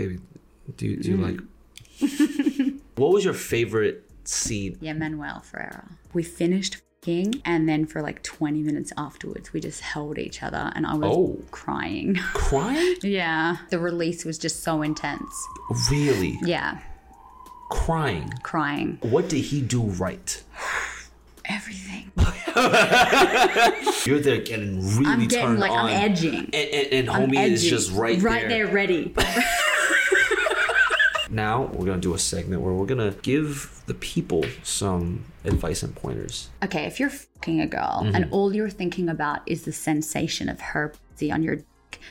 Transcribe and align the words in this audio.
baby, 0.00 0.18
do 0.76 0.86
you, 0.86 0.96
do 0.96 1.08
you 1.10 1.16
Mm. 1.18 1.26
like? 1.28 1.40
what 2.96 3.12
was 3.12 3.24
your 3.24 3.34
favorite 3.34 4.04
scene? 4.24 4.78
Yeah, 4.80 4.94
Manuel 4.94 5.40
Ferrara. 5.40 5.84
We 6.14 6.22
finished 6.22 6.78
king 7.02 7.40
and 7.46 7.66
then 7.68 7.86
for 7.86 8.02
like 8.02 8.22
20 8.22 8.62
minutes 8.62 8.92
afterwards 8.98 9.54
we 9.54 9.58
just 9.60 9.80
held 9.80 10.18
each 10.18 10.42
other 10.42 10.70
and 10.74 10.86
I 10.86 10.94
was 10.94 11.10
Oh. 11.16 11.38
crying. 11.50 12.14
Crying? 12.34 12.96
yeah. 13.02 13.56
The 13.70 13.78
release 13.78 14.24
was 14.26 14.36
just 14.38 14.62
so 14.62 14.82
intense. 14.82 15.34
Really? 15.90 16.38
Yeah. 16.42 16.78
Crying. 17.70 18.30
Crying. 18.42 18.98
What 19.02 19.28
did 19.30 19.44
he 19.44 19.60
do 19.62 19.82
right? 19.82 20.42
Everything. 21.46 22.12
You're 24.06 24.20
there 24.20 24.38
getting 24.42 24.80
really 24.96 25.06
I'm 25.06 25.20
getting 25.26 25.28
turned 25.46 25.58
like 25.60 25.70
on. 25.72 25.86
I'm 25.86 26.10
edging. 26.10 26.34
And, 26.52 26.54
and, 26.54 26.86
and 26.92 27.10
I'm 27.10 27.30
homie 27.30 27.44
is 27.46 27.60
edging. 27.64 27.70
just 27.70 27.92
right, 27.92 28.18
there. 28.20 28.30
right 28.30 28.48
there, 28.48 28.66
ready. 28.66 29.14
Now 31.30 31.64
we're 31.72 31.86
gonna 31.86 32.00
do 32.00 32.14
a 32.14 32.18
segment 32.18 32.62
where 32.62 32.72
we're 32.74 32.86
gonna 32.86 33.14
give 33.22 33.82
the 33.86 33.94
people 33.94 34.44
some 34.62 35.24
advice 35.44 35.82
and 35.82 35.94
pointers. 35.94 36.50
okay, 36.62 36.84
if 36.84 36.98
you're 37.00 37.10
fucking 37.10 37.60
a 37.60 37.66
girl 37.66 38.02
Mm-hmm. 38.04 38.14
and 38.16 38.28
all 38.32 38.54
you're 38.54 38.68
thinking 38.70 39.08
about 39.08 39.40
is 39.46 39.64
the 39.64 39.72
sensation 39.72 40.48
of 40.48 40.60
her 40.60 40.92
pussy 41.14 41.30
on 41.32 41.42
your 41.42 41.58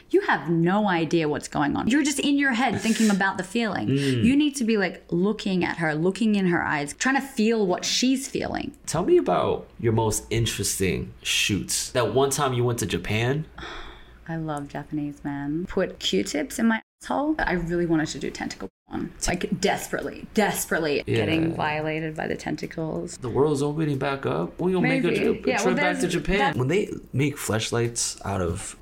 you 0.10 0.22
have 0.22 0.50
no 0.50 0.88
idea 0.88 1.28
what's 1.28 1.48
going 1.48 1.76
on. 1.76 1.88
You're 1.88 2.04
just 2.04 2.20
in 2.20 2.38
your 2.38 2.52
head 2.52 2.80
thinking 2.80 3.10
about 3.10 3.38
the 3.38 3.44
feeling. 3.44 3.88
Mm. 4.00 4.24
You 4.24 4.36
need 4.36 4.56
to 4.58 4.64
be 4.64 4.78
like 4.78 5.04
looking 5.10 5.64
at 5.64 5.78
her, 5.78 5.96
looking 5.96 6.36
in 6.36 6.48
her 6.48 6.64
eyes, 6.64 6.94
trying 6.94 7.16
to 7.16 7.22
feel 7.22 7.66
what 7.66 7.84
she's 7.86 8.28
feeling. 8.28 8.76
Tell 8.86 9.04
me 9.06 9.18
about 9.18 9.68
your 9.80 9.94
most 9.94 10.26
interesting 10.30 11.14
shoots. 11.24 11.92
That 11.92 12.14
one 12.14 12.30
time 12.30 12.54
you 12.54 12.64
went 12.64 12.80
to 12.80 12.86
Japan. 12.86 13.46
I 14.28 14.36
love 14.36 14.68
Japanese 14.68 15.24
men. 15.24 15.66
Put 15.68 15.98
Q-tips 16.00 16.60
in 16.60 16.68
my 16.68 16.82
asshole. 17.04 17.36
I 17.40 17.54
really 17.54 17.86
wanted 17.86 18.08
to 18.10 18.20
do 18.20 18.30
tentacle 18.30 18.70
porn. 18.90 19.12
Like 19.28 19.60
desperately, 19.62 20.28
desperately 20.34 21.04
getting 21.06 21.54
violated 21.56 22.16
by 22.16 22.28
the 22.28 22.36
tentacles. 22.36 23.18
The 23.18 23.30
world's 23.30 23.62
opening 23.62 23.98
back 23.98 24.26
up. 24.26 24.60
We're 24.60 24.74
gonna 24.74 24.88
make 24.88 25.04
a, 25.04 25.08
Maybe. 25.08 25.26
a 25.26 25.32
Yeah, 25.48 25.58
trip 25.58 25.66
well, 25.66 25.76
back 25.76 26.00
to 26.00 26.08
Japan. 26.08 26.38
that- 26.40 26.56
When 26.58 26.68
they 26.68 26.90
make 27.14 27.38
fleshlights 27.38 28.24
out 28.26 28.42
of 28.42 28.76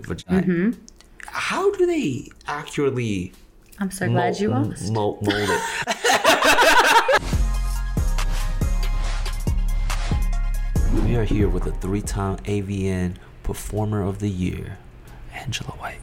vagina, 0.00 0.42
Mm-hmm. 0.42 0.70
how 1.26 1.70
do 1.72 1.86
they 1.86 2.28
accurately 2.46 3.32
I'm 3.78 3.90
so 3.90 4.08
glad 4.08 4.38
you 4.40 4.52
asked. 4.52 4.90
mold, 4.92 5.22
mold 5.22 5.48
it? 5.50 5.60
we 11.04 11.16
are 11.16 11.24
here 11.24 11.48
with 11.48 11.66
a 11.66 11.72
three-time 11.72 12.36
AVN 12.38 13.16
Performer 13.42 14.02
of 14.02 14.18
the 14.18 14.28
Year, 14.30 14.78
Angela 15.32 15.70
White. 15.72 16.00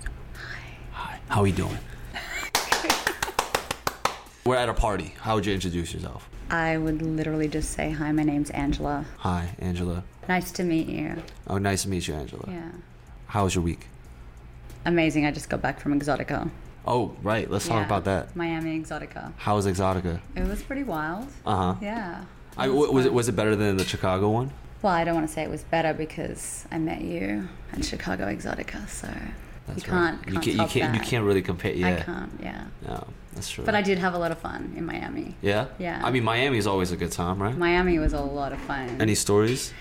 How 1.34 1.42
are 1.42 1.48
you 1.48 1.54
doing? 1.54 1.80
We're 4.46 4.56
at 4.56 4.70
a 4.70 4.74
party. 4.76 5.16
How 5.20 5.34
would 5.34 5.48
you 5.48 5.54
introduce 5.56 5.92
yourself? 5.92 6.30
I 6.52 6.78
would 6.78 7.02
literally 7.02 7.48
just 7.48 7.72
say, 7.72 7.90
"Hi, 7.90 8.12
my 8.12 8.22
name's 8.22 8.52
Angela. 8.52 9.06
Hi, 9.18 9.56
Angela. 9.58 10.04
Nice 10.30 10.52
to 10.52 10.64
meet 10.64 10.88
you." 10.88 11.24
Oh, 11.48 11.58
nice 11.58 11.82
to 11.84 11.90
meet 11.90 12.08
you, 12.08 12.14
Angela. 12.14 12.46
Yeah. 12.48 12.70
How 13.26 13.46
was 13.46 13.56
your 13.56 13.64
week? 13.64 13.88
Amazing. 14.86 15.26
I 15.26 15.32
just 15.32 15.50
got 15.50 15.60
back 15.60 15.80
from 15.80 16.00
Exxxotica. 16.00 16.52
Oh, 16.86 17.16
right. 17.24 17.50
Let's 17.50 17.68
talk 17.68 17.84
about 17.84 18.06
that. 18.06 18.36
Miami 18.36 18.80
Exxxotica. 18.80 19.34
How 19.38 19.56
was 19.56 19.66
Exxxotica? 19.66 20.20
It 20.36 20.48
was 20.48 20.62
pretty 20.62 20.84
wild. 20.84 21.30
Uh 21.48 21.56
huh. 21.56 21.76
Yeah. 21.82 22.26
I, 22.58 22.68
w- 22.68 22.92
was 22.92 23.08
it 23.08 23.14
was 23.14 23.28
it 23.28 23.36
better 23.36 23.56
than 23.56 23.78
the 23.78 23.86
Chicago 23.86 24.30
one? 24.30 24.52
Well, 24.84 24.94
I 24.94 25.04
don't 25.04 25.16
want 25.16 25.28
to 25.28 25.34
say 25.34 25.42
it 25.42 25.50
was 25.50 25.64
better 25.64 25.96
because 25.96 26.68
I 26.72 26.78
met 26.78 27.02
you 27.02 27.50
at 27.72 27.84
Chicago 27.84 28.28
Exxxotica, 28.28 28.88
so 28.88 29.10
That's 29.68 29.84
you 29.86 29.90
can't, 29.92 30.18
right. 30.20 30.28
You 30.34 30.40
can't. 30.40 30.46
You 30.58 30.68
can't. 30.68 30.96
You 30.96 31.02
can't 31.02 31.26
really 31.26 31.42
compare. 31.42 31.74
Yeah. 31.74 31.88
I 31.88 32.02
can't. 32.02 32.32
Yeah. 32.42 32.66
No, 32.86 33.08
that's 33.34 33.50
true. 33.50 33.64
But 33.64 33.76
I 33.76 33.82
did 33.82 33.98
have 33.98 34.14
a 34.14 34.18
lot 34.18 34.32
of 34.32 34.38
fun 34.40 34.74
in 34.76 34.86
Miami. 34.86 35.36
Yeah. 35.42 35.68
Yeah. 35.80 36.02
I 36.04 36.12
mean, 36.12 36.24
Miami 36.24 36.58
is 36.58 36.68
always 36.68 36.92
a 36.92 36.98
good 36.98 37.12
time, 37.12 37.42
right? 37.42 37.58
Miami 37.58 37.98
was 38.00 38.14
a 38.14 38.20
lot 38.22 38.52
of 38.52 38.60
fun. 38.60 38.98
Any 39.00 39.16
stories? 39.16 39.74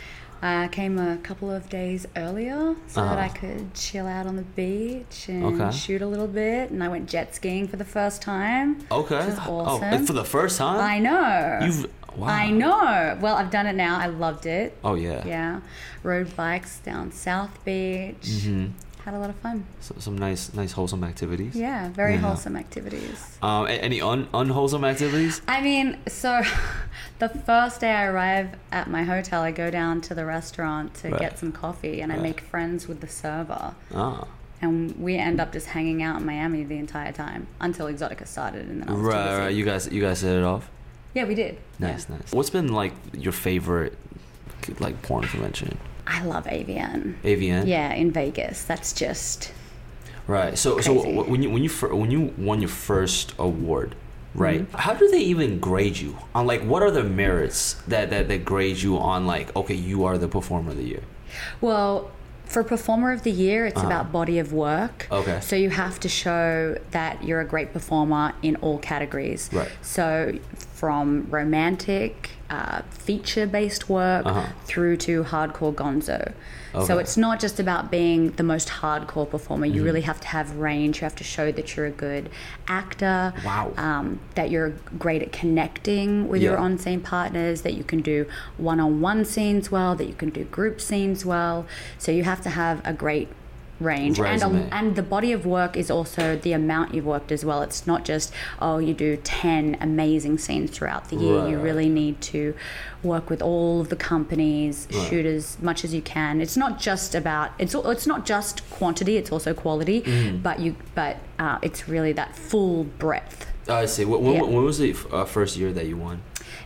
I 0.45 0.67
came 0.73 0.99
a 0.99 1.19
couple 1.19 1.53
of 1.53 1.69
days 1.69 2.05
earlier 2.17 2.75
so 2.89 3.01
that 3.05 3.13
Uh-huh. 3.13 3.21
I 3.21 3.29
could 3.29 3.75
chill 3.75 4.09
out 4.09 4.27
on 4.27 4.35
the 4.35 4.43
beach 4.43 5.29
and 5.29 5.45
Okay. 5.61 5.77
shoot 5.77 6.03
a 6.03 6.07
little 6.07 6.27
bit. 6.27 6.71
And 6.73 6.83
I 6.83 6.89
went 6.89 7.09
jet 7.09 7.35
skiing 7.35 7.69
for 7.69 7.77
the 7.77 7.85
first 7.85 8.23
time. 8.23 8.85
Okay. 8.91 9.19
Which 9.19 9.27
was 9.27 9.39
Oh, 9.47 9.59
awesome. 9.61 10.05
for 10.07 10.13
the 10.15 10.25
first 10.25 10.59
time. 10.59 10.81
I 10.81 10.99
know. 10.99 11.59
You've. 11.67 11.87
Wow. 12.17 12.27
I 12.29 12.51
know. 12.51 13.19
Well, 13.21 13.37
I've 13.37 13.51
done 13.51 13.67
it 13.67 13.75
now. 13.75 13.99
I 13.99 14.07
loved 14.07 14.45
it. 14.47 14.77
Oh 14.85 14.95
yeah. 14.95 15.25
Yeah. 15.27 15.61
Rode 16.03 16.35
bikes 16.37 16.79
down 16.81 17.11
South 17.13 17.65
Beach. 17.65 18.17
Mm-hmm. 18.23 18.67
Had 19.05 19.15
a 19.15 19.19
lot 19.19 19.31
of 19.31 19.37
fun. 19.37 19.65
So, 19.81 19.97
some 19.99 20.17
nice, 20.17 20.55
nice 20.55 20.73
wholesome 20.73 21.03
activities. 21.03 21.57
Yeah, 21.57 21.89
very 21.89 22.13
Yeah. 22.15 22.21
wholesome 22.21 22.57
activities. 22.57 23.37
Um, 23.43 23.67
any 23.69 24.01
un- 24.01 24.29
unwholesome 24.33 24.85
activities? 24.85 25.43
I 25.49 25.61
mean, 25.61 25.99
so 26.07 26.43
the 27.19 27.29
first 27.29 27.81
day 27.81 27.91
I 27.91 28.05
arrive 28.05 28.51
at 28.71 28.89
my 28.89 29.03
hotel, 29.03 29.43
I 29.43 29.51
go 29.51 29.71
down 29.73 30.01
to 30.03 30.15
the 30.15 30.25
restaurant 30.25 30.95
to 31.03 31.11
Right. 31.11 31.19
get 31.21 31.39
some 31.39 31.51
coffee 31.51 32.01
and 32.01 32.13
I 32.13 32.19
make 32.19 32.41
friends 32.43 32.87
with 32.87 33.01
the 33.01 33.09
server. 33.09 33.75
Ah. 33.93 34.25
And 34.61 34.95
we 35.01 35.17
end 35.17 35.41
up 35.41 35.53
just 35.53 35.67
hanging 35.67 36.05
out 36.05 36.21
in 36.21 36.27
Miami 36.27 36.63
the 36.63 36.79
entire 36.79 37.11
time 37.11 37.49
until 37.61 37.87
Exxxotica 37.87 38.25
started 38.29 38.69
and 38.69 38.83
then 38.83 38.89
I 38.89 38.93
was 38.93 39.01
Right, 39.01 39.39
right. 39.39 39.49
You 39.55 39.65
guys, 39.65 39.89
you 39.91 40.01
guys 40.01 40.21
hit 40.21 40.37
it 40.39 40.45
off. 40.45 40.71
Yeah, 41.15 41.25
we 41.25 41.35
did. 41.35 41.59
Nice, 41.81 42.07
Yeah. 42.09 42.19
nice. 42.19 42.31
What's 42.33 42.51
been 42.51 42.69
like 42.73 42.93
your 43.13 43.33
favorite, 43.33 43.99
like 44.79 45.03
porn 45.03 45.25
convention? 45.27 45.77
I 46.07 46.25
love 46.25 46.45
AVN. 46.47 47.15
AVN. 47.23 47.67
Yeah, 47.67 47.93
in 47.95 48.11
Vegas. 48.11 48.65
That's 48.65 48.93
just 48.93 49.53
Right. 50.27 50.57
So, 50.57 50.81
so 50.81 51.01
Crazy. 51.03 51.17
wh- 51.17 51.29
when 51.29 51.43
you 51.43 51.51
when 51.51 51.63
you 51.65 51.71
when 51.71 52.11
you 52.11 52.33
won 52.39 52.61
your 52.61 52.69
first 52.69 53.35
award, 53.39 53.97
right? 54.35 54.63
Mm-hmm. 54.63 54.77
How 54.77 54.95
do 54.95 55.09
they 55.09 55.19
even 55.19 55.59
grade 55.59 55.97
you 55.99 56.17
on 56.35 56.47
like 56.47 56.63
what 56.63 56.83
are 56.83 56.93
the 56.93 57.03
merits 57.03 57.75
that 57.89 58.11
that 58.11 58.29
that 58.29 58.45
grade 58.45 58.79
you 58.83 58.99
on 58.99 59.27
like 59.27 59.55
okay 59.57 59.75
you 59.75 60.05
are 60.05 60.19
the 60.19 60.29
performer 60.29 60.71
of 60.71 60.77
the 60.77 60.85
year? 60.85 61.03
Well, 61.61 62.11
for 62.45 62.63
Performer 62.63 63.13
of 63.13 63.23
the 63.23 63.31
Year, 63.33 63.65
it's 63.67 63.79
Uh-huh. 63.79 63.87
about 63.87 64.13
body 64.13 64.39
of 64.39 64.53
work. 64.53 65.09
Okay. 65.11 65.39
So 65.41 65.57
you 65.57 65.71
have 65.71 65.99
to 66.01 66.09
show 66.09 66.77
that 66.91 67.25
you're 67.25 67.41
a 67.41 67.47
great 67.47 67.73
performer 67.73 68.35
in 68.43 68.57
all 68.57 68.79
categories. 68.79 69.49
Right. 69.53 69.71
So 69.81 70.39
from 70.75 71.27
romantic, 71.31 72.31
uh, 72.51 72.83
feature 73.07 73.47
based 73.47 73.89
work 73.89 74.25
Uh-huh. 74.27 74.47
through 74.65 74.97
to 75.07 75.25
hardcore 75.25 75.75
gonzo. 75.75 76.33
So 76.87 76.97
it's 77.03 77.19
not 77.19 77.39
just 77.39 77.61
about 77.61 77.91
being 77.91 78.31
the 78.41 78.43
most 78.43 78.69
hardcore 78.81 79.29
performer. 79.29 79.67
Mm-hmm. 79.67 79.77
You 79.77 79.85
really 79.85 80.01
have 80.11 80.21
to 80.21 80.29
have 80.29 80.57
range. 80.57 80.93
You 81.01 81.05
have 81.05 81.15
to 81.17 81.25
show 81.35 81.53
that 81.53 81.67
you're 81.77 81.85
a 81.85 81.91
good 82.09 82.31
actor. 82.67 83.35
Wow. 83.45 83.73
Um, 83.77 84.21
that 84.37 84.51
you're 84.51 84.71
great 84.99 85.21
at 85.27 85.33
connecting 85.33 86.29
with 86.29 86.41
your 86.41 86.57
on 86.57 86.79
scene 86.79 87.03
partners, 87.03 87.61
that 87.61 87.75
you 87.75 87.85
can 87.85 88.01
do 88.01 88.25
one 88.57 88.81
on 88.81 89.03
one 89.03 89.25
scenes 89.27 89.71
well, 89.71 89.95
that 89.97 90.07
you 90.07 90.15
can 90.15 90.31
do 90.31 90.45
group 90.45 90.81
scenes 90.81 91.27
well. 91.27 91.67
So 91.99 92.11
you 92.11 92.25
have 92.25 92.41
to 92.43 92.51
have 92.51 92.81
a 92.87 92.95
great 92.95 93.29
range 93.83 94.19
and, 94.19 94.43
a, 94.43 94.75
and 94.75 94.97
the 94.97 95.03
body 95.03 95.33
of 95.33 95.45
work 95.47 95.77
is 95.77 95.91
also 95.91 96.37
the 96.37 96.53
amount 96.53 96.95
you've 96.95 97.05
worked 97.07 97.31
as 97.33 97.45
well 97.45 97.63
it's 97.63 97.87
not 97.87 98.05
just 98.05 98.33
oh 98.61 98.79
you 98.79 98.95
do 98.95 99.17
10 99.17 99.77
amazing 99.81 100.39
scenes 100.39 100.71
throughout 100.71 101.09
the 101.11 101.17
year 101.17 101.49
you 101.49 101.57
Right. 101.57 101.65
really 101.65 101.89
need 101.89 102.21
to 102.33 102.55
work 103.03 103.29
with 103.29 103.43
all 103.43 103.81
of 103.81 103.89
the 103.89 103.97
companies 103.97 104.87
Right. 104.93 105.09
shoot 105.09 105.27
as 105.27 105.61
much 105.61 105.85
as 105.85 105.93
you 105.93 106.03
can 106.03 106.41
it's 106.41 106.57
not 106.57 106.79
just 106.81 107.15
about 107.15 107.51
it's 107.59 107.75
it's 107.75 108.07
not 108.07 108.25
just 108.25 108.69
quantity 108.71 109.17
it's 109.17 109.33
also 109.33 109.53
quality 109.55 110.03
Mm. 110.03 110.43
but 110.43 110.61
you 110.61 110.77
but 110.95 111.17
uh, 111.39 111.59
it's 111.63 111.89
really 111.89 112.13
that 112.13 112.37
full 112.37 112.85
breadth 112.85 113.49
Oh, 113.69 113.77
I 113.77 113.87
see. 113.87 114.05
When, 114.05 114.25
when, 114.25 114.35
Yeah. 114.35 114.43
when 114.43 114.65
was 114.65 114.79
the 114.79 114.93
uh, 115.13 115.25
first 115.25 115.57
year 115.57 115.73
that 115.73 115.87
you 115.87 115.97
won? 115.97 116.21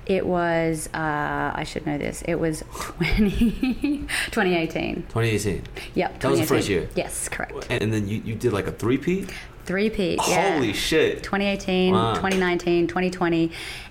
It 0.06 0.24
was 0.26 0.88
uh, 0.94 1.52
I 1.54 1.64
should 1.64 1.84
know 1.86 1.98
this 1.98 2.22
it 2.22 2.36
was 2.36 2.62
20, 2.72 3.40
2018 4.30 5.02
2018. 5.08 5.62
yep 5.94 6.20
That 6.20 6.30
was 6.30 6.40
the 6.40 6.46
first 6.46 6.68
year? 6.68 6.88
yes 6.94 7.28
correct 7.28 7.66
And, 7.70 7.82
and 7.82 7.92
then 7.92 8.08
you, 8.08 8.20
you 8.24 8.34
did 8.34 8.52
like 8.52 8.66
a 8.66 8.72
three 8.72 8.98
peat. 8.98 9.32
three 9.64 9.90
peat 9.90 10.20
yeah. 10.28 10.54
Holy 10.54 10.72
shit! 10.72 11.22
2018, 11.22 11.92
Wow. 11.92 12.14
2019, 12.14 12.86
2020, 12.86 13.50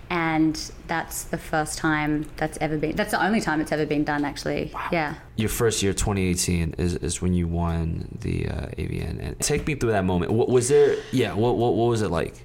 and 0.09 0.71
that's 0.87 1.23
the 1.25 1.37
first 1.37 1.77
time 1.77 2.25
that's 2.37 2.57
ever 2.61 2.77
been. 2.77 2.95
That's 2.95 3.11
the 3.11 3.21
only 3.25 3.41
time 3.41 3.59
it's 3.59 3.71
ever 3.71 3.85
been 3.85 4.03
done, 4.05 4.23
actually. 4.23 4.71
Yeah. 4.91 5.15
Your 5.35 5.49
first 5.49 5.81
year, 5.83 5.93
2018, 5.93 6.75
is, 6.77 6.95
is 6.97 7.21
when 7.21 7.33
you 7.33 7.47
won 7.47 8.07
the 8.21 8.47
uh, 8.47 8.67
AVN. 8.77 9.19
And 9.19 9.39
take 9.39 9.65
me 9.67 9.73
through 9.75 9.91
that 9.91 10.05
moment. 10.05 10.31
What 10.31 10.47
was 10.47 10.69
there? 10.69 10.95
Yeah. 11.11 11.33
What 11.33 11.57
what, 11.57 11.73
what 11.73 11.87
was 11.89 12.01
it 12.03 12.09
like? 12.11 12.44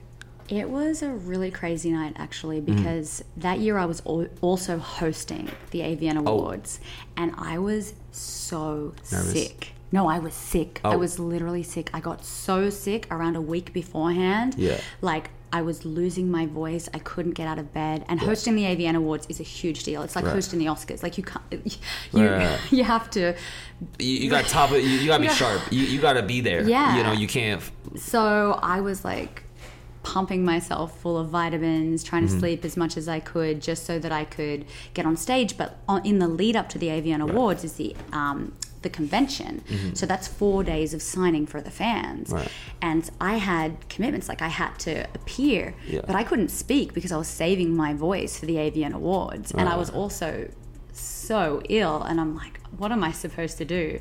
It 0.50 0.69
was 0.69 1.02
a 1.02 1.11
really 1.11 1.50
crazy 1.50 1.91
night, 1.93 2.14
actually, 2.17 2.61
Mm-hmm. 2.61 2.76
because 2.76 3.23
that 3.37 3.58
year 3.61 3.79
I 3.79 3.85
was 3.87 4.00
also 4.41 4.79
hosting 4.79 5.49
the 5.70 5.81
AVN 5.81 6.17
Oh. 6.26 6.31
Awards, 6.32 6.81
and 7.17 7.32
I 7.38 7.58
was 7.58 7.94
so 8.11 8.94
Nervous? 9.12 9.32
sick. 9.32 9.73
No, 9.93 10.08
I 10.08 10.19
was 10.19 10.35
sick. 10.35 10.81
I 10.85 10.94
Oh. 10.94 10.99
was 10.99 11.19
literally 11.19 11.62
sick. 11.62 11.91
I 11.94 12.00
got 12.00 12.25
so 12.25 12.70
sick 12.70 13.06
around 13.11 13.37
a 13.37 13.41
week 13.41 13.73
beforehand. 13.73 14.55
Yeah. 14.56 14.81
Like 15.00 15.31
I 15.52 15.62
was 15.62 15.85
losing 15.85 16.31
my 16.31 16.47
voice. 16.47 16.88
I 16.94 17.00
couldn't 17.00 17.32
get 17.32 17.49
out 17.49 17.58
of 17.58 17.73
bed. 17.75 18.05
And 18.08 18.20
hosting 18.20 18.55
the 18.55 18.62
AVN 18.67 18.94
Awards 18.94 19.26
is 19.29 19.41
a 19.41 19.43
huge 19.43 19.82
deal. 19.82 20.02
It's 20.02 20.14
like 20.14 20.25
Right. 20.25 20.35
hosting 20.35 20.61
the 20.61 20.67
Oscars. 20.67 21.02
Like 21.02 21.19
you 21.19 21.25
can't. 21.25 21.43
You 22.12 22.29
Right. 22.29 22.58
you 22.73 22.85
have 22.85 23.11
to. 23.11 23.35
You, 23.99 24.06
you 24.06 24.31
got 24.31 24.44
to 24.44 24.50
top 24.50 24.70
it. 24.70 24.85
You, 24.85 24.91
you 24.91 25.06
got 25.08 25.17
to 25.17 25.23
be 25.23 25.26
Yeah. 25.32 25.35
sharp. 25.35 25.61
You, 25.73 25.81
you 25.82 26.00
got 26.00 26.12
to 26.12 26.23
be 26.23 26.41
there. 26.41 26.62
Yeah. 26.69 26.97
You 26.97 27.02
know, 27.02 27.12
you 27.12 27.26
can't. 27.26 27.61
So 27.97 28.61
I 28.62 28.81
was 28.81 29.05
like 29.05 29.43
pumping 30.02 30.44
myself 30.44 30.99
full 31.00 31.19
of 31.19 31.29
vitamins, 31.29 32.02
trying 32.02 32.25
Mm-hmm. 32.25 32.35
to 32.35 32.41
sleep 32.41 32.64
as 32.64 32.76
much 32.76 32.97
as 32.97 33.08
I 33.08 33.20
could, 33.20 33.61
just 33.61 33.85
so 33.85 33.99
that 33.99 34.12
I 34.12 34.25
could 34.25 34.64
get 34.94 35.05
on 35.06 35.17
stage. 35.17 35.56
But 35.56 35.76
on, 35.88 36.05
in 36.06 36.19
the 36.19 36.29
lead 36.29 36.56
up 36.56 36.69
to 36.70 36.79
the 36.79 36.87
AVN 36.88 37.20
Awards 37.20 37.64
is 37.64 37.75
the 37.75 37.94
um, 38.12 38.52
the 38.82 38.88
convention. 38.88 39.62
So 39.94 40.06
that's 40.06 40.26
four 40.26 40.64
days 40.64 40.94
of 40.94 41.02
signing 41.02 41.47
for 41.47 41.61
the 41.61 41.70
fans. 41.70 42.29
Mm-hmm. 42.29 42.37
Right. 42.37 42.49
And 42.81 43.11
I 43.20 43.35
had 43.37 43.87
commitments, 43.91 44.26
like 44.26 44.41
I 44.41 44.49
had 44.49 44.79
to 44.81 45.05
appear, 45.14 45.75
Yeah. 45.87 46.00
but 46.06 46.17
I 46.17 46.25
couldn't 46.25 46.49
speak 46.50 46.94
because 46.94 47.12
I 47.12 47.19
was 47.19 47.29
saving 47.29 47.76
my 47.76 47.93
voice 47.93 48.38
for 48.38 48.47
the 48.47 48.55
AVN 48.56 48.94
Awards. 48.94 49.52
And 49.52 49.69
I 49.69 49.76
was 49.76 49.91
also 49.91 50.49
so 50.94 51.61
ill, 51.69 52.02
and 52.02 52.19
I'm 52.20 52.35
like, 52.35 52.58
what 52.79 52.91
am 52.91 53.05
I 53.05 53.12
supposed 53.12 53.58
to 53.58 53.67
do? 53.67 54.00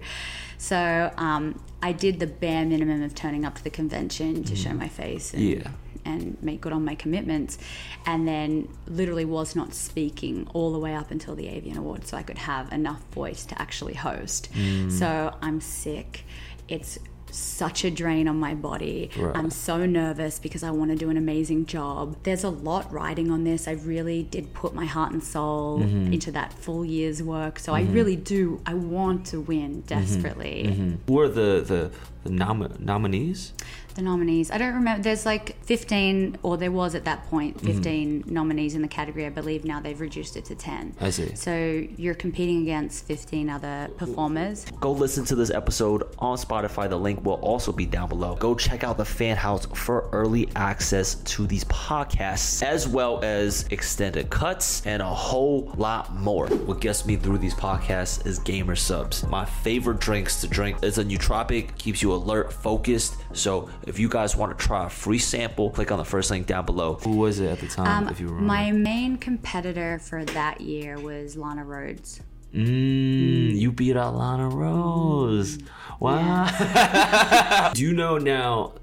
So 0.57 1.11
um, 1.17 1.61
I 1.81 1.91
did 1.91 2.19
the 2.19 2.27
bare 2.27 2.65
minimum 2.65 3.03
of 3.03 3.13
turning 3.15 3.43
up 3.45 3.55
to 3.55 3.63
the 3.63 3.69
convention 3.69 4.43
to 4.45 4.55
show 4.55 4.71
my 4.73 4.87
face 4.87 5.33
and, 5.33 5.43
Yeah. 5.43 5.71
And 6.05 6.41
make 6.41 6.61
good 6.61 6.73
on 6.73 6.83
my 6.83 6.95
commitments, 6.95 7.57
and 8.05 8.27
then 8.27 8.67
literally 8.87 9.25
was 9.25 9.55
not 9.55 9.73
speaking 9.73 10.47
all 10.53 10.71
the 10.71 10.79
way 10.79 10.95
up 10.95 11.11
until 11.11 11.35
the 11.35 11.45
AVN 11.45 11.77
Awards, 11.77 12.09
so 12.09 12.17
I 12.17 12.23
could 12.23 12.37
have 12.37 12.71
enough 12.71 13.01
voice 13.11 13.45
to 13.45 13.61
actually 13.61 13.93
host. 13.93 14.51
Mm. 14.53 14.91
So 14.91 15.35
I'm 15.41 15.61
sick. 15.61 16.25
It's 16.67 16.99
such 17.31 17.83
a 17.83 17.91
drain 17.91 18.27
on 18.27 18.39
my 18.39 18.53
body. 18.53 19.09
Right. 19.17 19.35
I'm 19.35 19.49
so 19.49 19.85
nervous 19.85 20.39
because 20.39 20.63
I 20.63 20.71
want 20.71 20.91
to 20.91 20.97
do 20.97 21.09
an 21.09 21.17
amazing 21.17 21.65
job. 21.65 22.17
There's 22.23 22.43
a 22.43 22.49
lot 22.49 22.91
riding 22.91 23.31
on 23.31 23.43
this. 23.43 23.67
I 23.67 23.73
really 23.73 24.23
did 24.23 24.53
put 24.53 24.73
my 24.73 24.85
heart 24.85 25.11
and 25.11 25.23
soul 25.23 25.79
mm-hmm. 25.79 26.13
into 26.13 26.31
that 26.31 26.53
full 26.53 26.85
year's 26.85 27.21
work. 27.21 27.59
So 27.59 27.73
I 27.73 27.83
mm-hmm. 27.83 27.93
really 27.93 28.15
do. 28.15 28.61
I 28.65 28.73
want 28.73 29.27
to 29.27 29.41
win 29.41 29.83
mm-hmm. 29.83 29.87
desperately. 29.87 30.97
Who 31.07 31.19
are 31.19 31.27
the 31.27 31.63
the, 31.65 31.91
the 32.23 32.29
nom- 32.29 32.75
nominees? 32.79 33.53
The 33.95 34.01
nominees. 34.01 34.51
I 34.51 34.57
don't 34.57 34.75
remember. 34.75 35.03
There's 35.03 35.25
like 35.25 35.61
15, 35.63 36.39
or 36.43 36.57
there 36.57 36.71
was 36.71 36.95
at 36.95 37.05
that 37.05 37.29
point 37.29 37.57
mm-hmm. 37.57 37.67
15 37.67 38.23
nominees 38.27 38.75
in 38.75 38.81
the 38.81 38.87
category. 38.87 39.25
I 39.25 39.29
believe 39.29 39.65
now 39.65 39.79
they've 39.79 39.99
reduced 39.99 40.37
it 40.37 40.45
to 40.45 40.55
10. 40.55 40.95
I 41.01 41.09
see. 41.09 41.35
So 41.35 41.85
you're 41.97 42.15
competing 42.15 42.61
against 42.61 43.05
15 43.05 43.49
other 43.49 43.89
performers. 43.97 44.65
Go 44.79 44.91
listen 44.91 45.25
to 45.25 45.35
this 45.35 45.49
episode 45.49 46.03
on 46.19 46.37
Spotify. 46.37 46.89
The 46.89 46.97
link 46.97 47.25
will 47.25 47.35
also 47.35 47.71
be 47.71 47.85
down 47.85 48.09
below. 48.09 48.35
Go 48.35 48.55
check 48.55 48.83
out 48.83 48.97
the 48.97 49.05
fan 49.05 49.37
house 49.37 49.65
for 49.73 50.09
early 50.11 50.49
access 50.55 51.15
to 51.15 51.47
these 51.47 51.63
podcasts, 51.65 52.63
as 52.63 52.87
well 52.87 53.19
as 53.23 53.65
extended 53.71 54.29
cuts 54.29 54.85
and 54.85 55.01
a 55.01 55.05
whole 55.05 55.73
lot 55.77 56.15
more. 56.15 56.47
What 56.47 56.79
gets 56.79 57.05
me 57.05 57.15
through 57.15 57.39
these 57.39 57.53
podcasts 57.53 58.25
is 58.25 58.39
Gamer 58.39 58.75
Supps. 58.75 59.27
My 59.27 59.45
favorite 59.45 59.99
drinks 59.99 60.41
to 60.41 60.47
drink 60.47 60.83
is 60.83 60.97
a 60.97 61.03
nootropic, 61.03 61.77
keeps 61.77 62.01
you 62.01 62.13
alert, 62.13 62.53
focused. 62.53 63.17
So 63.33 63.69
if 63.89 63.97
you 63.97 64.07
guys 64.07 64.35
want 64.35 64.57
to 64.57 64.65
try 64.65 64.85
a 64.85 64.89
free 64.89 65.17
sample, 65.17 65.71
click 65.71 65.91
on 65.91 65.97
the 65.97 66.05
first 66.05 66.29
link 66.29 66.45
down 66.45 66.65
below. 66.65 66.93
Who 67.03 67.17
was 67.17 67.39
it 67.39 67.49
at 67.49 67.59
the 67.59 67.67
time? 67.67 68.05
Um, 68.05 68.09
if 68.09 68.19
you 68.19 68.27
remember. 68.27 68.47
my 68.47 68.71
main 68.71 69.17
competitor 69.17 69.99
for 69.99 70.23
that 70.25 70.61
year 70.61 70.99
was 70.99 71.35
Lana 71.35 71.65
Rhoades. 71.65 72.21
Mm, 72.53 73.55
you 73.55 73.71
beat 73.71 73.97
out 73.97 74.15
Lana 74.15 74.47
Rose. 74.49 75.57
Wow. 75.99 77.71
Do 77.73 77.81
you 77.81 77.93
know 77.93 78.17
now? 78.17 78.73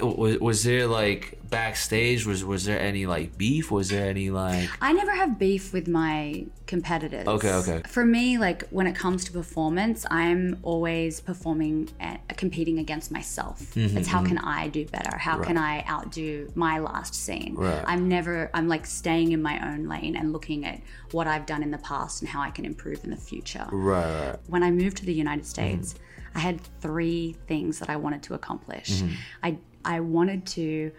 Was, 0.00 0.38
was 0.40 0.64
there 0.64 0.86
like 0.86 1.38
backstage? 1.54 2.26
Was 2.26 2.44
was 2.44 2.64
there 2.64 2.80
any 2.80 3.06
like 3.06 3.36
beef? 3.38 3.70
Was 3.70 3.88
there 3.88 4.08
any 4.08 4.30
like? 4.30 4.68
I 4.80 4.92
never 4.92 5.12
have 5.12 5.38
beef 5.38 5.72
with 5.72 5.86
my 5.88 6.46
competitors. 6.66 7.26
Okay, 7.26 7.52
okay. 7.52 7.82
For 7.86 8.04
me, 8.04 8.38
like 8.38 8.68
when 8.70 8.86
it 8.86 8.94
comes 8.94 9.24
to 9.26 9.32
performance, 9.32 10.06
I'm 10.10 10.58
always 10.62 11.20
performing, 11.20 11.90
and 12.00 12.18
competing 12.36 12.78
against 12.78 13.10
myself. 13.10 13.60
Mm-hmm, 13.74 13.98
it's 13.98 14.08
how 14.08 14.22
can 14.24 14.38
I 14.38 14.68
do 14.68 14.84
better? 14.86 15.16
How 15.16 15.38
can 15.38 15.56
I 15.56 15.84
outdo 15.88 16.50
my 16.54 16.78
last 16.78 17.14
scene? 17.14 17.54
Right. 17.56 17.84
I'm 17.86 18.08
never. 18.08 18.50
I'm 18.54 18.68
like 18.68 18.86
staying 18.86 19.32
in 19.32 19.40
my 19.42 19.56
own 19.70 19.88
lane 19.88 20.16
and 20.16 20.32
looking 20.32 20.64
at 20.64 20.80
what 21.12 21.26
I've 21.26 21.46
done 21.46 21.62
in 21.62 21.70
the 21.70 21.78
past 21.78 22.22
and 22.22 22.28
how 22.28 22.40
I 22.40 22.50
can 22.50 22.64
improve 22.64 23.04
in 23.04 23.10
the 23.10 23.16
future. 23.16 23.66
Right, 23.70 24.28
right. 24.28 24.38
when 24.48 24.62
I 24.62 24.70
moved 24.70 24.96
to 24.98 25.06
the 25.06 25.14
United 25.14 25.44
Mm-hmm. 25.44 25.82
States, 25.82 25.94
I 26.34 26.38
had 26.38 26.60
three 26.80 27.36
things 27.46 27.78
that 27.80 27.90
I 27.90 27.96
wanted 27.96 28.22
to 28.24 28.34
accomplish. 28.34 28.90
Mm-hmm. 28.90 29.14
I 29.42 29.58
I 29.84 30.00
wanted 30.00 30.46
to 30.58 30.92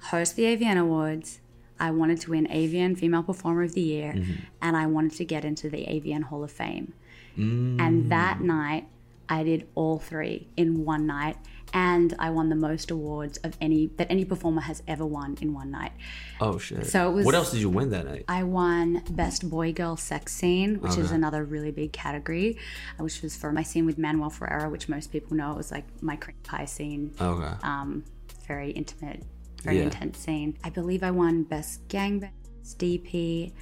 host 0.00 0.36
the 0.36 0.44
AVN 0.44 0.78
Awards. 0.78 1.40
I 1.78 1.90
wanted 1.90 2.20
to 2.22 2.30
win 2.30 2.46
AVN 2.46 2.98
Female 2.98 3.22
Performer 3.22 3.62
of 3.62 3.74
the 3.74 3.82
Year, 3.82 4.12
Mm-hmm. 4.14 4.32
and 4.62 4.76
I 4.76 4.86
wanted 4.86 5.12
to 5.12 5.24
get 5.24 5.44
into 5.44 5.68
the 5.68 5.84
AVN 5.86 6.24
Hall 6.24 6.42
of 6.42 6.50
Fame. 6.50 6.94
Mm. 7.36 7.78
And 7.80 8.10
that 8.10 8.40
night, 8.40 8.88
I 9.28 9.42
did 9.42 9.66
all 9.74 9.98
three 9.98 10.48
in 10.56 10.84
one 10.86 11.06
night, 11.06 11.36
and 11.74 12.14
I 12.18 12.30
won 12.30 12.48
the 12.48 12.54
most 12.56 12.90
awards 12.90 13.36
of 13.38 13.58
any 13.60 13.88
that 13.98 14.06
any 14.08 14.24
performer 14.24 14.62
has 14.62 14.82
ever 14.88 15.04
won 15.04 15.36
in 15.42 15.52
one 15.52 15.70
night. 15.70 15.92
Oh 16.40 16.58
shit. 16.58 16.86
So 16.86 17.10
it 17.10 17.12
was- 17.14 17.26
What 17.26 17.34
else 17.34 17.50
did 17.50 17.60
you 17.60 17.68
win 17.68 17.90
that 17.90 18.06
night? 18.06 18.24
I 18.28 18.44
won 18.44 19.02
Best 19.10 19.50
Boy 19.50 19.72
Girl 19.72 19.96
Sex 19.98 20.32
Scene, 20.32 20.76
which 20.80 20.96
is 20.96 21.10
another 21.10 21.44
really 21.44 21.72
big 21.72 21.92
category, 21.92 22.56
which 22.98 23.20
was 23.20 23.36
for 23.36 23.52
my 23.52 23.62
scene 23.64 23.84
with 23.84 23.98
Manuel 23.98 24.30
Ferrara, 24.30 24.70
which 24.70 24.88
most 24.88 25.10
people 25.12 25.36
know. 25.36 25.50
It 25.52 25.56
was 25.58 25.70
like 25.72 25.84
my 26.00 26.16
cream 26.16 26.36
pie 26.44 26.64
scene, 26.64 27.10
Okay. 27.20 27.54
um, 27.64 28.04
very 28.46 28.70
intimate, 28.70 29.24
very 29.66 29.78
Yeah. 29.78 29.84
intense 29.84 30.18
scene. 30.18 30.56
I 30.64 30.70
believe 30.70 31.02
I 31.02 31.10
won 31.10 31.42
Best 31.44 31.86
Gangbang, 31.88 32.30
DP. 32.78 33.52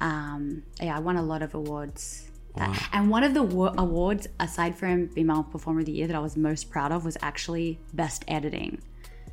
Um, 0.00 0.62
yeah, 0.80 0.96
I 0.96 1.00
won 1.00 1.16
a 1.16 1.22
lot 1.22 1.42
of 1.42 1.54
awards. 1.54 2.30
That- 2.56 2.88
And 2.92 3.10
one 3.10 3.24
of 3.24 3.34
the 3.34 3.42
wa- 3.42 3.74
awards, 3.76 4.28
aside 4.38 4.76
from 4.76 5.08
Female 5.08 5.42
Performer 5.42 5.80
of 5.80 5.86
the 5.86 5.92
Year, 5.92 6.06
that 6.06 6.14
I 6.16 6.20
was 6.20 6.36
most 6.36 6.70
proud 6.70 6.92
of 6.92 7.04
was 7.04 7.16
actually 7.20 7.80
Best 7.92 8.24
Editing 8.28 8.78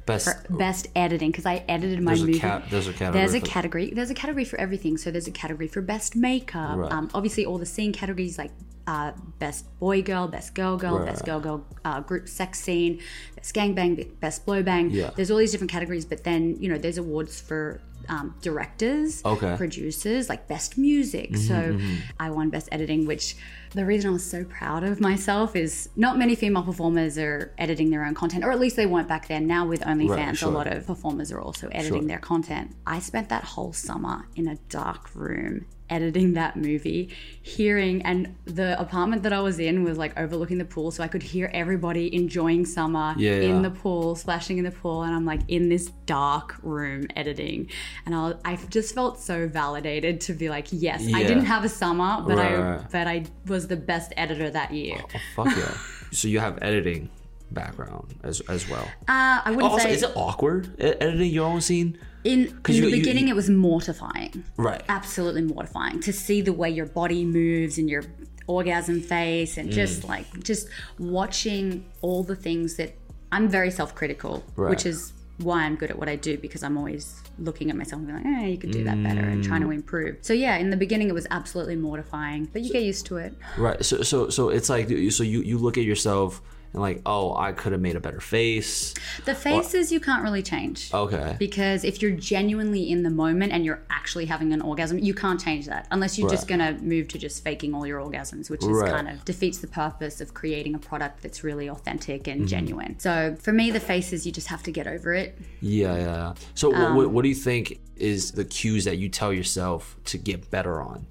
Best. 0.07 0.30
best 0.57 0.88
editing 0.95 1.30
because 1.30 1.45
I 1.45 1.63
edited 1.69 2.01
my 2.01 2.12
There's 2.12 2.22
a 2.24 2.25
movie. 2.25 2.39
cat- 2.39 2.63
there's 2.72 2.88
a 2.88 2.94
category 2.94 3.19
There's 3.19 3.33
a 3.36 3.42
category. 3.42 3.92
There's 3.94 4.10
a 4.10 4.16
category 4.16 4.45
for 4.45 4.60
everything. 4.60 4.98
So 4.98 5.12
there's 5.12 5.28
a 5.28 5.31
category 5.31 5.68
for 5.68 5.81
best 5.81 6.16
makeup. 6.16 6.78
Right. 6.78 6.92
Um, 6.92 7.10
obviously, 7.13 7.45
all 7.45 7.60
the 7.60 7.66
scene 7.68 7.94
categories 7.94 8.38
like 8.39 8.51
uh, 8.88 9.12
best 9.39 9.66
boy 9.80 10.01
girl, 10.01 10.28
best 10.28 10.54
girl 10.56 10.78
girl, 10.78 10.98
Right, 11.00 11.06
best 11.07 11.25
girl 11.25 11.39
girl 11.39 11.66
uh, 11.86 12.01
group 12.01 12.28
sex 12.28 12.60
scene, 12.60 13.00
best 13.36 13.54
gangbang, 13.56 14.19
best 14.19 14.45
blow 14.45 14.63
bang. 14.63 14.89
Yeah. 14.89 15.12
There's 15.16 15.31
all 15.31 15.38
these 15.38 15.51
different 15.51 15.72
categories, 15.72 16.06
but 16.06 16.24
then 16.24 16.57
you 16.60 16.69
know 16.69 16.78
there's 16.78 16.98
awards 16.98 17.39
for 17.39 17.81
um, 18.10 18.33
directors, 18.42 19.22
Okay. 19.24 19.45
Mm-hmm, 19.45 19.57
producers, 19.57 20.28
like 20.28 20.48
best 20.48 20.75
music. 20.78 21.38
so 21.38 21.80
I 22.19 22.31
won 22.31 22.50
best 22.50 22.68
editing, 22.72 23.06
which 23.06 23.36
the 23.75 23.86
reason 23.86 24.10
I 24.10 24.13
was 24.13 24.25
so 24.25 24.44
proud 24.44 24.83
of 24.83 25.00
myself 25.00 25.56
is 25.56 25.88
not 25.95 26.18
many 26.18 26.33
female 26.36 26.63
performers 26.63 27.18
are 27.19 27.54
editing 27.60 27.92
their 27.92 28.04
own 28.04 28.16
content, 28.16 28.44
or 28.44 28.51
at 28.51 28.60
least 28.60 28.75
they 28.75 28.88
weren't 28.88 29.07
back 29.07 29.28
then. 29.28 29.45
Now 29.45 29.68
with 29.68 29.81
OnlyFans, 29.81 30.10
Right, 30.18 30.38
sure. 30.38 30.50
a 30.50 30.51
lot 30.51 30.66
of 30.68 30.88
performers 30.88 31.31
are 31.31 31.39
also 31.39 31.68
editing 31.69 32.01
Sure. 32.01 32.07
their 32.07 32.19
content. 32.19 32.76
I 32.88 33.00
spent 33.00 33.30
that 33.30 33.44
whole 33.44 33.71
summer 33.71 34.26
in 34.35 34.47
a 34.47 34.56
dark 34.69 35.14
room 35.16 35.68
editing 35.92 36.33
that 36.33 36.56
movie, 36.56 37.10
hearing, 37.44 38.02
and 38.04 38.36
the 38.45 38.80
apartment 38.80 39.24
that 39.24 39.33
I 39.33 39.42
was 39.42 39.60
in 39.60 39.83
was 39.83 39.98
like 39.98 40.18
overlooking 40.19 40.57
the 40.57 40.66
pool, 40.66 40.90
so 40.92 41.04
I 41.04 41.07
could 41.07 41.21
hear 41.21 41.52
everybody 41.54 42.14
enjoying 42.16 42.66
summer 42.66 43.14
Yeah, 43.18 43.33
in 43.33 43.57
yeah. 43.57 43.62
the 43.62 43.71
pool, 43.71 44.16
splashing 44.16 44.57
in 44.57 44.64
the 44.64 44.71
pool, 44.71 45.04
and 45.04 45.14
I'm 45.14 45.26
like 45.26 45.42
in 45.48 45.69
this 45.69 45.88
dark 46.06 46.56
room 46.64 47.07
editing, 47.16 47.69
and 48.06 48.16
I, 48.16 48.33
I 48.45 48.56
just 48.69 48.95
felt 48.95 49.19
so 49.19 49.48
validated 49.48 50.21
to 50.21 50.33
be 50.33 50.50
like, 50.50 50.68
yes, 50.71 51.06
I 51.14 51.24
didn't 51.24 51.45
have 51.45 51.64
a 51.66 51.69
summer, 51.69 52.24
but 52.26 52.40
I, 52.40 52.54
Right, 52.56 52.57
right. 52.78 52.92
but 52.92 53.07
I 53.07 53.26
was 53.45 53.68
the 53.68 53.78
best 53.78 54.14
editor 54.18 54.50
that 54.50 54.71
year. 54.74 54.98
Oh, 55.04 55.19
fuck 55.36 55.56
yeah. 55.57 55.78
so 56.12 56.28
you 56.28 56.40
have 56.40 56.57
editing 56.62 57.10
background 57.51 58.13
as 58.23 58.41
as 58.49 58.69
well. 58.69 58.87
Uh, 59.07 59.41
I 59.45 59.51
wouldn't 59.51 59.71
Also, 59.73 59.85
say 59.87 59.93
is 59.93 60.03
it 60.03 60.11
awkward 60.15 60.75
editing 60.79 61.31
your 61.31 61.45
own 61.47 61.61
scene? 61.61 61.97
in, 62.23 62.39
in 62.39 62.75
you- 62.75 62.81
the 62.81 62.89
you- 62.89 62.91
beginning 62.91 63.27
it 63.29 63.35
was 63.35 63.49
mortifying. 63.49 64.43
Right. 64.57 64.83
absolutely 64.89 65.41
mortifying 65.41 65.99
to 66.01 66.13
see 66.13 66.41
the 66.41 66.53
way 66.53 66.69
your 66.69 66.85
body 66.85 67.25
moves 67.25 67.77
and 67.79 67.89
your 67.89 68.03
orgasm 68.47 69.01
face 69.01 69.57
and 69.57 69.69
Mm. 69.69 69.73
just 69.73 70.03
like 70.07 70.25
just 70.43 70.67
watching 70.99 71.85
all 72.01 72.23
the 72.23 72.35
things 72.35 72.75
that 72.75 72.93
I'm 73.31 73.47
very 73.49 73.71
self-critical 73.71 74.43
Right. 74.55 74.69
which 74.69 74.85
is 74.85 75.13
why 75.39 75.63
I'm 75.63 75.75
good 75.75 75.89
at 75.89 75.97
what 75.97 76.07
I 76.09 76.15
do 76.15 76.37
because 76.37 76.61
I'm 76.61 76.77
always 76.77 77.15
looking 77.39 77.71
at 77.71 77.75
myself 77.75 77.99
and 78.01 78.07
being 78.07 78.17
like, 78.23 78.43
eh, 78.43 78.47
you 78.53 78.57
could 78.57 78.69
do 78.71 78.83
that 78.83 79.01
better 79.01 79.21
and 79.21 79.41
Mm. 79.43 79.47
trying 79.47 79.61
to 79.61 79.71
improve. 79.71 80.17
So 80.21 80.33
yeah, 80.33 80.57
in 80.57 80.69
the 80.69 80.77
beginning 80.77 81.07
it 81.09 81.13
was 81.15 81.25
absolutely 81.31 81.75
mortifying, 81.77 82.49
but 82.53 82.61
you 82.63 82.71
get 82.71 82.83
used 82.83 83.05
to 83.07 83.17
it. 83.17 83.33
Right. 83.57 83.83
So 83.83 84.03
so 84.03 84.29
so 84.29 84.49
it's 84.49 84.69
like 84.69 84.89
so 85.11 85.23
you 85.23 85.41
you 85.41 85.57
look 85.57 85.77
at 85.79 85.83
yourself 85.85 86.41
and 86.73 86.81
like, 86.81 87.01
oh, 87.06 87.35
I 87.35 87.51
could 87.51 87.71
have 87.73 87.81
made 87.81 87.95
a 87.95 87.99
better 87.99 88.21
face. 88.21 88.94
The 89.25 89.35
faces 89.35 89.92
you 89.92 89.99
can't 89.99 90.23
really 90.23 90.42
change. 90.44 90.94
Okay. 90.94 91.35
Because 91.40 91.83
if 91.83 92.01
you're 92.01 92.11
genuinely 92.11 92.90
in 92.90 93.04
the 93.04 93.09
moment 93.09 93.51
and 93.51 93.66
you're 93.66 93.81
actually 93.90 94.25
having 94.25 94.54
an 94.54 94.61
orgasm, 94.61 94.97
you 94.99 95.13
can't 95.13 95.40
change 95.40 95.66
that 95.68 95.87
unless 95.92 96.18
you're 96.18 96.30
just 96.30 96.47
going 96.47 96.59
to 96.59 96.73
move 96.83 97.07
to 97.09 97.18
just 97.18 97.44
faking 97.44 97.73
all 97.73 97.85
your 97.85 97.99
orgasms, 98.01 98.49
which 98.49 98.61
is 98.63 98.69
Right. 98.69 98.90
kind 98.92 99.09
of 99.09 99.23
defeats 99.25 99.57
the 99.59 99.68
purpose 99.68 100.21
of 100.21 100.33
creating 100.33 100.75
a 100.75 100.80
product 100.80 101.21
that's 101.21 101.44
really 101.44 101.69
authentic 101.69 102.23
Mm-hmm. 102.23 102.40
and 102.42 102.47
genuine. 102.47 102.99
So 102.99 103.35
for 103.40 103.51
me, 103.51 103.71
the 103.71 103.80
faces, 103.80 104.25
you 104.25 104.31
just 104.31 104.47
have 104.47 104.63
to 104.63 104.71
get 104.71 104.87
over 104.87 105.13
it. 105.13 105.37
Yeah, 105.61 105.95
yeah. 105.95 106.04
yeah. 106.06 106.33
So, 106.56 106.73
Um, 106.73 106.95
what, 106.95 107.09
what 107.11 107.23
do 107.23 107.30
you 107.30 107.35
think 107.35 107.80
is 107.97 108.31
the 108.31 108.45
cues 108.45 108.85
that 108.85 108.97
you 108.97 109.09
tell 109.09 109.31
yourself 109.31 109.95
to 110.06 110.18
get 110.18 110.49
better 110.49 110.81
on? 110.81 111.06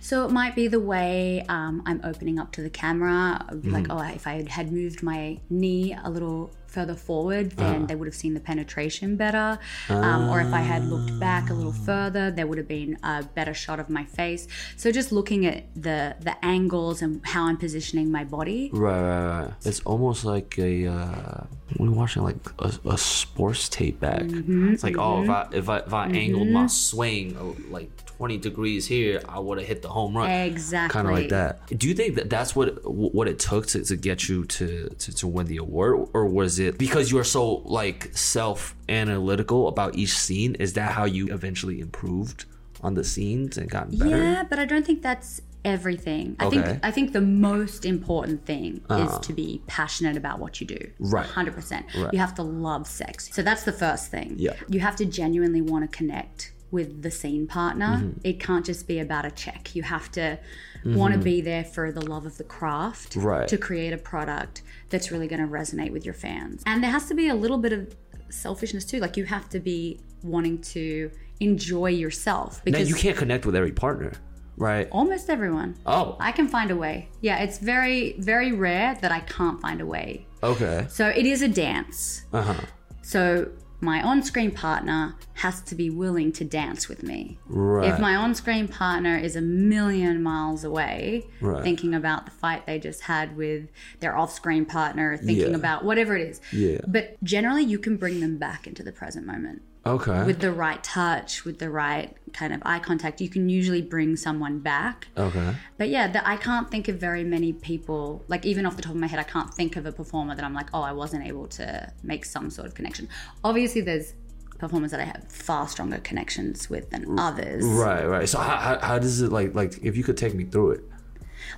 So 0.00 0.24
it 0.24 0.30
might 0.30 0.54
be 0.54 0.68
the 0.68 0.80
way 0.80 1.44
um, 1.48 1.82
I'm 1.86 2.00
opening 2.02 2.38
up 2.38 2.52
to 2.52 2.62
the 2.62 2.70
camera. 2.70 3.44
Like, 3.50 3.84
Mm-hmm. 3.84 3.90
oh, 3.92 4.14
if 4.14 4.26
I 4.26 4.44
had 4.48 4.72
moved 4.72 4.99
my 5.02 5.38
knee 5.48 5.96
a 6.04 6.10
little 6.10 6.50
further 6.66 6.94
forward, 6.94 7.50
then 7.52 7.66
Uh-huh. 7.74 7.86
they 7.86 7.96
would 7.96 8.06
have 8.06 8.14
seen 8.14 8.32
the 8.34 8.40
penetration 8.40 9.16
better. 9.16 9.58
Um, 9.88 10.28
or 10.30 10.40
if 10.40 10.52
I 10.52 10.60
had 10.60 10.84
looked 10.88 11.18
back 11.18 11.50
a 11.50 11.54
little 11.54 11.72
further, 11.72 12.30
there 12.30 12.46
would 12.46 12.58
have 12.58 12.68
been 12.68 12.96
a 13.02 13.24
better 13.34 13.52
shot 13.54 13.80
of 13.80 13.90
my 13.90 14.04
face. 14.04 14.46
So 14.76 14.92
just 14.92 15.10
looking 15.10 15.46
at 15.46 15.64
the 15.74 16.14
the 16.20 16.36
angles 16.44 17.02
and 17.02 17.20
how 17.26 17.46
I'm 17.48 17.56
positioning 17.56 18.10
my 18.12 18.22
body. 18.24 18.70
Right, 18.72 19.02
right, 19.02 19.40
right. 19.42 19.52
It's 19.64 19.80
almost 19.80 20.24
like 20.24 20.56
a 20.58 20.86
uh, 20.86 21.40
when 21.76 21.94
watching 21.96 22.22
like 22.22 22.36
a, 22.60 22.70
a 22.88 22.98
sports 22.98 23.68
tape 23.68 23.98
back. 23.98 24.22
Mm-hmm, 24.22 24.72
it's 24.74 24.84
like, 24.84 24.96
oh, 24.98 25.22
if 25.24 25.28
I 25.30 25.48
if 25.52 25.68
I 25.68 25.78
if 25.78 25.92
I 25.92 26.06
angled 26.06 26.48
my 26.50 26.66
swing 26.68 27.36
uh, 27.36 27.52
like 27.68 27.90
20 28.20 28.36
degrees 28.36 28.86
here, 28.86 29.22
I 29.26 29.38
would 29.38 29.56
have 29.56 29.66
hit 29.66 29.80
the 29.80 29.88
home 29.88 30.14
run. 30.14 30.28
Exactly. 30.30 30.92
Kind 30.92 31.08
of 31.08 31.14
like 31.14 31.30
that. 31.30 31.66
Do 31.78 31.88
you 31.88 31.94
think 31.94 32.16
that 32.16 32.28
that's 32.28 32.54
what 32.54 32.84
what 32.84 33.26
it 33.28 33.38
took 33.38 33.64
to, 33.68 33.82
to 33.82 33.96
get 33.96 34.28
you 34.28 34.44
to, 34.44 34.90
to 34.90 35.14
to 35.14 35.26
win 35.26 35.46
the 35.46 35.56
award, 35.56 36.06
or 36.12 36.26
was 36.26 36.58
it 36.58 36.76
because 36.76 37.10
you 37.10 37.18
are 37.18 37.24
so 37.24 37.62
like 37.64 38.14
self 38.14 38.76
analytical 38.90 39.68
about 39.68 39.94
each 39.94 40.14
scene? 40.14 40.54
Is 40.56 40.74
that 40.74 40.92
how 40.92 41.06
you 41.06 41.32
eventually 41.32 41.80
improved 41.80 42.44
on 42.82 42.92
the 42.92 43.04
scenes 43.04 43.56
and 43.56 43.70
gotten 43.70 43.96
better? 43.96 44.18
Yeah, 44.18 44.44
but 44.50 44.58
I 44.58 44.66
don't 44.66 44.84
think 44.84 45.00
that's 45.00 45.40
everything. 45.64 46.36
I 46.38 46.44
Okay. 46.44 46.60
Think 46.60 46.80
I 46.82 46.90
think 46.90 47.14
the 47.14 47.22
most 47.22 47.86
important 47.86 48.44
thing 48.44 48.82
uh-huh. 48.90 49.16
is 49.18 49.26
to 49.28 49.32
be 49.32 49.62
passionate 49.66 50.18
about 50.18 50.40
what 50.40 50.60
you 50.60 50.66
do. 50.66 50.90
Right. 50.98 51.26
100%. 51.26 51.94
Right. 51.94 52.12
You 52.12 52.18
have 52.18 52.34
to 52.34 52.42
love 52.42 52.86
sex. 52.86 53.30
So 53.32 53.40
that's 53.40 53.62
the 53.62 53.72
first 53.72 54.10
thing. 54.10 54.34
Yeah. 54.36 54.56
You 54.68 54.80
have 54.80 54.96
to 54.96 55.06
genuinely 55.06 55.62
want 55.62 55.90
to 55.90 55.96
connect 55.96 56.52
with 56.70 57.02
the 57.02 57.10
scene 57.10 57.46
partner. 57.46 57.96
Mm-hmm. 57.98 58.20
It 58.24 58.40
can't 58.40 58.64
just 58.64 58.86
be 58.86 58.98
about 59.00 59.24
a 59.24 59.30
check. 59.30 59.74
You 59.74 59.82
have 59.82 60.10
to 60.12 60.38
want 60.84 61.12
to 61.14 61.20
be 61.20 61.40
there 61.40 61.64
for 61.64 61.92
the 61.92 62.00
love 62.00 62.24
of 62.26 62.36
the 62.38 62.44
craft 62.44 63.12
Mm-hmm. 63.14 63.26
Right. 63.26 63.48
to 63.48 63.58
create 63.58 63.92
a 63.92 63.98
product 63.98 64.62
that's 64.88 65.10
really 65.10 65.26
going 65.28 65.42
to 65.42 65.48
resonate 65.48 65.90
with 65.92 66.04
your 66.04 66.14
fans. 66.14 66.62
And 66.66 66.82
there 66.82 66.90
has 66.90 67.06
to 67.08 67.14
be 67.14 67.28
a 67.28 67.34
little 67.34 67.58
bit 67.58 67.72
of 67.72 67.94
selfishness 68.30 68.84
too. 68.84 68.98
Like 69.00 69.16
you 69.16 69.24
have 69.24 69.48
to 69.50 69.60
be 69.60 70.00
wanting 70.22 70.60
to 70.60 71.10
enjoy 71.40 71.86
yourself 71.90 72.56
Now 72.58 72.62
because 72.72 72.88
you 72.88 72.94
can't 72.94 73.16
connect 73.16 73.46
with 73.46 73.56
every 73.56 73.72
partner, 73.72 74.12
right? 74.56 74.88
almost 74.92 75.28
everyone. 75.30 75.76
Oh, 75.86 76.16
I 76.20 76.32
can 76.32 76.46
find 76.48 76.70
a 76.70 76.76
way. 76.76 77.08
Yeah, 77.20 77.38
it's 77.38 77.58
very, 77.58 78.14
very 78.18 78.52
rare 78.52 78.96
that 79.00 79.10
I 79.10 79.20
can't 79.20 79.60
find 79.60 79.80
a 79.80 79.86
way. 79.86 80.26
okay. 80.42 80.86
So 80.88 81.08
it 81.08 81.26
is 81.26 81.42
a 81.42 81.48
dance. 81.48 82.24
Uh 82.32 82.42
huh. 82.42 82.60
So 83.02 83.50
my 83.80 84.02
on 84.02 84.22
screen 84.22 84.50
partner 84.50 85.14
has 85.34 85.60
to 85.62 85.74
be 85.74 85.88
willing 85.88 86.32
to 86.32 86.44
dance 86.44 86.88
with 86.88 87.02
me. 87.02 87.38
Right. 87.46 87.88
If 87.88 87.98
my 87.98 88.14
on 88.14 88.34
screen 88.34 88.68
partner 88.68 89.16
is 89.16 89.36
a 89.36 89.40
million 89.40 90.22
miles 90.22 90.64
away, 90.64 91.26
Right. 91.40 91.62
thinking 91.62 91.94
about 91.94 92.26
the 92.26 92.30
fight 92.30 92.66
they 92.66 92.78
just 92.78 93.02
had 93.02 93.36
with 93.36 93.68
their 94.00 94.16
off 94.16 94.32
screen 94.32 94.66
partner, 94.66 95.16
thinking 95.16 95.50
Yeah. 95.50 95.56
about 95.56 95.84
whatever 95.84 96.16
it 96.16 96.28
is. 96.28 96.40
Yeah. 96.52 96.80
But 96.86 97.16
generally, 97.24 97.62
you 97.64 97.78
can 97.78 97.96
bring 97.96 98.20
them 98.20 98.36
back 98.38 98.66
into 98.66 98.82
the 98.82 98.92
present 98.92 99.26
moment 99.26 99.62
Okay. 99.94 100.24
with 100.24 100.40
the 100.40 100.52
right 100.52 100.82
touch, 100.82 101.44
with 101.44 101.58
the 101.58 101.70
right 101.70 102.16
kind 102.32 102.52
of 102.52 102.62
eye 102.64 102.78
contact. 102.78 103.20
You 103.20 103.28
can 103.28 103.48
usually 103.48 103.82
bring 103.82 104.16
someone 104.16 104.60
back. 104.60 105.08
okay. 105.16 105.54
But 105.78 105.88
yeah, 105.88 106.06
the, 106.08 106.26
I 106.28 106.36
can't 106.36 106.70
think 106.70 106.88
of 106.88 106.96
very 106.96 107.24
many 107.24 107.52
people, 107.52 108.24
like 108.28 108.46
even 108.46 108.66
off 108.66 108.76
the 108.76 108.82
top 108.82 108.92
of 108.92 108.98
my 108.98 109.06
head, 109.06 109.18
I 109.18 109.24
can't 109.24 109.52
think 109.52 109.76
of 109.76 109.86
a 109.86 109.92
performer 109.92 110.34
that 110.34 110.44
I'm 110.44 110.54
like, 110.54 110.68
oh, 110.72 110.82
I 110.82 110.92
wasn't 110.92 111.26
able 111.26 111.46
to 111.48 111.92
make 112.02 112.24
some 112.24 112.50
sort 112.50 112.66
of 112.68 112.74
connection. 112.74 113.08
Obviously, 113.42 113.80
there's 113.80 114.14
performers 114.58 114.90
that 114.92 115.00
I 115.00 115.04
have 115.04 115.24
far 115.28 115.66
stronger 115.66 115.98
connections 115.98 116.70
with 116.70 116.90
than 116.90 117.18
others. 117.18 117.64
Right, 117.64 118.04
right. 118.04 118.28
So 118.28 118.38
how, 118.38 118.56
how, 118.56 118.78
how 118.78 118.98
does 118.98 119.20
it 119.22 119.32
like 119.32 119.54
like 119.54 119.78
if 119.82 119.96
you 119.96 120.04
could 120.04 120.16
take 120.16 120.34
me 120.34 120.44
through 120.44 120.72
it? 120.72 120.80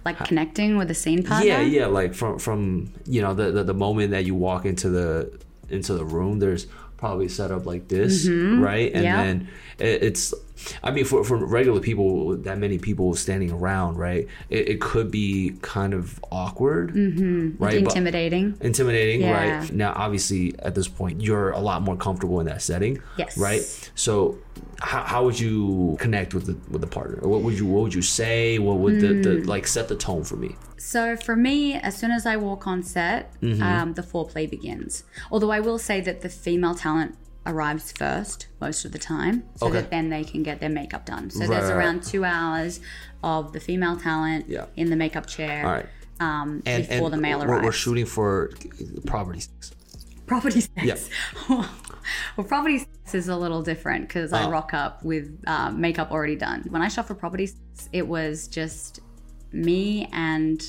Like 0.05 0.19
connecting 0.25 0.79
with 0.79 0.91
a 0.91 0.95
scene 0.95 1.23
partner. 1.23 1.47
Yeah, 1.47 1.61
yeah. 1.61 1.87
Like 1.87 2.15
from 2.15 2.39
from 2.39 2.95
you 3.05 3.21
know 3.21 3.35
the, 3.35 3.51
the 3.51 3.65
the 3.65 3.75
moment 3.75 4.13
that 4.13 4.25
you 4.25 4.35
walk 4.35 4.65
into 4.65 4.89
the 4.89 5.39
into 5.69 5.95
the 5.95 6.05
room, 6.05 6.39
there's 6.39 6.67
probably 7.03 7.29
set 7.29 7.51
up 7.51 7.67
like 7.67 7.89
this, 7.89 8.29
right? 8.29 8.93
And 8.95 8.95
Mm-hmm. 8.95 9.03
Yeah. 9.05 9.25
then 9.25 9.49
it, 9.81 10.03
it's. 10.05 10.33
I 10.83 10.91
mean, 10.91 11.05
for, 11.05 11.25
for 11.25 11.37
regular 11.37 11.81
people, 11.81 12.37
that 12.39 12.59
many 12.59 12.79
people 12.79 13.15
standing 13.15 13.51
around, 13.53 13.97
right? 13.97 14.27
It, 14.51 14.69
it 14.69 14.81
could 14.81 15.11
be 15.11 15.57
kind 15.63 15.95
of 15.95 16.19
awkward, 16.31 16.95
mm-hmm. 16.95 17.63
right? 17.63 17.83
But- 17.85 17.93
Intimidating. 17.93 18.57
intimidating, 18.61 19.21
Yeah. 19.23 19.59
right? 19.61 19.73
Now, 19.73 19.93
obviously, 19.97 20.55
at 20.61 20.75
this 20.75 20.89
point, 20.89 21.21
you're 21.21 21.51
a 21.51 21.61
lot 21.61 21.83
more 21.83 21.97
comfortable 21.97 22.41
in 22.41 22.47
that 22.47 22.63
setting, 22.63 23.01
Yes. 23.19 23.37
right? 23.39 23.63
So, 23.95 24.39
how, 24.81 25.03
how 25.03 25.25
would 25.25 25.39
you 25.39 25.97
connect 26.01 26.35
with 26.35 26.47
the 26.47 26.57
with 26.71 26.81
the 26.81 26.87
partner? 26.89 27.27
What 27.29 27.43
would 27.43 27.57
you 27.59 27.67
What 27.67 27.83
would 27.85 27.95
you 27.95 28.03
say? 28.03 28.59
What 28.59 28.79
would 28.79 29.01
the, 29.01 29.09
Hmm. 29.15 29.23
the 29.23 29.33
like 29.45 29.67
set 29.67 29.89
the 29.89 29.95
tone 29.97 30.25
for 30.25 30.37
me? 30.37 30.57
So 30.79 31.17
for 31.17 31.37
me, 31.37 31.75
as 31.75 31.97
soon 31.97 32.11
as 32.11 32.27
I 32.27 32.37
walk 32.37 32.67
on 32.67 32.83
set, 32.83 33.33
Mm-hmm. 33.41 33.63
um, 33.63 33.95
the 33.95 34.03
foreplay 34.03 34.51
begins. 34.51 35.05
Although 35.31 35.53
I 35.53 35.61
will 35.61 35.79
say 35.79 36.01
that 36.01 36.23
the 36.23 36.29
female 36.29 36.75
talent 36.75 37.15
arrives 37.47 37.93
first 37.93 38.47
most 38.61 38.85
of 38.85 38.93
the 38.93 38.99
time, 38.99 39.43
so 39.57 39.67
Okay. 39.67 39.81
that 39.81 39.91
then 39.91 40.11
they 40.11 40.23
can 40.25 40.43
get 40.43 40.61
their 40.61 40.69
makeup 40.71 41.05
done. 41.07 41.31
So 41.31 41.41
Right, 41.41 41.51
there's 41.51 41.71
right. 41.71 41.77
around 41.77 42.03
two 42.05 42.25
hours 42.25 42.81
of 43.23 43.53
the 43.53 43.61
female 43.61 43.97
talent 43.97 44.49
Yeah. 44.49 44.67
in 44.77 44.91
the 44.91 44.97
makeup 44.97 45.27
chair 45.27 45.65
All 45.67 45.73
right, 45.73 45.87
um, 46.21 46.63
and 46.67 46.87
before 46.89 47.07
and 47.07 47.15
the 47.15 47.21
male 47.21 47.43
arrives. 47.43 47.65
we're 47.65 47.73
shooting 47.73 48.07
for 48.07 48.51
property 49.07 49.41
properties. 49.47 49.49
property 50.27 50.61
sex. 50.61 51.09
Yeah. 51.49 51.67
well, 52.37 52.47
property 52.47 52.79
sex 52.79 53.15
is 53.15 53.29
a 53.29 53.37
little 53.37 53.63
different 53.63 54.09
because 54.09 54.33
I 54.33 54.45
Oh. 54.45 54.51
rock 54.51 54.73
up 54.73 55.05
with 55.05 55.39
uh, 55.47 55.71
makeup 55.73 56.11
already 56.13 56.37
done. 56.37 56.65
When 56.71 56.81
I 56.83 56.89
shot 56.89 57.07
for 57.09 57.15
property 57.15 57.47
sex, 57.47 57.89
it 57.93 58.07
was 58.07 58.47
just 58.49 59.01
me 59.53 60.09
and 60.13 60.65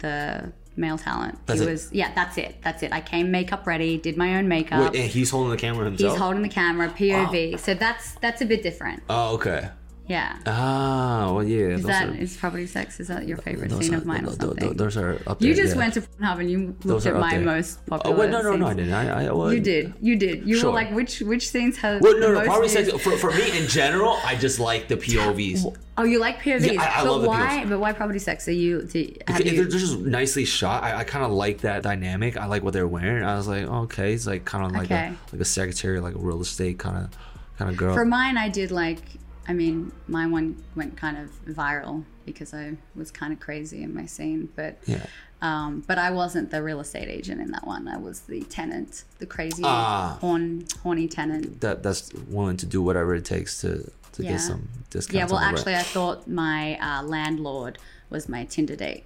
the 0.00 0.52
male 0.76 0.98
talent. 0.98 1.38
That's 1.46 1.60
he 1.60 1.66
it? 1.66 1.70
was 1.70 1.92
yeah, 1.92 2.12
that's 2.14 2.38
it. 2.38 2.56
That's 2.62 2.82
it. 2.82 2.92
I 2.92 3.00
came 3.00 3.30
makeup 3.30 3.66
ready, 3.66 3.98
did 3.98 4.16
my 4.16 4.36
own 4.36 4.48
makeup. 4.48 4.92
Wait, 4.92 5.00
and 5.00 5.10
he's 5.10 5.30
holding 5.30 5.50
the 5.50 5.56
camera 5.56 5.84
himself. 5.84 6.12
He's 6.12 6.20
holding 6.20 6.42
the 6.42 6.48
camera, 6.48 6.88
POV. 6.88 7.58
So 7.58 7.74
that's 7.74 8.14
that's 8.16 8.40
a 8.40 8.46
bit 8.46 8.62
different. 8.62 9.02
oh, 9.08 9.34
okay. 9.34 9.70
Yeah. 10.06 10.36
Ah, 10.44 11.32
well, 11.32 11.42
yeah. 11.42 11.76
That 11.78 12.10
are- 12.10 12.14
is 12.14 12.36
property 12.36 12.66
sex? 12.66 13.00
Is 13.00 13.08
that 13.08 13.26
your 13.26 13.38
favorite 13.38 13.72
scene 13.72 13.94
are- 13.94 13.96
of 13.96 14.04
mine 14.04 14.26
or 14.26 14.32
something? 14.32 14.74
Those 14.74 14.98
are 14.98 15.18
up 15.26 15.38
there. 15.38 15.48
you 15.48 15.54
just 15.54 15.72
yeah. 15.74 15.78
went 15.80 15.94
to 15.94 16.02
Pornhub 16.02 16.40
and 16.40 16.50
you 16.50 16.76
looked 16.84 17.06
at 17.06 17.14
my 17.18 17.30
there. 17.36 17.40
most 17.40 17.78
Oh, 17.90 17.96
popular. 17.96 18.16
wait, 18.18 18.30
no, 18.30 18.42
no, 18.42 18.54
no, 18.56 18.66
I 18.66 18.74
didn't. 18.74 18.92
I, 18.92 19.24
I 19.28 19.32
well, 19.32 19.50
You 19.52 19.60
did. 19.60 19.94
You 20.02 20.16
did. 20.16 20.46
You 20.46 20.58
Sure. 20.58 20.70
were 20.70 20.74
like, 20.74 20.92
which 20.92 21.20
which 21.20 21.48
scenes 21.48 21.78
have 21.78 22.02
Well, 22.02 22.18
no, 22.20 22.34
the 22.34 22.44
no. 22.44 22.60
views? 22.60 22.72
sex 22.72 22.90
for, 23.02 23.16
for 23.16 23.30
me 23.30 23.56
in 23.58 23.66
general. 23.66 24.18
I 24.24 24.34
just 24.36 24.60
like 24.60 24.88
the 24.88 24.96
POVs. 24.98 25.74
Oh, 25.96 26.04
you 26.04 26.18
like 26.18 26.38
POVs, 26.42 26.70
Yeah, 26.74 26.82
I- 26.82 27.00
I 27.00 27.04
but 27.04 27.10
love 27.12 27.22
the 27.22 27.28
why? 27.28 27.62
POVs. 27.64 27.68
But 27.70 27.80
why 27.80 27.92
property 27.92 28.18
sex? 28.18 28.46
Are 28.46 28.52
you? 28.52 28.82
Do, 28.82 29.10
have 29.26 29.40
If 29.40 29.52
you 29.52 29.64
they're 29.64 29.78
just 29.80 29.98
nicely 30.00 30.44
shot. 30.44 30.82
I, 30.82 30.96
I 30.98 31.04
kind 31.04 31.24
of 31.24 31.30
like 31.32 31.62
that 31.62 31.82
dynamic. 31.82 32.36
I 32.36 32.44
like 32.44 32.62
what 32.62 32.74
they're 32.74 32.86
wearing. 32.86 33.24
I 33.24 33.36
was 33.36 33.48
like, 33.48 33.66
oh, 33.66 33.82
okay, 33.84 34.12
it's 34.12 34.26
like 34.26 34.44
kind 34.44 34.66
of 34.66 34.72
like 34.72 34.90
Okay. 34.90 35.06
a 35.06 35.16
like 35.32 35.40
a 35.40 35.46
secretary, 35.46 35.98
like 36.00 36.14
a 36.14 36.18
real 36.18 36.42
estate 36.42 36.78
kind 36.78 36.98
of 36.98 37.10
kind 37.58 37.70
of 37.70 37.76
girl. 37.78 37.94
for 37.94 38.04
mine, 38.04 38.36
I 38.36 38.50
did 38.50 38.70
like. 38.70 38.98
I 39.46 39.52
mean, 39.52 39.92
my 40.08 40.26
one 40.26 40.62
went 40.74 40.96
kind 40.96 41.18
of 41.18 41.30
viral 41.54 42.04
because 42.24 42.54
I 42.54 42.76
was 42.96 43.10
kind 43.10 43.32
of 43.32 43.40
crazy 43.40 43.82
in 43.82 43.94
my 43.94 44.06
scene, 44.06 44.48
but 44.56 44.78
yeah. 44.86 45.04
um, 45.42 45.84
but 45.86 45.98
I 45.98 46.10
wasn't 46.10 46.50
the 46.50 46.62
real 46.62 46.80
estate 46.80 47.08
agent 47.08 47.40
in 47.40 47.50
that 47.50 47.66
one. 47.66 47.86
I 47.86 47.98
was 47.98 48.20
the 48.20 48.40
tenant, 48.44 49.04
the 49.18 49.26
crazy 49.26 49.62
Ah. 49.64 50.16
horn, 50.20 50.64
horny 50.82 51.08
tenant. 51.08 51.60
That 51.60 51.82
that's 51.82 52.12
willing 52.28 52.56
to 52.58 52.66
do 52.66 52.80
whatever 52.80 53.14
it 53.14 53.24
takes 53.26 53.60
to 53.60 53.90
to 54.12 54.22
Yeah. 54.22 54.30
get 54.32 54.40
some 54.40 54.68
discounts. 54.90 55.14
Yeah, 55.14 55.26
well, 55.26 55.44
rent. 55.44 55.58
actually, 55.58 55.74
I 55.74 55.82
thought 55.82 56.26
my 56.28 56.78
uh, 56.80 57.02
landlord 57.02 57.78
was 58.10 58.28
my 58.28 58.44
Tinder 58.44 58.76
date, 58.76 59.04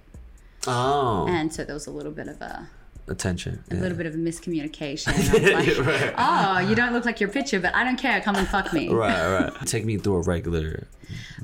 oh, 0.67 1.25
and 1.27 1.53
so 1.53 1.63
there 1.65 1.73
was 1.73 1.87
a 1.87 1.91
little 1.91 2.11
bit 2.13 2.27
of 2.29 2.41
a 2.41 2.69
attention. 3.09 3.63
a 3.71 3.75
little 3.75 3.97
bit 3.97 4.05
of 4.05 4.13
a 4.13 4.17
miscommunication. 4.17 5.09
Like, 5.49 6.13
oh, 6.17 6.59
you 6.59 6.75
don't 6.75 6.93
look 6.93 7.05
like 7.05 7.19
your 7.19 7.29
picture, 7.29 7.59
but 7.59 7.73
I 7.75 7.83
don't 7.83 7.97
care. 7.97 8.21
Come 8.21 8.35
and 8.35 8.47
fuck 8.47 8.71
me. 8.73 8.89
Right, 8.93 9.39
right. 9.51 9.67
Take 9.67 9.85
me 9.85 9.97
through 9.97 10.15
a 10.17 10.21
regular. 10.21 10.87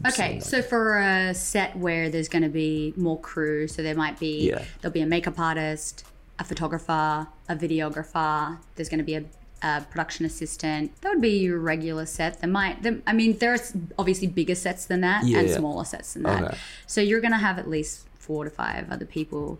Okay, 0.07 0.39
so 0.39 0.61
for 0.61 0.99
a 0.99 1.33
set 1.33 1.75
where 1.75 2.09
there's 2.09 2.27
going 2.29 2.43
to 2.43 2.49
be 2.49 2.93
more 2.95 3.19
crew, 3.19 3.67
so 3.67 3.81
there 3.81 3.95
might 3.95 4.19
be 4.19 4.49
Yeah. 4.49 4.63
there'll 4.81 4.93
be 4.93 5.01
a 5.01 5.05
makeup 5.07 5.39
artist, 5.39 6.05
a 6.39 6.43
photographer, 6.43 7.27
a 7.49 7.55
videographer. 7.55 8.57
There's 8.75 8.89
going 8.89 8.99
to 8.99 9.03
be 9.05 9.15
a, 9.15 9.23
a 9.63 9.81
production 9.89 10.25
assistant. 10.25 10.99
That 11.01 11.09
would 11.13 11.21
be 11.21 11.37
your 11.39 11.59
regular 11.59 12.05
set. 12.05 12.41
There 12.41 12.49
might, 12.49 12.83
there, 12.83 12.99
I 13.07 13.13
mean, 13.13 13.37
there 13.37 13.53
are 13.53 13.59
obviously 13.97 14.27
bigger 14.27 14.55
sets 14.55 14.85
than 14.85 15.01
that 15.01 15.25
Yeah, 15.25 15.39
and 15.39 15.49
yeah. 15.49 15.55
smaller 15.57 15.85
sets 15.85 16.13
than 16.13 16.23
that. 16.23 16.43
Okay. 16.43 16.57
So 16.87 17.01
you're 17.01 17.21
going 17.21 17.31
to 17.31 17.37
have 17.37 17.57
at 17.57 17.67
least 17.69 18.05
four 18.19 18.43
to 18.43 18.49
five 18.49 18.91
other 18.91 19.05
people 19.05 19.59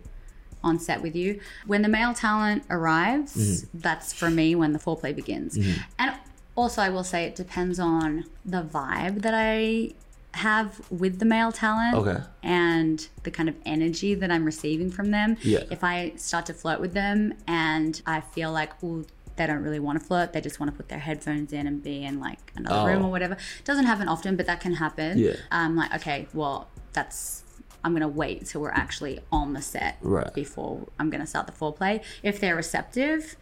on 0.66 0.78
set 0.78 1.00
with 1.02 1.14
you. 1.16 1.40
When 1.66 1.82
the 1.82 1.88
male 1.88 2.12
talent 2.14 2.64
arrives, 2.68 3.34
Mm-hmm. 3.36 3.78
that's 3.86 4.12
for 4.12 4.30
me 4.30 4.54
when 4.54 4.72
the 4.72 4.78
foreplay 4.78 5.14
begins. 5.14 5.56
And 5.98 6.08
also, 6.56 6.82
I 6.82 6.88
will 6.90 7.04
say 7.04 7.24
it 7.24 7.34
depends 7.36 7.78
on 7.78 8.24
the 8.44 8.62
vibe 8.62 9.22
that 9.22 9.34
I 9.34 9.92
have 10.34 10.68
with 10.90 11.18
the 11.18 11.24
male 11.24 11.50
talent 11.52 11.94
Okay. 11.96 12.18
and 12.42 13.08
the 13.22 13.30
kind 13.30 13.48
of 13.48 13.54
energy 13.64 14.14
that 14.14 14.30
I'm 14.30 14.44
receiving 14.44 14.90
from 14.90 15.10
them. 15.10 15.36
Yeah. 15.42 15.62
If 15.70 15.82
I 15.82 16.12
start 16.16 16.44
to 16.46 16.54
flirt 16.54 16.80
with 16.80 16.92
them 16.92 17.34
and 17.46 18.02
I 18.06 18.20
feel 18.20 18.52
like, 18.52 18.72
oh, 18.82 19.04
they 19.36 19.46
don't 19.46 19.62
really 19.62 19.78
want 19.80 19.98
to 20.00 20.04
flirt, 20.04 20.32
they 20.32 20.40
just 20.40 20.58
want 20.60 20.70
to 20.72 20.76
put 20.76 20.88
their 20.88 20.98
headphones 20.98 21.52
in 21.52 21.66
and 21.66 21.82
be 21.82 22.04
in 22.04 22.20
like 22.20 22.52
another 22.56 22.88
room 22.90 23.02
Oh. 23.04 23.08
or 23.08 23.10
whatever. 23.10 23.36
Doesn't 23.64 23.84
happen 23.86 24.08
often, 24.08 24.36
but 24.36 24.46
that 24.46 24.60
can 24.60 24.74
happen. 24.74 25.18
Yeah. 25.18 25.34
I'm 25.50 25.76
like, 25.76 25.94
okay, 25.94 26.26
well, 26.34 26.68
that's. 26.92 27.42
I'm 27.84 27.92
gonna 27.92 28.08
wait 28.08 28.46
till 28.46 28.60
we're 28.60 28.70
actually 28.70 29.20
on 29.30 29.52
the 29.52 29.62
set 29.62 29.98
Right. 30.02 30.32
before 30.34 30.86
I'm 30.98 31.10
gonna 31.10 31.26
start 31.26 31.46
the 31.46 31.52
foreplay. 31.52 32.02
If 32.22 32.40
they're 32.40 32.56
receptive, 32.56 33.36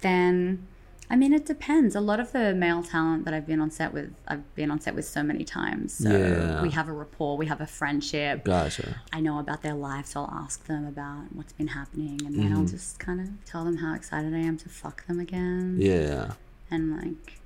then 0.00 0.66
I 1.08 1.14
mean 1.14 1.32
it 1.32 1.46
depends. 1.46 1.94
A 1.94 2.00
lot 2.00 2.18
of 2.18 2.32
the 2.32 2.52
male 2.52 2.82
talent 2.82 3.24
that 3.26 3.32
I've 3.32 3.46
been 3.46 3.60
on 3.60 3.70
set 3.70 3.92
with, 3.92 4.12
I've 4.26 4.52
been 4.56 4.72
on 4.72 4.80
set 4.80 4.94
with 4.96 5.04
so 5.06 5.22
many 5.22 5.44
times. 5.44 5.92
So 5.94 6.10
Yeah. 6.10 6.62
we 6.62 6.70
have 6.72 6.88
a 6.88 6.92
rapport, 6.92 7.36
we 7.36 7.46
have 7.46 7.60
a 7.60 7.66
friendship. 7.66 8.44
Gotcha. 8.44 9.00
I 9.12 9.20
know 9.20 9.38
about 9.38 9.62
their 9.62 9.74
life, 9.74 10.06
so 10.06 10.22
I'll 10.24 10.40
ask 10.44 10.66
them 10.66 10.84
about 10.84 11.26
what's 11.32 11.52
been 11.52 11.68
happening, 11.68 12.20
and 12.26 12.34
then 12.36 12.52
I'll 12.52 12.58
Mm-hmm. 12.64 12.66
just 12.76 12.98
kind 12.98 13.20
of 13.20 13.28
tell 13.44 13.64
them 13.64 13.76
how 13.76 13.94
excited 13.94 14.34
I 14.34 14.38
am 14.38 14.56
to 14.58 14.68
fuck 14.68 15.06
them 15.06 15.20
again, 15.20 15.76
Yeah. 15.78 16.32
and 16.72 16.96
like 16.96 17.38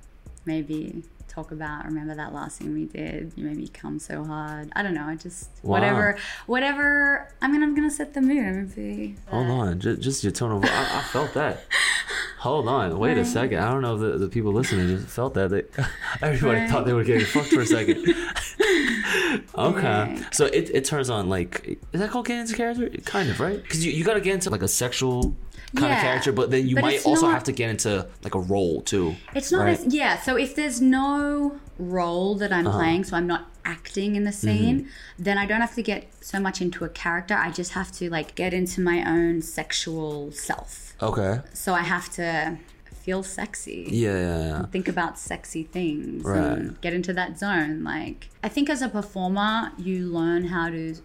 maybe 0.43 1.03
talk 1.31 1.51
about 1.51 1.85
remember 1.85 2.13
that 2.15 2.33
last 2.33 2.59
thing 2.59 2.73
we 2.73 2.85
did. 2.85 3.31
You 3.35 3.45
made 3.45 3.57
me 3.57 3.67
come 3.67 3.99
so 3.99 4.23
hard. 4.23 4.69
I 4.75 4.83
don't 4.83 4.93
know. 4.93 5.05
I 5.05 5.15
just 5.15 5.49
Wow. 5.63 5.71
whatever, 5.79 6.17
whatever. 6.45 7.31
I 7.41 7.47
mean, 7.47 7.63
I'm 7.63 7.73
gonna 7.73 7.89
set 7.89 8.13
the 8.13 8.21
mood. 8.21 8.43
I'm 8.45 8.53
gonna 8.53 8.75
be. 8.75 9.15
Hold 9.27 9.47
on, 9.49 9.79
just, 9.79 10.01
just 10.01 10.23
your 10.23 10.31
tone 10.33 10.51
of 10.51 10.61
voice. 10.61 10.71
I, 10.71 10.99
I 10.99 11.01
felt 11.03 11.33
that. 11.35 11.63
Hold 12.39 12.67
on, 12.67 12.97
wait 12.97 13.17
a 13.19 13.23
second. 13.25 13.59
I 13.59 13.71
don't 13.71 13.81
know 13.83 13.93
if 13.95 14.01
the, 14.01 14.17
the 14.17 14.27
people 14.27 14.51
listening 14.51 14.87
just 14.87 15.07
felt 15.07 15.35
that. 15.35 15.51
They, 15.51 15.63
everybody 16.23 16.61
Right. 16.61 16.69
thought 16.69 16.85
they 16.87 16.93
were 16.93 17.03
getting 17.03 17.25
fucked 17.27 17.49
for 17.49 17.61
a 17.61 17.65
second. 17.67 17.97
okay, 19.55 19.81
Dang. 19.81 20.25
so 20.31 20.45
it, 20.45 20.69
it 20.73 20.85
turns 20.85 21.09
on 21.09 21.29
like 21.29 21.79
is 21.93 21.99
that 22.01 22.09
called 22.09 22.25
getting 22.25 22.41
into 22.41 22.55
character? 22.55 22.89
Kind 23.05 23.29
of 23.29 23.39
right, 23.39 23.61
because 23.61 23.85
you, 23.85 23.91
you 23.91 24.03
got 24.03 24.15
to 24.15 24.21
get 24.21 24.33
into 24.33 24.49
like 24.49 24.63
a 24.63 24.67
sexual 24.67 25.35
kind 25.75 25.93
of 25.93 25.99
character, 25.99 26.31
but 26.31 26.51
then 26.51 26.67
you 26.67 26.75
but 26.75 26.81
might 26.83 27.05
also 27.05 27.27
not- 27.27 27.33
have 27.33 27.43
to 27.45 27.51
get 27.51 27.69
into 27.69 28.07
like 28.23 28.35
a 28.35 28.39
role 28.39 28.81
too. 28.81 29.15
It's 29.35 29.51
not 29.51 29.63
right? 29.65 29.79
as 29.79 29.93
yeah. 29.93 30.19
So 30.21 30.35
if 30.35 30.55
there's 30.55 30.81
no 30.81 31.57
role 31.79 32.35
that 32.35 32.51
Uh-huh. 32.51 32.69
I'm 32.69 32.73
playing, 32.79 33.03
so 33.05 33.17
I'm 33.17 33.27
not 33.27 33.47
acting 33.63 34.15
in 34.15 34.23
the 34.23 34.31
Mm-hmm. 34.31 34.47
scene, 34.47 34.89
then 35.17 35.37
I 35.37 35.45
don't 35.45 35.61
have 35.61 35.75
to 35.75 35.83
get 35.83 36.09
so 36.21 36.39
much 36.39 36.61
into 36.61 36.83
a 36.83 36.89
character. 36.89 37.35
I 37.35 37.51
just 37.51 37.71
have 37.73 37.91
to 37.93 38.09
like 38.09 38.35
get 38.35 38.53
into 38.53 38.81
my 38.81 39.03
own 39.09 39.41
sexual 39.41 40.31
self. 40.31 40.95
Okay. 41.01 41.39
So 41.53 41.73
I 41.73 41.81
have 41.81 42.09
to 42.13 42.57
feel 43.03 43.23
sexy. 43.23 43.87
Yeah, 43.89 44.13
yeah, 44.15 44.37
yeah. 44.47 44.65
Think 44.67 44.87
about 44.87 45.17
sexy 45.17 45.63
things 45.63 46.23
Right. 46.23 46.37
and 46.37 46.79
get 46.81 46.93
into 46.93 47.13
that 47.13 47.39
zone. 47.39 47.83
Like 47.83 48.29
I 48.43 48.49
think 48.49 48.69
as 48.69 48.81
a 48.81 48.89
performer, 48.89 49.71
you 49.77 50.07
learn 50.07 50.45
how 50.45 50.69
to 50.69 50.95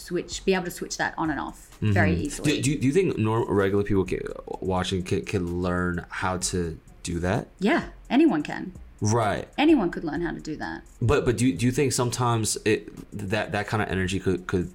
switch, 0.00 0.44
be 0.44 0.54
able 0.54 0.64
to 0.64 0.70
switch 0.70 0.96
that 0.96 1.14
on 1.16 1.30
and 1.30 1.38
off 1.38 1.68
very 1.80 2.14
easily. 2.14 2.52
Mm-hmm. 2.52 2.62
Do, 2.62 2.74
do, 2.74 2.80
do 2.80 2.86
you 2.86 2.92
think 2.92 3.18
normal 3.18 3.52
regular 3.52 3.84
people 3.84 4.04
can, 4.04 4.20
watching 4.60 5.02
can, 5.02 5.24
can 5.24 5.62
learn 5.62 6.06
how 6.08 6.38
to 6.38 6.78
do 7.02 7.18
that? 7.20 7.48
yeah, 7.58 7.84
anyone 8.08 8.42
can. 8.42 8.72
Right. 9.00 9.48
Anyone 9.56 9.90
could 9.90 10.04
learn 10.04 10.20
how 10.20 10.32
to 10.32 10.40
do 10.40 10.56
that. 10.56 10.82
But 11.00 11.24
but 11.24 11.38
do 11.38 11.46
you, 11.46 11.54
do 11.54 11.64
you 11.64 11.72
think 11.72 11.92
sometimes 11.92 12.58
it 12.64 12.90
that 13.12 13.52
that 13.52 13.66
kind 13.66 13.82
of 13.82 13.88
energy 13.88 14.20
could 14.20 14.46
could 14.46 14.70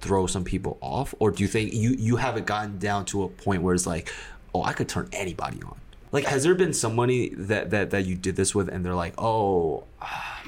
throw 0.00 0.26
some 0.26 0.42
people 0.42 0.78
off, 0.80 1.14
or 1.20 1.30
do 1.30 1.44
you 1.44 1.48
think 1.48 1.72
you 1.72 1.90
you 1.90 2.16
haven't 2.16 2.46
gotten 2.46 2.78
down 2.78 3.04
to 3.06 3.22
a 3.22 3.28
point 3.28 3.62
where 3.62 3.74
it's 3.74 3.86
like, 3.86 4.12
oh, 4.52 4.64
I 4.64 4.72
could 4.72 4.88
turn 4.88 5.08
anybody 5.12 5.62
on? 5.62 5.76
Like, 6.10 6.24
has 6.24 6.42
there 6.42 6.56
been 6.56 6.74
somebody 6.74 7.28
that 7.36 7.70
that 7.70 7.90
that 7.90 8.04
you 8.04 8.16
did 8.16 8.34
this 8.34 8.52
with, 8.52 8.68
and 8.68 8.84
they're 8.84 8.96
like, 8.96 9.14
oh. 9.16 9.84
ah, 10.00 10.41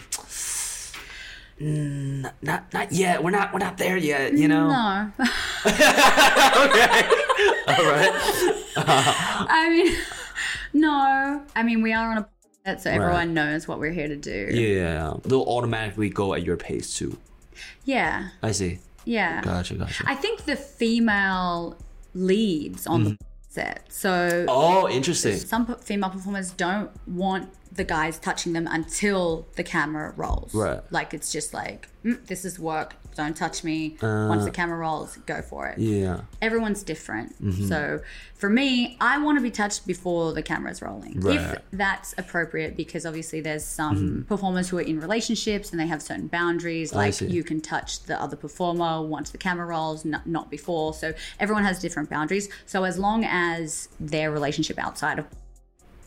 mm, 1.61 2.31
not 2.43 2.73
not 2.73 2.93
yet. 2.93 3.23
We're 3.23 3.31
not 3.31 3.53
we're 3.53 3.59
not 3.59 3.79
there 3.79 3.97
yet. 3.97 4.35
You 4.35 4.49
know. 4.49 4.69
No. 4.69 5.13
okay. 5.67 5.75
All 7.67 7.85
right. 7.85 8.13
I 8.77 9.69
mean, 9.71 9.97
no. 10.73 11.43
I 11.55 11.63
mean, 11.63 11.83
we 11.83 11.93
are 11.93 12.11
on 12.11 12.19
a 12.19 12.29
set, 12.65 12.83
so 12.83 12.91
everyone 12.91 13.35
knows 13.35 13.67
what 13.69 13.79
we're 13.79 13.93
here 13.93 14.09
to 14.09 14.17
do. 14.17 14.49
Yeah. 14.53 15.15
They'll 15.25 15.43
automatically 15.43 16.11
go 16.11 16.35
at 16.35 16.43
your 16.43 16.57
pace 16.57 16.97
too. 16.97 17.19
Yeah. 17.85 18.29
I 18.43 18.53
see. 18.53 18.79
Yeah. 19.05 19.43
Gotcha. 19.43 19.75
Gotcha. 19.75 20.05
I 20.07 20.15
think 20.15 20.45
the 20.45 20.57
female 20.57 21.77
leads 22.15 22.87
on 22.87 23.05
the 23.05 23.19
set. 23.55 23.87
So 23.93 24.45
oh, 24.49 24.89
interesting. 24.89 25.39
some 25.39 25.67
female 25.77 26.11
performers 26.11 26.51
don't 26.51 26.91
want 27.07 27.51
the 27.73 27.85
guys 27.85 28.19
touching 28.19 28.53
them 28.53 28.67
until 28.71 29.47
the 29.57 29.63
camera 29.63 30.13
rolls. 30.17 30.55
Right. 30.55 30.81
Like 30.91 31.15
it's 31.15 31.33
just 31.33 31.55
like, 31.55 31.89
mm, 32.05 32.25
this 32.27 32.45
is 32.45 32.59
work. 32.59 32.97
Don't 33.15 33.37
touch 33.37 33.63
me. 33.65 33.97
Once 34.03 34.45
the 34.45 34.51
camera 34.51 34.79
rolls, 34.79 35.17
go 35.27 35.41
for 35.43 35.69
it. 35.69 35.79
Uh. 35.79 35.83
Yeah. 35.83 36.21
everyone's 36.43 36.83
different. 36.83 37.41
Mm-hmm. 37.43 37.69
So 37.69 38.01
for 38.35 38.51
me, 38.51 38.97
I 39.01 39.19
want 39.19 39.39
to 39.39 39.43
be 39.43 39.51
touched 39.51 39.87
before 39.87 40.33
the 40.33 40.43
camera's 40.43 40.83
rolling. 40.83 41.21
Right. 41.21 41.39
Mm-hmm. 41.39 41.53
If 41.55 41.63
that's 41.73 42.15
appropriate, 42.19 42.77
because 42.77 43.07
obviously 43.07 43.41
there's 43.41 43.65
some 43.65 44.25
performers 44.29 44.69
who 44.69 44.79
are 44.79 44.83
in 44.83 45.01
relationships 45.01 45.71
and 45.71 45.81
they 45.81 45.87
have 45.87 46.03
certain 46.03 46.27
boundaries. 46.27 46.93
Like 46.95 47.21
you 47.21 47.43
can 47.45 47.61
touch 47.61 48.03
the 48.05 48.21
other 48.21 48.37
performer 48.37 49.01
once 49.03 49.31
the 49.31 49.39
camera 49.39 49.67
rolls, 49.67 50.05
not, 50.05 50.27
not 50.27 50.51
before. 50.51 50.93
So 50.95 51.15
everyone 51.41 51.65
has 51.65 51.81
different 51.81 52.11
boundaries. 52.11 52.49
So 52.67 52.85
as 52.85 52.99
long 52.99 53.25
as 53.25 53.89
their 54.01 54.31
relationship 54.31 54.79
outside 54.79 55.19
of 55.19 55.27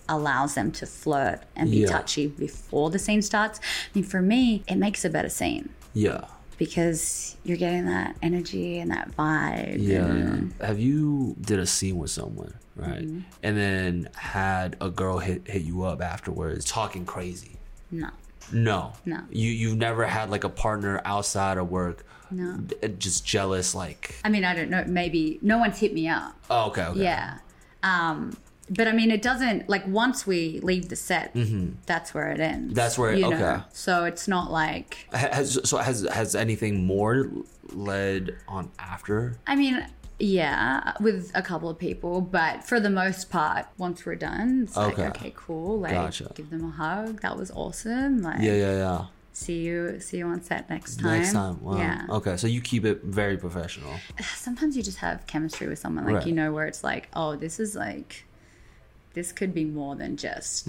allows 0.10 0.56
them 0.56 0.72
to 0.72 0.86
flirt 0.86 1.42
and 1.56 1.70
be 1.70 1.80
Yeah. 1.80 1.88
touchy 1.88 2.28
before 2.28 2.90
the 2.90 2.98
scene 3.00 3.22
starts. 3.22 3.60
I 3.60 3.90
mean, 3.94 4.04
for 4.06 4.22
me, 4.22 4.64
it 4.68 4.76
makes 4.76 5.04
a 5.04 5.10
better 5.10 5.28
scene 5.30 5.68
Yeah. 5.94 6.22
Because 6.58 7.38
you're 7.44 7.58
getting 7.58 7.86
that 7.86 8.16
energy 8.22 8.80
and 8.80 8.92
that 8.92 9.12
vibe. 9.18 9.78
Yeah, 9.80 10.06
and- 10.06 10.54
Have 10.62 10.80
you 10.80 11.36
did 11.40 11.60
a 11.60 11.66
scene 11.66 11.98
with 11.98 12.10
someone, 12.12 12.54
right? 12.76 13.04
Mm-hmm. 13.06 13.20
And 13.44 13.58
then 13.58 14.10
had 14.16 14.76
a 14.82 14.90
girl 14.90 15.20
hit 15.20 15.48
hit 15.48 15.62
you 15.64 15.84
up 15.84 16.02
afterwards, 16.02 16.66
talking 16.66 17.06
crazy? 17.06 17.52
No. 17.92 18.10
No. 18.52 18.94
No. 19.06 19.22
You 19.30 19.50
you've 19.52 19.78
never 19.78 20.06
had 20.06 20.30
like 20.30 20.44
a 20.44 20.50
partner 20.50 21.02
outside 21.06 21.58
of 21.58 21.70
work, 21.70 22.06
No. 22.32 22.58
d- 22.58 22.76
just 22.98 23.26
jealous, 23.26 23.76
like. 23.76 24.16
I 24.24 24.30
mean, 24.30 24.44
I 24.46 24.56
don't 24.56 24.70
know. 24.70 24.84
Maybe 24.88 25.38
no 25.42 25.58
one's 25.58 25.80
hit 25.80 25.94
me 25.94 26.08
up. 26.08 26.36
Oh, 26.50 26.68
okay. 26.68 26.84
Okay. 26.86 27.04
Yeah. 27.04 27.38
Um, 27.84 28.36
but 28.70 28.88
I 28.88 28.92
mean, 28.92 29.12
it 29.12 29.22
doesn't 29.22 29.70
like 29.70 29.86
once 29.88 30.26
we 30.28 30.60
leave 30.62 30.90
the 30.90 30.96
set, 30.96 31.32
that's 31.86 32.14
where 32.14 32.30
it 32.30 32.40
ends. 32.40 32.66
Mm-hmm. 32.68 32.74
That's 32.74 32.98
where 32.98 33.12
it- 33.14 33.20
you 33.20 33.30
know? 33.30 33.36
okay. 33.36 33.64
So 33.74 34.06
it's 34.06 34.28
not 34.28 34.52
like 34.52 35.08
Has 35.14 35.60
so 35.70 35.78
has 35.78 36.02
has 36.12 36.36
anything 36.36 36.86
more 36.86 37.30
led 37.72 38.36
on 38.48 38.70
after? 38.80 39.38
I 39.48 39.56
mean, 39.56 39.86
yeah, 40.20 40.94
with 41.00 41.32
a 41.36 41.42
couple 41.42 41.70
of 41.70 41.78
people, 41.78 42.22
but 42.22 42.64
for 42.64 42.80
the 42.80 42.90
most 42.90 43.30
part, 43.30 43.68
once 43.78 44.06
we're 44.06 44.16
done, 44.16 44.64
it's 44.64 44.78
Okay. 44.78 45.04
like 45.04 45.16
okay, 45.18 45.34
cool. 45.36 45.80
Like 45.80 45.92
Gotcha. 45.94 46.32
give 46.36 46.50
them 46.50 46.66
a 46.66 46.72
hug. 46.72 47.22
That 47.22 47.38
was 47.38 47.52
awesome. 47.52 48.22
Like 48.22 48.42
Yeah, 48.42 48.54
yeah, 48.56 48.78
yeah. 48.78 49.06
see 49.34 49.60
you, 49.62 50.00
see 50.00 50.18
you 50.18 50.26
on 50.28 50.42
set 50.42 50.70
next 50.70 51.00
time. 51.00 51.20
Next 51.20 51.34
time. 51.34 51.62
Wow. 51.62 51.78
Yeah. 51.78 52.06
Okay, 52.10 52.36
so 52.38 52.48
you 52.48 52.62
keep 52.62 52.84
it 52.84 53.04
very 53.04 53.38
professional. 53.38 53.94
sometimes 54.36 54.76
you 54.76 54.82
just 54.84 54.98
have 54.98 55.26
chemistry 55.28 55.68
with 55.68 55.78
someone 55.80 56.06
like 56.06 56.16
Right. 56.16 56.28
you 56.28 56.34
know 56.34 56.52
where 56.52 56.66
it's 56.66 56.84
like 56.84 57.08
oh 57.14 57.36
this 57.36 57.60
is 57.60 57.76
like 57.76 58.26
this 59.18 59.30
could 59.40 59.54
be 59.54 59.66
more 59.80 59.96
than 60.02 60.12
just 60.28 60.68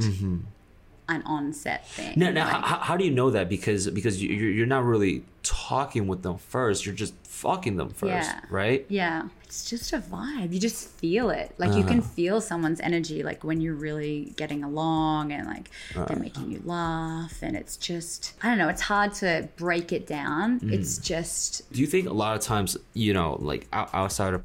an 1.11 1.23
on-set 1.25 1.87
thing 1.89 2.11
Mm-hmm. 2.11 2.21
Now, 2.21 2.31
now 2.33 2.45
Like, 2.53 2.65
how, 2.65 2.79
how 2.89 2.97
do 2.99 3.05
you 3.05 3.11
know 3.11 3.31
that? 3.31 3.49
Because 3.49 3.89
because 3.99 4.23
you- 4.23 4.29
you're 4.39 4.51
you're 4.59 4.67
not 4.77 4.85
really 4.85 5.25
talking 5.43 6.07
with 6.07 6.21
them 6.23 6.37
first. 6.55 6.85
You're 6.85 6.95
just 6.95 7.15
fucking 7.25 7.77
them 7.77 7.89
first, 7.91 8.29
Yeah. 8.31 8.41
right? 8.51 8.85
yeah 8.89 9.29
it's 9.45 9.65
just 9.71 9.93
a 9.95 9.99
vibe 9.99 10.53
you 10.53 10.61
just 10.61 10.89
feel 11.01 11.31
it 11.31 11.55
like 11.57 11.71
you 11.73 11.79
Uh-huh. 11.85 11.89
can 11.93 12.03
feel 12.03 12.37
someone's 12.51 12.81
energy 12.81 13.23
like 13.23 13.41
when 13.49 13.59
you're 13.63 13.81
really 13.89 14.35
getting 14.37 14.63
along 14.71 15.33
and 15.33 15.47
like 15.47 15.71
Uh-huh. 15.95 16.05
they're 16.07 16.19
making 16.29 16.51
you 16.53 16.61
laugh 16.67 17.35
and 17.47 17.57
it's 17.57 17.77
just 17.79 18.35
i 18.43 18.49
don't 18.49 18.59
know 18.59 18.69
it's 18.69 18.83
hard 18.83 19.11
to 19.23 19.49
break 19.57 19.89
it 19.99 20.05
down 20.07 20.47
Mm-hmm. 20.61 20.75
it's 20.75 20.99
just 20.99 21.49
Do 21.73 21.81
you 21.81 21.87
think 21.87 22.05
a 22.09 22.13
lot 22.25 22.33
of 22.37 22.43
times, 22.43 22.77
you 22.93 23.13
know, 23.19 23.31
like 23.51 23.63
outside 23.73 24.35
of 24.35 24.43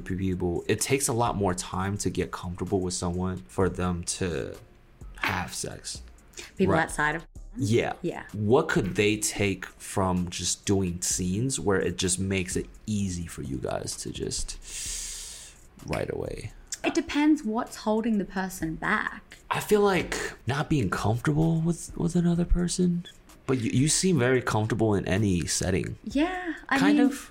for 0.00 0.16
people, 0.16 0.64
it 0.68 0.80
takes 0.80 1.08
a 1.08 1.12
lot 1.12 1.36
more 1.36 1.54
time 1.54 1.96
to 1.98 2.10
get 2.10 2.30
comfortable 2.30 2.80
with 2.80 2.94
someone 2.94 3.38
for 3.48 3.68
them 3.68 4.02
to 4.04 4.54
have 5.16 5.52
sex? 5.54 6.02
people 6.56 6.74
Right. 6.74 6.84
outside 6.84 7.14
of 7.16 7.26
Yeah. 7.56 7.92
Yeah. 8.02 8.22
What 8.32 8.68
could 8.68 8.94
they 8.96 9.16
take 9.18 9.66
from 9.66 10.30
just 10.30 10.64
doing 10.64 11.02
scenes 11.02 11.60
where 11.60 11.78
it 11.80 11.98
just 11.98 12.18
makes 12.18 12.56
it 12.56 12.66
easy 12.86 13.26
for 13.26 13.42
you 13.42 13.58
guys 13.58 13.94
to 13.96 14.10
just 14.10 15.52
right 15.86 16.10
away? 16.12 16.52
it 16.84 16.94
depends 16.94 17.44
what's 17.44 17.76
holding 17.76 18.18
the 18.18 18.24
person 18.24 18.74
back 18.74 19.36
I 19.50 19.60
feel 19.60 19.82
like 19.82 20.32
not 20.48 20.68
being 20.70 20.90
comfortable 20.90 21.60
with 21.60 21.92
with 21.96 22.16
another 22.16 22.44
person, 22.46 23.04
but 23.46 23.60
you, 23.60 23.70
you 23.70 23.88
seem 23.88 24.18
very 24.18 24.40
comfortable 24.42 24.94
in 24.94 25.06
any 25.06 25.46
setting. 25.46 25.96
yeah 26.04 26.54
i 26.70 26.78
Kind 26.78 26.96
mean 26.98 27.06
of. 27.06 27.30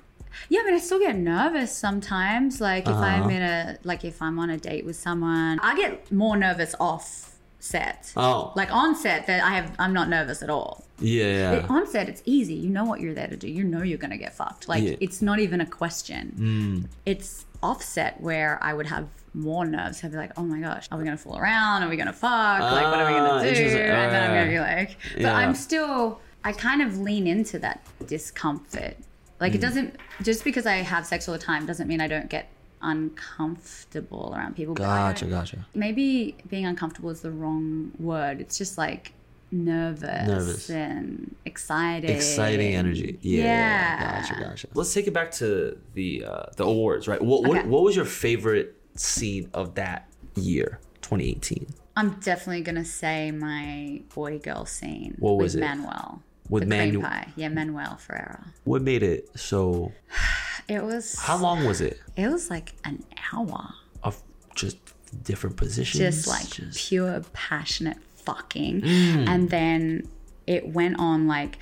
Yeah, 0.50 0.62
I 0.62 0.66
mean, 0.66 0.74
I 0.76 0.80
still 0.80 1.00
get 1.00 1.16
nervous 1.18 1.72
sometimes. 1.76 2.62
Like 2.62 2.84
if 2.88 2.96
I'm 2.96 3.22
Uh-huh. 3.24 3.30
in 3.30 3.42
a 3.42 3.78
like 3.84 4.04
if 4.06 4.22
I'm 4.22 4.40
on 4.40 4.50
a 4.50 4.58
date 4.58 4.86
with 4.86 4.96
someone, 4.96 5.60
I 5.60 5.76
get 5.76 6.12
more 6.12 6.36
nervous 6.38 6.76
off 6.80 7.28
set. 7.60 8.12
Oh. 8.18 8.52
like 8.56 8.72
on 8.74 8.96
set 8.96 9.28
that 9.28 9.44
I 9.44 9.52
have, 9.52 9.72
I'm 9.78 9.94
not 9.94 10.10
nervous 10.10 10.42
at 10.42 10.50
all. 10.50 10.84
Yeah, 11.00 11.66
on 11.70 11.88
set, 11.88 12.10
it's 12.10 12.22
easy. 12.26 12.54
You 12.56 12.70
know 12.70 12.86
what 12.86 13.00
you're 13.02 13.14
there 13.14 13.28
to 13.28 13.36
do. 13.38 13.48
You 13.48 13.64
know 13.64 13.82
you're 13.84 13.98
gonna 14.00 14.18
get 14.18 14.34
fucked. 14.34 14.68
Like 14.68 14.84
Yeah. 14.84 14.96
it's 15.00 15.22
not 15.22 15.40
even 15.40 15.62
a 15.62 15.66
question. 15.66 16.34
Mm. 16.38 16.90
It's 17.06 17.46
offset 17.64 18.20
where 18.20 18.58
I 18.64 18.74
would 18.74 18.88
have 18.88 19.08
more 19.36 19.66
nerves. 19.66 20.04
I'd 20.04 20.12
be 20.12 20.18
like, 20.18 20.32
oh 20.38 20.44
my 20.44 20.60
gosh, 20.60 20.88
are 20.92 20.98
we 20.98 21.04
gonna 21.04 21.18
fool 21.18 21.38
around? 21.38 21.84
Are 21.84 21.90
we 21.90 21.98
gonna 21.98 22.14
fuck? 22.14 22.60
like 22.62 22.86
what 22.86 23.00
are 23.00 23.12
we 23.12 23.20
Ah, 23.20 23.28
gonna 23.28 23.44
do? 23.44 23.50
interesting. 23.50 23.82
And 23.82 24.12
then 24.14 24.24
I'm 24.24 24.36
gonna 24.38 24.50
be 24.50 24.58
Ah. 24.58 24.62
like, 24.78 24.98
but 25.14 25.22
Yeah. 25.22 25.36
I'm 25.38 25.54
still. 25.56 26.20
I 26.44 26.54
kind 26.54 26.82
of 26.82 26.98
lean 26.98 27.28
into 27.28 27.60
that 27.60 27.82
discomfort. 28.08 28.96
Like 29.42 29.52
Mm. 29.54 29.56
it 29.56 29.62
doesn't 29.62 29.96
just 30.22 30.44
because 30.46 30.66
I 30.66 30.76
have 30.76 31.06
sex 31.06 31.28
all 31.28 31.34
the 31.34 31.40
time 31.44 31.66
doesn't 31.66 31.88
mean 31.88 32.00
I 32.00 32.08
don't 32.08 32.30
get 32.30 32.48
uncomfortable 32.82 34.34
around 34.36 34.56
people. 34.56 34.74
Gotcha, 34.74 35.26
gotcha. 35.26 35.66
maybe 35.74 36.36
being 36.50 36.66
uncomfortable 36.66 37.10
is 37.10 37.22
the 37.22 37.32
wrong 37.32 37.92
word. 38.00 38.40
It's 38.42 38.58
just 38.58 38.78
like 38.78 39.14
nervous, 39.52 40.28
Nervous. 40.28 40.70
and 40.70 41.36
excited. 41.46 42.10
Exciting 42.10 42.74
energy. 42.76 43.18
Yeah, 43.22 43.44
Yeah. 43.44 44.22
Gotcha, 44.22 44.40
gotcha. 44.42 44.68
Let's 44.74 44.94
take 44.94 45.08
it 45.08 45.14
back 45.14 45.32
to 45.34 45.78
the 45.94 46.24
uh, 46.26 46.44
the 46.56 46.64
awards, 46.66 47.08
right? 47.08 47.22
What 47.22 47.42
what, 47.44 47.58
Okay. 47.60 47.68
what 47.68 47.84
was 47.84 47.96
your 47.96 48.06
favorite 48.06 48.76
scene 48.96 49.50
of 49.54 49.76
that 49.76 50.08
year, 50.36 50.80
2018? 51.02 51.68
I'm 51.98 52.12
definitely 52.22 52.62
gonna 52.62 52.86
say 52.86 53.32
my 53.32 54.02
boy 54.16 54.40
girl 54.40 54.66
scene 54.66 55.16
What 55.20 55.38
was 55.38 55.56
with 55.56 55.64
it? 55.64 55.68
Manuel. 55.68 56.22
With 56.50 56.68
the 56.70 56.76
cream 56.76 57.02
pie. 57.02 57.28
Yeah, 57.36 57.50
Manuel 57.50 57.96
Ferrara. 57.98 58.46
What 58.66 58.82
made 58.82 59.04
it 59.04 59.30
so? 59.40 59.92
It 60.68 60.84
was 60.84 61.20
How 61.20 61.38
long 61.38 61.66
was 61.66 61.82
it? 61.82 62.00
it 62.16 62.30
was 62.30 62.50
like 62.50 62.74
an 62.86 63.04
hour. 63.34 63.74
Of 64.04 64.22
just 64.56 64.78
different 65.24 65.58
positions. 65.58 66.00
Just 66.00 66.28
like 66.28 66.48
Just- 66.50 66.88
pure 66.90 67.22
passionate 67.34 67.98
fucking. 68.16 68.82
Mm. 68.82 69.28
And 69.28 69.50
then 69.50 70.08
it 70.48 70.70
went 70.70 70.98
on 71.00 71.28
like 71.28 71.58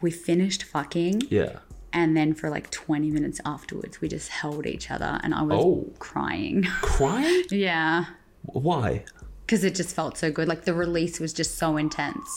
we 0.00 0.10
finished 0.12 0.62
fucking 0.64 1.22
yeah. 1.30 1.58
and 1.92 2.16
then 2.16 2.34
for 2.34 2.50
like 2.50 2.70
20 2.70 3.10
minutes 3.10 3.40
afterwards 3.44 4.00
we 4.00 4.08
just 4.08 4.28
held 4.28 4.66
each 4.66 4.90
other 4.90 5.18
and 5.24 5.34
I 5.34 5.42
was 5.42 5.58
Oh. 5.60 5.90
crying. 5.98 6.62
Crying? 6.82 7.44
yeah. 7.50 8.04
Why? 8.42 9.04
Because 9.46 9.64
it 9.64 9.74
just 9.74 9.94
felt 9.96 10.16
so 10.18 10.30
good. 10.30 10.46
Like 10.46 10.64
the 10.66 10.74
release 10.74 11.18
was 11.18 11.32
just 11.32 11.56
so 11.58 11.76
intense. 11.78 12.28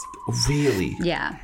Really? 0.48 0.96
Yeah. 1.02 1.38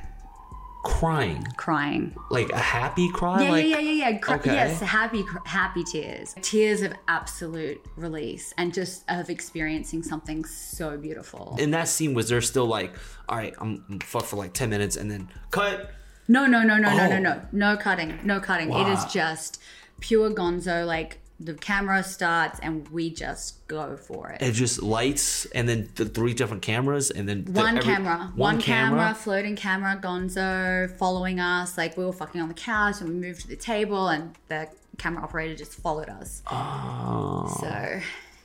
Crying? 0.84 1.46
Crying. 1.58 2.16
Like 2.32 2.50
a 2.52 2.58
happy 2.58 3.10
cry? 3.12 3.44
Yeah, 3.44 3.52
like, 3.52 3.66
yeah, 3.66 3.78
yeah, 3.78 3.92
yeah, 3.92 4.10
yeah. 4.10 4.18
Cr- 4.18 4.34
okay. 4.36 4.54
Yes, 4.54 4.80
happy, 4.80 5.24
happy 5.46 5.84
tears. 5.84 6.34
Tears 6.42 6.82
of 6.82 6.94
absolute 7.08 7.80
release 7.96 8.54
and 8.58 8.74
just 8.74 9.04
of 9.10 9.30
experiencing 9.30 10.02
something 10.02 10.44
so 10.46 10.98
beautiful. 10.98 11.56
In 11.60 11.72
that 11.72 11.88
scene, 11.88 12.14
was 12.16 12.30
there 12.30 12.42
still 12.42 12.66
like, 12.66 12.94
all 13.30 13.38
right, 13.38 13.54
I'm, 13.60 13.86
I'm 13.90 14.00
fucked 14.00 14.26
for 14.28 14.38
like 14.38 14.54
10 14.54 14.70
minutes 14.72 14.96
and 14.98 15.10
then 15.12 15.30
cut? 15.52 15.92
No, 16.28 16.46
no, 16.48 16.64
no, 16.64 16.78
no, 16.78 16.90
no, 16.96 17.08
no, 17.08 17.16
Oh. 17.16 17.20
no. 17.20 17.42
No 17.52 17.78
cutting. 17.78 18.18
No 18.24 18.40
cutting. 18.40 18.74
It 18.74 18.88
is 18.88 19.06
just 19.06 19.62
pure 20.00 20.32
gonzo. 20.32 20.86
Like 20.88 21.20
the 21.44 21.54
camera 21.56 22.04
starts 22.04 22.60
and 22.60 22.88
we 22.90 23.10
just 23.10 23.66
go 23.68 23.98
for 23.98 24.30
it. 24.30 24.42
It 24.42 24.52
just 24.54 24.82
lights 24.84 25.46
and 25.48 25.68
then 25.68 25.90
the 25.96 26.06
three 26.06 26.34
different 26.34 26.62
cameras 26.62 27.10
and 27.10 27.28
then 27.28 27.46
the- 27.46 27.52
one 27.52 27.78
every- 27.78 27.92
camera, 27.92 28.32
one, 28.36 28.62
camera, 28.62 29.14
floating 29.16 29.56
camera, 29.56 30.00
Gonzo 30.02 30.96
following 30.98 31.40
us. 31.40 31.78
Like 31.78 31.98
we 31.98 32.06
were 32.06 32.14
fucking 32.14 32.40
on 32.40 32.48
the 32.48 32.54
couch 32.54 33.02
and 33.02 33.10
we 33.10 33.16
moved 33.16 33.42
to 33.42 33.48
the 33.48 33.56
table 33.56 34.08
and 34.08 34.36
the 34.50 34.68
camera 34.98 35.24
operator 35.24 35.56
just 35.56 35.74
followed 35.74 36.10
us. 36.10 36.44
Oh. 36.52 37.58
So, 37.60 38.00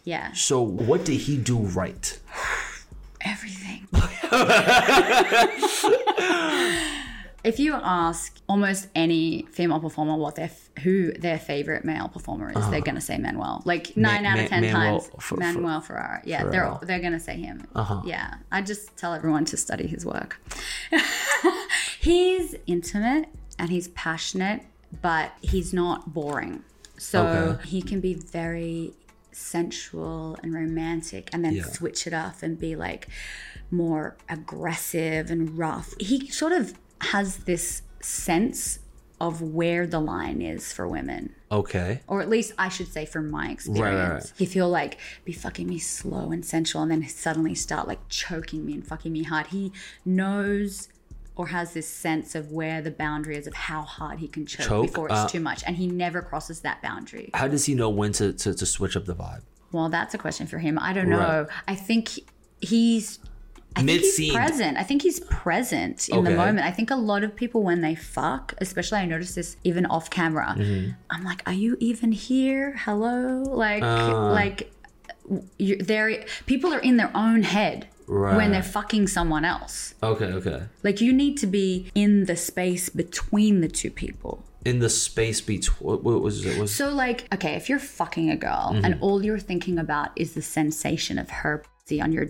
yeah, 0.04 0.32
So 0.32 0.62
what 0.62 1.04
did 1.04 1.20
he 1.20 1.36
do 1.36 1.58
right? 1.58 2.18
everything. 3.20 3.86
if 7.46 7.60
you 7.60 7.74
ask 7.74 8.36
almost 8.48 8.88
any 8.94 9.46
female 9.52 9.78
performer 9.80 10.16
what 10.16 10.34
their 10.34 10.50
who 10.82 11.12
their 11.12 11.38
favorite 11.38 11.84
male 11.84 12.08
performer 12.08 12.50
is, 12.56 12.68
they're 12.70 12.80
gonna 12.80 13.00
say 13.00 13.16
Manuel. 13.18 13.62
Like 13.64 13.96
nine 13.96 14.26
out 14.26 14.38
of 14.38 14.48
ten 14.48 14.62
Manuel 14.62 15.00
times, 15.00 15.32
Manuel 15.38 15.80
Ferrara. 15.80 16.20
Yeah, 16.24 16.40
Ferrara. 16.42 16.78
they're 16.80 16.86
they're 16.88 17.00
gonna 17.06 17.20
say 17.20 17.36
him. 17.36 17.66
Uh-huh. 17.74 18.02
Yeah, 18.04 18.34
I 18.50 18.62
just 18.62 18.96
tell 18.96 19.14
everyone 19.14 19.44
to 19.46 19.56
study 19.56 19.86
his 19.86 20.04
work. 20.04 20.40
he's 22.00 22.54
intimate 22.66 23.28
and 23.58 23.70
he's 23.70 23.88
passionate, 23.88 24.62
but 25.02 25.32
he's 25.40 25.72
not 25.72 26.12
boring. 26.12 26.62
So 26.98 27.26
Okay. 27.26 27.68
he 27.68 27.82
can 27.82 28.00
be 28.00 28.14
very 28.14 28.92
sensual 29.32 30.38
and 30.42 30.54
romantic 30.54 31.28
and 31.32 31.44
then 31.44 31.54
Yeah. 31.54 31.64
switch 31.64 32.06
it 32.06 32.14
up 32.14 32.42
and 32.42 32.58
be 32.58 32.74
like 32.74 33.08
more 33.70 34.16
aggressive 34.28 35.30
and 35.30 35.56
rough. 35.58 35.94
He 36.00 36.28
sort 36.30 36.52
of 36.52 36.74
has 37.00 37.38
this 37.38 37.82
sense 38.00 38.78
of 39.18 39.40
where 39.40 39.86
the 39.86 39.98
line 40.00 40.42
is 40.42 40.72
for 40.72 40.86
women. 40.86 41.34
Okay. 41.50 42.00
Or 42.06 42.20
at 42.20 42.28
least 42.28 42.52
I 42.58 42.68
should 42.68 42.88
say 42.88 43.06
from 43.06 43.30
my 43.30 43.48
experience. 43.50 44.24
right. 44.26 44.32
He 44.36 44.44
feel 44.44 44.68
like 44.68 44.98
be 45.24 45.32
fucking 45.32 45.66
me 45.66 45.78
slow 45.78 46.32
and 46.32 46.44
sensual 46.44 46.82
and 46.82 46.90
then 46.90 47.08
suddenly 47.08 47.54
start 47.54 47.88
like 47.88 48.06
choking 48.10 48.66
me 48.66 48.74
and 48.74 48.86
fucking 48.86 49.10
me 49.12 49.22
hard. 49.22 49.46
He 49.48 49.72
knows 50.04 50.88
or 51.34 51.48
has 51.48 51.72
this 51.74 51.86
sense 51.86 52.34
of 52.34 52.50
where 52.50 52.80
the 52.82 52.90
boundary 52.90 53.36
is 53.36 53.46
of 53.46 53.54
how 53.54 53.82
hard 53.82 54.18
he 54.18 54.28
can 54.28 54.44
choke, 54.46 54.66
Choke? 54.66 54.86
before 54.86 55.06
it's 55.06 55.14
Uh, 55.14 55.28
too 55.28 55.40
much. 55.40 55.62
And 55.66 55.76
he 55.76 55.86
never 55.86 56.20
crosses 56.22 56.60
that 56.60 56.82
boundary. 56.82 57.30
How 57.34 57.48
does 57.48 57.64
he 57.66 57.74
know 57.74 57.90
when 57.90 58.12
to, 58.12 58.32
to, 58.32 58.54
to 58.54 58.66
switch 58.66 58.96
up 58.96 59.04
the 59.06 59.14
vibe? 59.14 59.42
Well, 59.72 59.88
that's 59.88 60.14
a 60.14 60.18
question 60.18 60.46
for 60.46 60.58
him. 60.58 60.78
I 60.78 60.92
don't 60.92 61.08
know. 61.10 61.46
I 61.68 61.74
think 61.74 62.10
he's. 62.60 63.18
I 63.76 63.82
think 63.82 64.00
he's 64.02 64.32
present. 64.32 64.76
I 64.78 64.82
think 64.82 65.02
he's 65.02 65.20
present 65.20 66.08
in 66.08 66.24
the 66.24 66.30
moment. 66.30 66.60
I 66.66 66.70
think 66.70 66.90
a 66.90 66.96
lot 66.96 67.22
of 67.24 67.36
people 67.36 67.62
when 67.62 67.80
they 67.82 67.94
fuck, 67.94 68.54
especially 68.58 68.98
I 68.98 69.06
notice 69.06 69.34
this 69.34 69.56
even 69.64 69.84
off 69.86 70.08
camera. 70.10 70.54
Mm-hmm. 70.56 70.92
I'm 71.10 71.24
like, 71.24 71.42
are 71.46 71.52
you 71.52 71.76
even 71.80 72.10
here? 72.12 72.74
Hello, 72.78 73.42
like, 73.42 73.82
Ah. 73.82 74.30
like, 74.32 74.72
you 75.58 75.76
they're 75.78 76.24
people 76.46 76.72
are 76.72 76.78
in 76.78 76.96
their 76.96 77.10
own 77.14 77.42
head 77.42 77.88
Right. 78.08 78.36
when 78.36 78.52
they're 78.52 78.62
fucking 78.62 79.08
someone 79.08 79.44
else. 79.44 79.94
Okay, 80.02 80.26
okay. 80.26 80.62
Like 80.84 81.00
you 81.00 81.12
need 81.12 81.36
to 81.38 81.46
be 81.48 81.90
in 81.94 82.26
the 82.26 82.36
space 82.36 82.88
between 82.88 83.60
the 83.62 83.68
two 83.68 83.90
people. 83.90 84.44
In 84.64 84.78
the 84.78 84.88
space 84.88 85.40
between 85.40 85.98
what, 86.04 86.22
was 86.22 86.44
it? 86.46 86.58
Was 86.60 86.72
So, 86.74 86.90
like, 86.90 87.26
okay, 87.34 87.54
if 87.54 87.68
you're 87.68 87.80
fucking 87.80 88.30
a 88.30 88.36
girl 88.36 88.70
and 88.74 88.94
Mm-hmm. 88.94 89.02
all 89.04 89.24
you're 89.24 89.40
thinking 89.40 89.76
about 89.78 90.10
is 90.16 90.34
the 90.34 90.42
sensation 90.42 91.18
of 91.18 91.28
her 91.30 91.64
pussy 91.82 92.00
on 92.00 92.12
your 92.12 92.26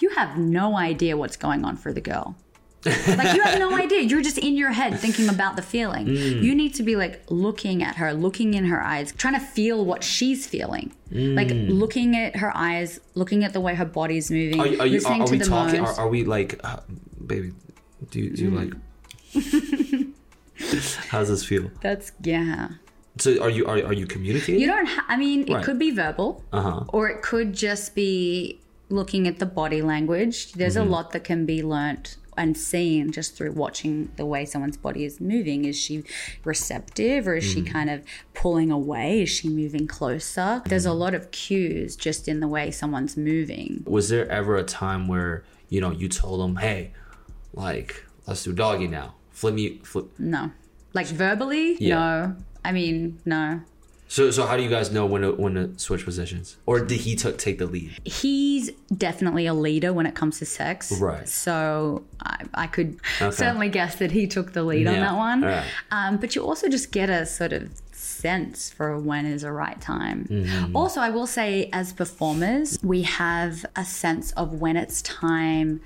you 0.00 0.10
have 0.10 0.36
no 0.38 0.76
idea 0.76 1.16
what's 1.16 1.36
going 1.36 1.64
on 1.64 1.76
for 1.76 1.92
the 1.92 2.00
girl. 2.00 2.36
like, 2.84 3.34
you 3.34 3.42
have 3.42 3.58
no 3.58 3.74
idea. 3.84 4.00
You're 4.02 4.20
just 4.20 4.36
in 4.36 4.56
your 4.56 4.70
head 4.72 4.98
thinking 5.00 5.28
about 5.30 5.56
the 5.56 5.62
feeling. 5.62 6.06
Mm. 6.06 6.42
You 6.42 6.54
need 6.54 6.74
to 6.74 6.82
be 6.82 6.96
like 6.96 7.22
looking 7.30 7.82
at 7.82 7.96
her, 7.96 8.12
looking 8.12 8.52
in 8.54 8.66
her 8.66 8.82
eyes, 8.82 9.12
trying 9.12 9.32
to 9.34 9.40
feel 9.40 9.84
what 9.86 10.04
she's 10.04 10.46
feeling. 10.46 10.92
Like, 11.10 11.48
looking 11.52 12.14
at 12.16 12.36
her 12.36 12.54
eyes, 12.54 13.00
looking 13.14 13.42
at 13.44 13.52
the 13.54 13.60
way 13.60 13.74
her 13.74 13.84
body's 13.86 14.30
moving, 14.30 14.58
Mm. 14.58 14.62
are, 14.62 14.66
you- 14.66 14.80
are, 14.80 14.86
you, 14.86 15.00
are, 15.06 15.22
are 15.22 15.30
we 15.30 15.38
talking? 15.38 15.80
Are, 15.80 15.94
are 16.00 16.08
we 16.08 16.24
like, 16.24 16.60
uh, 16.62 16.80
baby? 17.26 17.52
Do 18.10 18.20
you, 18.20 18.30
do 18.36 18.42
you 18.42 18.50
like? 18.50 18.72
How's 21.08 21.28
this 21.28 21.44
feel? 21.44 21.70
That's, 21.80 22.12
yeah. 22.22 22.68
So 23.18 23.40
are 23.42 23.50
you 23.50 23.64
are, 23.66 23.76
are 23.78 23.92
you 23.92 24.06
communicating? 24.06 24.60
You 24.60 24.66
don't. 24.66 24.86
Ha- 24.86 25.04
I 25.08 25.16
mean, 25.16 25.50
it 25.50 25.62
could 25.64 25.78
be 25.78 25.90
verbal, 25.92 26.42
Uh-huh. 26.52 26.84
or 26.88 27.08
it 27.08 27.22
could 27.22 27.52
just 27.52 27.94
be 27.94 28.60
looking 28.88 29.26
at 29.26 29.38
the 29.38 29.46
body 29.46 29.82
language. 29.82 30.52
There's 30.52 30.76
Mm-hmm. 30.76 30.86
a 30.88 30.90
lot 30.90 31.10
that 31.12 31.24
can 31.24 31.46
be 31.46 31.62
learnt 31.62 32.16
and 32.36 32.58
seen 32.58 33.12
just 33.12 33.36
through 33.36 33.52
watching 33.52 34.10
the 34.16 34.26
way 34.26 34.44
someone's 34.44 34.76
body 34.76 35.04
is 35.04 35.20
moving. 35.20 35.64
Is 35.64 35.78
she 35.80 36.02
receptive, 36.44 37.26
or 37.28 37.36
is 37.36 37.44
Mm-hmm. 37.44 37.64
she 37.66 37.70
kind 37.70 37.90
of 37.90 38.02
pulling 38.34 38.70
away? 38.70 39.22
Is 39.22 39.28
she 39.30 39.48
moving 39.48 39.86
closer? 39.86 40.62
There's 40.66 40.84
a 40.86 40.88
Mm-hmm. 40.90 40.98
lot 40.98 41.14
of 41.14 41.30
cues 41.30 41.94
just 41.96 42.26
in 42.28 42.40
the 42.40 42.48
way 42.48 42.70
someone's 42.70 43.16
moving. 43.16 43.82
was 43.86 44.08
there 44.08 44.28
ever 44.30 44.56
a 44.56 44.64
time 44.64 45.08
where 45.08 45.44
you 45.68 45.80
know 45.80 45.90
you 45.92 46.08
told 46.08 46.40
them, 46.40 46.56
hey, 46.56 46.92
like 47.52 48.04
let's 48.26 48.44
do 48.44 48.52
doggy 48.52 48.86
now, 48.88 49.14
flip 49.30 49.54
me, 49.54 49.78
flip. 49.84 50.06
No, 50.18 50.50
like 50.92 51.06
verbally, 51.06 51.76
Yeah. 51.80 51.96
no. 51.98 52.36
I 52.64 52.72
mean, 52.72 53.20
no. 53.24 53.60
So 54.14 54.30
so 54.30 54.46
how 54.46 54.56
do 54.56 54.62
you 54.62 54.70
guys 54.70 54.92
know 54.92 55.06
when 55.06 55.22
to 55.22 55.32
when 55.32 55.54
to 55.54 55.76
switch 55.76 56.04
positions, 56.04 56.56
or 56.66 56.78
did 56.78 57.00
he 57.00 57.16
took 57.16 57.36
take 57.36 57.58
the 57.58 57.66
lead? 57.66 57.98
he's 58.04 58.70
definitely 58.96 59.46
a 59.46 59.54
leader 59.54 59.92
when 59.92 60.06
it 60.06 60.14
comes 60.14 60.38
to 60.38 60.46
sex. 60.46 60.92
Right. 61.00 61.28
So 61.28 62.04
I, 62.20 62.44
I 62.54 62.66
could 62.68 63.00
Okay. 63.20 63.34
certainly 63.34 63.68
guess 63.68 63.96
that 63.96 64.12
he 64.12 64.28
took 64.28 64.52
the 64.52 64.62
lead 64.62 64.86
on 64.86 64.94
that 64.94 65.16
one. 65.16 65.42
Alright. 65.42 65.66
Um, 65.90 66.18
but 66.18 66.36
you 66.36 66.42
also 66.44 66.68
just 66.68 66.92
get 66.92 67.10
a 67.10 67.26
sort 67.26 67.52
of 67.52 67.72
sense 67.90 68.70
for 68.70 68.96
when 69.00 69.26
is 69.26 69.42
a 69.42 69.50
right 69.50 69.80
time. 69.80 70.28
Mm-hmm. 70.30 70.76
Also, 70.76 71.00
I 71.00 71.10
will 71.10 71.26
say, 71.26 71.68
as 71.72 71.92
performers, 71.92 72.78
we 72.84 73.02
have 73.02 73.66
a 73.74 73.84
sense 73.84 74.30
of 74.32 74.60
when 74.60 74.76
it's 74.76 75.02
time 75.02 75.80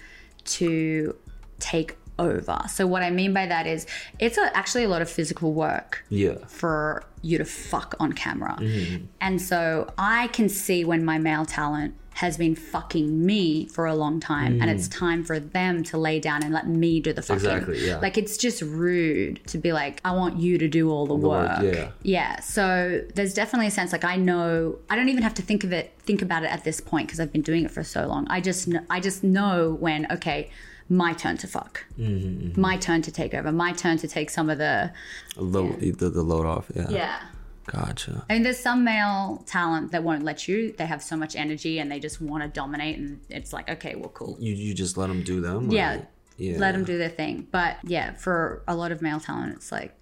to 0.58 1.16
take 1.60 1.96
over. 2.18 2.58
So 2.68 2.86
what 2.86 3.02
I 3.02 3.10
mean 3.10 3.32
by 3.32 3.46
that 3.46 3.66
is 3.66 3.86
it's 4.18 4.38
a, 4.38 4.56
actually 4.56 4.84
a 4.84 4.88
lot 4.88 5.02
of 5.02 5.08
physical 5.08 5.52
work 5.52 6.04
Yeah. 6.08 6.36
for 6.46 7.04
you 7.22 7.38
to 7.38 7.44
fuck 7.44 7.94
on 8.00 8.12
camera. 8.12 8.56
Mm-hmm. 8.58 9.06
And 9.20 9.40
so 9.40 9.92
I 9.98 10.28
can 10.28 10.48
see 10.48 10.84
when 10.84 11.04
my 11.04 11.18
male 11.18 11.44
talent 11.44 11.94
has 12.18 12.36
been 12.36 12.56
fucking 12.56 13.24
me 13.24 13.64
for 13.66 13.86
a 13.86 13.94
long 13.94 14.18
time 14.18 14.60
and 14.60 14.68
it's 14.68 14.88
mm. 14.88 14.98
time 14.98 15.22
for 15.22 15.38
them 15.38 15.84
to 15.84 15.96
lay 15.96 16.18
down 16.18 16.42
and 16.42 16.52
let 16.52 16.66
me 16.66 16.98
do 16.98 17.12
the 17.12 17.22
fucking. 17.22 17.36
Exactly, 17.36 17.86
yeah. 17.86 17.98
Like 17.98 18.18
it's 18.18 18.36
just 18.36 18.60
rude 18.60 19.40
to 19.46 19.56
be 19.56 19.72
like, 19.72 20.00
I 20.04 20.10
want 20.10 20.36
you 20.36 20.58
to 20.58 20.66
do 20.66 20.90
all 20.90 21.06
the, 21.06 21.14
work, 21.14 21.60
work. 21.60 21.74
yeah. 21.74 21.90
Yeah. 22.02 22.40
So 22.40 23.04
there's 23.14 23.34
definitely 23.34 23.68
a 23.68 23.70
sense 23.70 23.92
like 23.92 24.04
I 24.04 24.16
know 24.16 24.80
I 24.90 24.96
don't 24.96 25.08
even 25.10 25.22
have 25.22 25.34
to 25.34 25.42
think 25.42 25.62
of 25.62 25.72
it 25.72 25.94
think 26.00 26.20
about 26.20 26.42
it 26.42 26.50
at 26.50 26.64
this 26.64 26.80
point 26.80 27.06
because 27.06 27.20
I've 27.20 27.32
been 27.32 27.42
doing 27.42 27.64
it 27.64 27.70
for 27.70 27.84
so 27.84 28.08
long. 28.08 28.26
I 28.28 28.40
just 28.40 28.68
I 28.90 28.98
just 28.98 29.22
know 29.22 29.76
when 29.78 30.10
okay, 30.10 30.50
my 30.88 31.12
turn 31.12 31.36
to 31.38 31.46
fuck. 31.46 31.84
Mm-hmm, 31.98 32.60
My 32.60 32.76
turn 32.76 33.02
to 33.02 33.12
take 33.12 33.34
over. 33.34 33.52
My 33.52 33.72
turn 33.72 33.98
to 33.98 34.08
take 34.08 34.30
some 34.30 34.48
of 34.50 34.58
the 34.58 34.92
Load, 35.36 35.80
the, 35.80 36.08
the 36.10 36.22
load 36.22 36.46
off. 36.46 36.70
Yeah. 36.74 36.86
yeah. 36.90 37.20
Gotcha. 37.66 38.24
I 38.30 38.34
mean, 38.34 38.42
there's 38.44 38.58
some 38.58 38.82
male 38.84 39.44
talent 39.46 39.92
that 39.92 40.02
won't 40.02 40.22
let 40.24 40.48
you. 40.48 40.72
They 40.72 40.86
have 40.86 41.02
so 41.02 41.16
much 41.16 41.36
energy 41.36 41.78
and 41.78 41.92
they 41.92 42.00
just 42.00 42.18
want 42.20 42.42
to 42.42 42.48
dominate, 42.48 42.96
and 42.98 43.20
it's 43.28 43.52
like, 43.52 43.68
okay, 43.68 43.94
well, 43.94 44.08
cool. 44.08 44.36
You 44.40 44.54
you 44.54 44.72
just 44.72 44.96
let 44.96 45.08
them 45.08 45.22
do 45.22 45.42
them. 45.42 45.68
or- 45.70 45.74
Yeah, 45.74 46.00
Yeah. 46.38 46.56
let 46.58 46.72
them 46.72 46.84
do 46.84 46.96
their 46.96 47.10
thing. 47.10 47.46
But 47.50 47.76
yeah, 47.84 48.14
for 48.14 48.62
a 48.66 48.74
lot 48.74 48.90
of 48.90 49.02
male 49.02 49.20
talent, 49.20 49.54
it's 49.56 49.70
like 49.70 49.94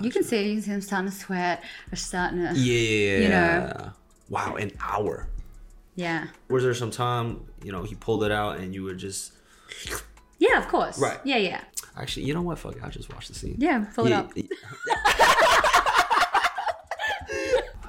you 0.00 0.10
can 0.10 0.24
see, 0.24 0.48
you 0.48 0.54
can 0.54 0.62
see 0.62 0.70
him 0.72 0.80
starting 0.80 1.10
to 1.10 1.16
sweat 1.16 1.62
or 1.92 1.96
starting 1.96 2.40
to, 2.40 2.54
Yeah. 2.58 3.18
You 3.22 3.28
know. 3.28 3.92
Wow, 4.28 4.56
an 4.56 4.72
hour. 4.80 5.28
yeah, 5.94 6.26
Was 6.48 6.62
there 6.64 6.74
some 6.74 6.90
time, 6.90 7.44
you 7.62 7.70
know, 7.70 7.82
he 7.84 7.94
pulled 7.94 8.24
it 8.24 8.32
out 8.32 8.56
and 8.58 8.74
you 8.74 8.82
were 8.82 8.94
just 8.94 9.32
yeah, 10.46 10.56
of 10.62 10.66
course, 10.68 10.98
Right. 10.98 11.20
Yeah, 11.24 11.36
yeah, 11.50 11.60
actually, 12.02 12.24
you 12.26 12.34
know 12.34 12.42
what? 12.48 12.58
Fuck, 12.58 12.76
it, 12.76 12.82
I'll 12.84 12.90
just 12.98 13.08
watch 13.14 13.26
the 13.28 13.34
scene. 13.40 13.56
yeah. 13.58 13.78
Pull 13.94 14.06
it 14.06 14.10
Yeah, 14.10 14.20
up. 14.20 14.30
yeah. 14.34 14.44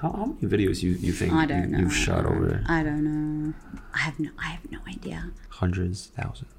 how, 0.01 0.11
how 0.11 0.25
many 0.25 0.47
videos 0.47 0.83
you 0.83 0.91
you 0.91 1.11
think 1.13 1.33
I 1.33 1.45
don't 1.45 1.61
you, 1.63 1.67
know. 1.67 1.79
you've 1.79 1.95
shot 1.95 2.25
over? 2.25 2.45
There? 2.47 2.63
I 2.67 2.83
don't 2.83 3.03
know. 3.03 3.53
I 3.93 3.99
have 3.99 4.19
no. 4.19 4.29
I 4.39 4.47
have 4.47 4.69
no 4.71 4.79
idea. 4.87 5.31
Hundreds, 5.49 6.07
thousands. 6.07 6.51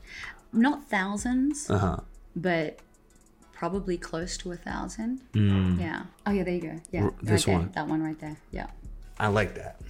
Not 0.52 0.84
thousands, 0.88 1.68
Uh 1.70 1.78
huh. 1.78 1.96
but 2.36 2.78
probably 3.52 3.96
close 3.98 4.36
to 4.38 4.52
a 4.52 4.56
thousand. 4.56 5.20
Yeah. 5.34 6.04
Oh 6.26 6.30
yeah, 6.32 6.44
there 6.44 6.54
you 6.54 6.60
go. 6.60 6.80
Yeah, 6.90 7.02
R- 7.02 7.06
right 7.10 7.18
this 7.22 7.44
there. 7.44 7.56
one. 7.58 7.70
That 7.74 7.88
one 7.88 8.02
right 8.02 8.18
there. 8.20 8.36
Yeah. 8.52 8.66
I 9.18 9.28
like 9.28 9.54
that. 9.56 9.80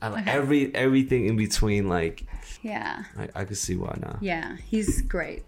I 0.00 0.08
like 0.08 0.26
every 0.26 0.74
everything 0.74 1.26
in 1.26 1.36
between. 1.36 1.88
Like 1.88 2.24
Yeah. 2.62 3.04
I, 3.18 3.28
I 3.40 3.44
could 3.44 3.56
see 3.58 3.76
why 3.76 3.96
now. 4.00 4.18
Yeah, 4.20 4.56
he's 4.70 5.02
great. 5.02 5.42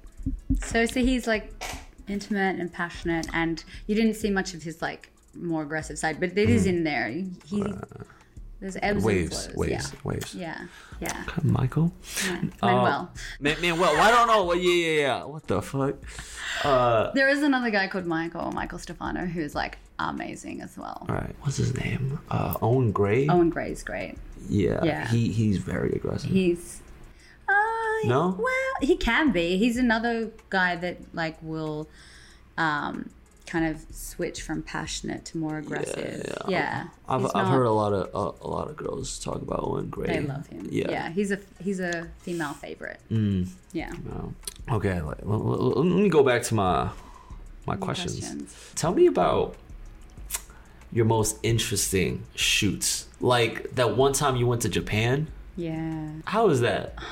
So, 0.63 0.87
so 0.87 1.01
he's 1.01 1.27
like 1.27 1.53
intimate 2.09 2.59
and 2.61 2.73
passionate, 2.73 3.27
and 3.33 3.63
you 3.87 3.95
didn't 3.95 4.15
see 4.15 4.31
much 4.31 4.55
of 4.55 4.63
his 4.63 4.81
like 4.83 5.11
more 5.35 5.63
aggressive 5.63 5.99
side, 5.99 6.21
but 6.21 6.37
it 6.37 6.51
is 6.51 6.67
in 6.67 6.85
there. 6.85 7.09
He, 7.09 7.65
there's 8.61 8.77
ebbs. 8.83 9.05
Waves, 9.05 9.47
and 9.47 9.55
flows. 9.55 9.69
waves, 9.69 10.05
waves. 10.05 10.35
Yeah, 10.35 10.67
yeah, 11.01 11.25
Michael. 11.43 11.93
yeah. 12.25 12.41
Uh, 12.63 12.67
Manuel. 12.67 13.11
Man, 13.41 13.61
man, 13.61 13.79
well, 13.79 14.01
I 14.01 14.11
don't 14.11 14.27
know. 14.27 14.53
Yeah, 14.55 14.73
yeah, 14.73 15.01
yeah. 15.01 15.25
What 15.25 15.47
the 15.47 15.61
fuck? 15.61 15.97
Uh, 16.63 17.11
there 17.13 17.29
is 17.29 17.43
another 17.43 17.71
guy 17.71 17.89
called 17.89 18.07
Michael, 18.07 18.53
Michael 18.53 18.79
Stefano, 18.79 19.27
who's 19.27 19.55
like 19.55 19.79
amazing 19.99 20.63
as 20.63 20.77
well. 20.79 21.05
all 21.09 21.15
right. 21.15 21.35
What's 21.41 21.57
his 21.57 21.75
name? 21.77 22.19
Uh, 22.31 22.55
Owen 22.63 22.93
Gray. 22.93 23.29
Owen 23.29 23.51
Gray's 23.51 23.83
great. 23.83 24.17
yeah. 24.49 24.83
yeah. 24.83 25.09
He 25.09 25.31
he's 25.33 25.59
very 25.59 25.93
aggressive. 25.93 26.31
He's. 26.31 26.81
No? 28.09 28.37
Well, 28.39 28.75
he 28.89 28.97
can 28.97 29.33
be. 29.33 29.57
He's 29.59 29.77
another 29.77 30.31
guy 30.51 30.77
that 30.77 30.99
like 31.15 31.37
will, 31.43 31.89
um, 32.59 33.11
kind 33.47 33.67
of 33.67 33.85
switch 33.91 34.41
from 34.41 34.63
passionate 34.63 35.25
to 35.27 35.37
more 35.39 35.59
aggressive. 35.59 36.35
Yeah. 36.49 36.87
I've, 37.07 37.21
He's 37.21 37.31
I've 37.35 37.45
not- 37.45 37.53
heard 37.53 37.65
a 37.67 37.71
lot 37.73 37.93
of 37.93 38.09
uh, 38.15 38.45
a 38.45 38.49
lot 38.49 38.69
of 38.71 38.77
girls 38.77 39.19
talk 39.19 39.43
about 39.43 39.61
Owen 39.63 39.89
Gray. 39.91 40.07
They 40.07 40.21
love 40.21 40.47
him. 40.47 40.67
Yeah. 40.71 40.91
Yeah. 40.91 41.11
he's 41.11 41.31
a 41.31 41.39
he's 41.63 41.79
a 41.79 42.09
female 42.21 42.55
favorite. 42.55 42.99
Mm. 43.11 43.49
Yeah. 43.73 43.93
Okay. 44.71 45.01
Let, 45.01 45.29
let- 45.29 45.41
let- 45.41 45.77
let 45.77 45.85
me 46.03 46.09
go 46.09 46.23
back 46.23 46.43
to 46.45 46.55
my 46.55 46.89
my 47.67 47.77
questions. 47.77 48.19
questions. 48.21 48.73
Tell 48.77 48.95
me 48.95 49.07
about 49.07 49.57
your 50.93 51.05
most 51.05 51.37
interesting 51.43 52.23
shoots. 52.35 53.07
Like 53.21 53.75
that 53.75 53.97
one 53.97 54.13
time 54.15 54.37
you 54.37 54.47
went 54.47 54.63
to 54.63 54.69
Japan. 54.69 55.27
Yeah. 55.57 56.09
How 56.25 56.47
was 56.47 56.61
that? 56.63 56.95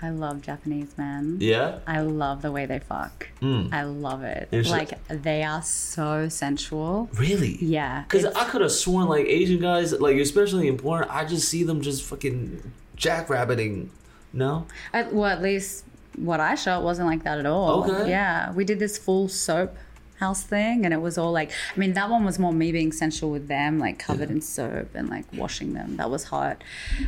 I 0.00 0.10
love 0.10 0.42
Japanese 0.42 0.96
men. 0.96 1.38
Yeah. 1.40 1.80
I 1.86 2.00
love 2.00 2.42
the 2.42 2.52
way 2.52 2.66
they 2.66 2.78
fuck. 2.78 3.28
Mm. 3.42 3.72
I 3.72 3.82
love 3.82 4.22
it. 4.22 4.48
Like 4.52 4.92
they 5.08 5.42
are 5.42 5.62
so 5.62 6.28
sensual. 6.28 7.10
Really? 7.14 7.56
Yeah. 7.60 8.02
Because 8.02 8.24
I 8.26 8.44
could 8.44 8.60
have 8.60 8.72
sworn 8.72 9.08
like 9.08 9.26
Asian 9.26 9.60
guys, 9.60 9.92
like 9.92 10.16
especially 10.16 10.68
in 10.68 10.78
porn, 10.78 11.06
I 11.10 11.24
just 11.24 11.48
see 11.48 11.64
them 11.64 11.80
just 11.80 12.04
fucking 12.04 12.72
jackrabbiting. 12.96 13.88
No. 14.32 14.66
I, 14.92 15.02
well, 15.02 15.24
at 15.26 15.42
least 15.42 15.84
what 16.16 16.40
I 16.40 16.54
shot 16.54 16.82
wasn't 16.82 17.08
like 17.08 17.24
that 17.24 17.38
at 17.38 17.46
all. 17.46 17.84
Okay. 17.90 18.10
Yeah, 18.10 18.52
we 18.52 18.64
did 18.64 18.78
this 18.78 18.98
full 18.98 19.28
soap 19.28 19.76
house 20.18 20.42
thing, 20.42 20.84
and 20.84 20.92
it 20.92 21.00
was 21.00 21.16
all 21.18 21.32
like, 21.32 21.50
I 21.74 21.78
mean, 21.78 21.92
that 21.94 22.10
one 22.10 22.24
was 22.24 22.38
more 22.38 22.52
me 22.52 22.72
being 22.72 22.92
sensual 22.92 23.30
with 23.30 23.48
them, 23.48 23.78
like 23.78 23.98
covered 23.98 24.30
in 24.30 24.40
soap 24.40 24.94
and 24.94 25.08
like 25.08 25.24
washing 25.32 25.74
them. 25.74 25.96
That 25.96 26.10
was 26.10 26.24
hot. 26.24 26.62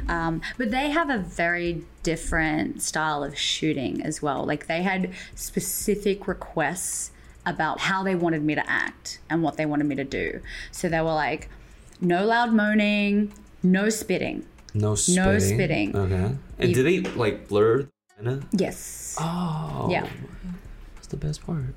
Um, 0.08 0.40
but 0.58 0.70
they 0.70 0.90
have 0.90 1.10
a 1.10 1.18
very 1.18 1.84
different 2.02 2.82
style 2.82 3.22
of 3.22 3.36
shooting 3.36 4.02
as 4.02 4.22
well. 4.22 4.44
Like 4.44 4.66
they 4.66 4.82
had 4.82 5.12
specific 5.34 6.26
requests 6.26 7.10
about 7.46 7.80
how 7.80 8.02
they 8.02 8.14
wanted 8.14 8.42
me 8.42 8.54
to 8.54 8.70
act 8.70 9.18
and 9.28 9.42
what 9.42 9.56
they 9.56 9.66
wanted 9.66 9.84
me 9.84 9.96
to 9.96 10.04
do. 10.04 10.40
So 10.70 10.88
they 10.88 11.00
were 11.00 11.14
like, 11.14 11.48
no 12.00 12.24
loud 12.24 12.52
moaning, 12.52 13.32
no 13.62 13.88
spitting. 13.88 14.46
No 14.72 14.94
spitting. 14.94 15.40
spitting. 15.40 15.96
Okay. 15.96 16.36
And 16.58 16.74
did 16.74 16.86
they 16.86 17.00
like 17.00 17.48
blur? 17.48 17.88
Yes. 18.52 19.16
Oh. 19.18 19.88
Yeah. 19.90 20.06
That's 20.94 21.08
the 21.08 21.16
best 21.16 21.44
part. 21.44 21.74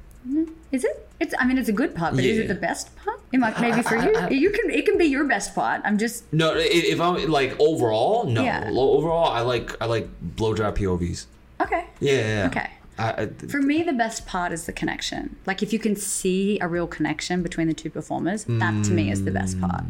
Is 0.73 0.83
it? 0.83 1.07
It's. 1.19 1.33
I 1.39 1.45
mean, 1.45 1.57
it's 1.59 1.69
a 1.69 1.77
good 1.81 1.93
part, 1.95 2.15
but 2.15 2.23
is 2.25 2.39
it 2.39 2.47
the 2.47 2.55
best 2.55 2.93
part? 2.97 3.21
It 3.31 3.39
might 3.39 3.59
maybe 3.61 3.81
for 3.83 3.95
you. 3.95 4.11
You 4.35 4.49
can. 4.49 4.71
It 4.71 4.85
can 4.85 4.97
be 4.97 5.05
your 5.05 5.23
best 5.25 5.53
part. 5.53 5.81
I'm 5.85 5.97
just. 5.99 6.25
No, 6.33 6.53
if 6.57 6.99
I'm 6.99 7.29
like 7.29 7.55
overall, 7.59 8.25
no. 8.25 8.43
Yeah. 8.43 8.71
Overall, 8.73 9.29
I 9.29 9.41
like 9.41 9.79
I 9.79 9.85
like 9.85 10.07
blowjob 10.35 10.75
POVs. 10.79 11.27
Okay. 11.61 11.85
Yeah. 11.99 12.13
yeah, 12.13 12.27
yeah. 12.27 12.47
Okay. 12.47 12.69
I, 12.97 13.07
I, 13.23 13.27
For 13.47 13.61
me, 13.61 13.83
the 13.83 13.93
best 13.93 14.25
part 14.25 14.51
is 14.51 14.65
the 14.65 14.73
connection. 14.73 15.35
Like 15.45 15.61
if 15.63 15.71
you 15.73 15.79
can 15.79 15.95
see 15.95 16.59
a 16.59 16.67
real 16.67 16.87
connection 16.87 17.41
between 17.43 17.67
the 17.67 17.73
two 17.73 17.89
performers, 17.91 18.45
that 18.45 18.83
to 18.85 18.91
me 18.91 19.11
is 19.11 19.23
the 19.25 19.31
best 19.31 19.61
part. 19.61 19.83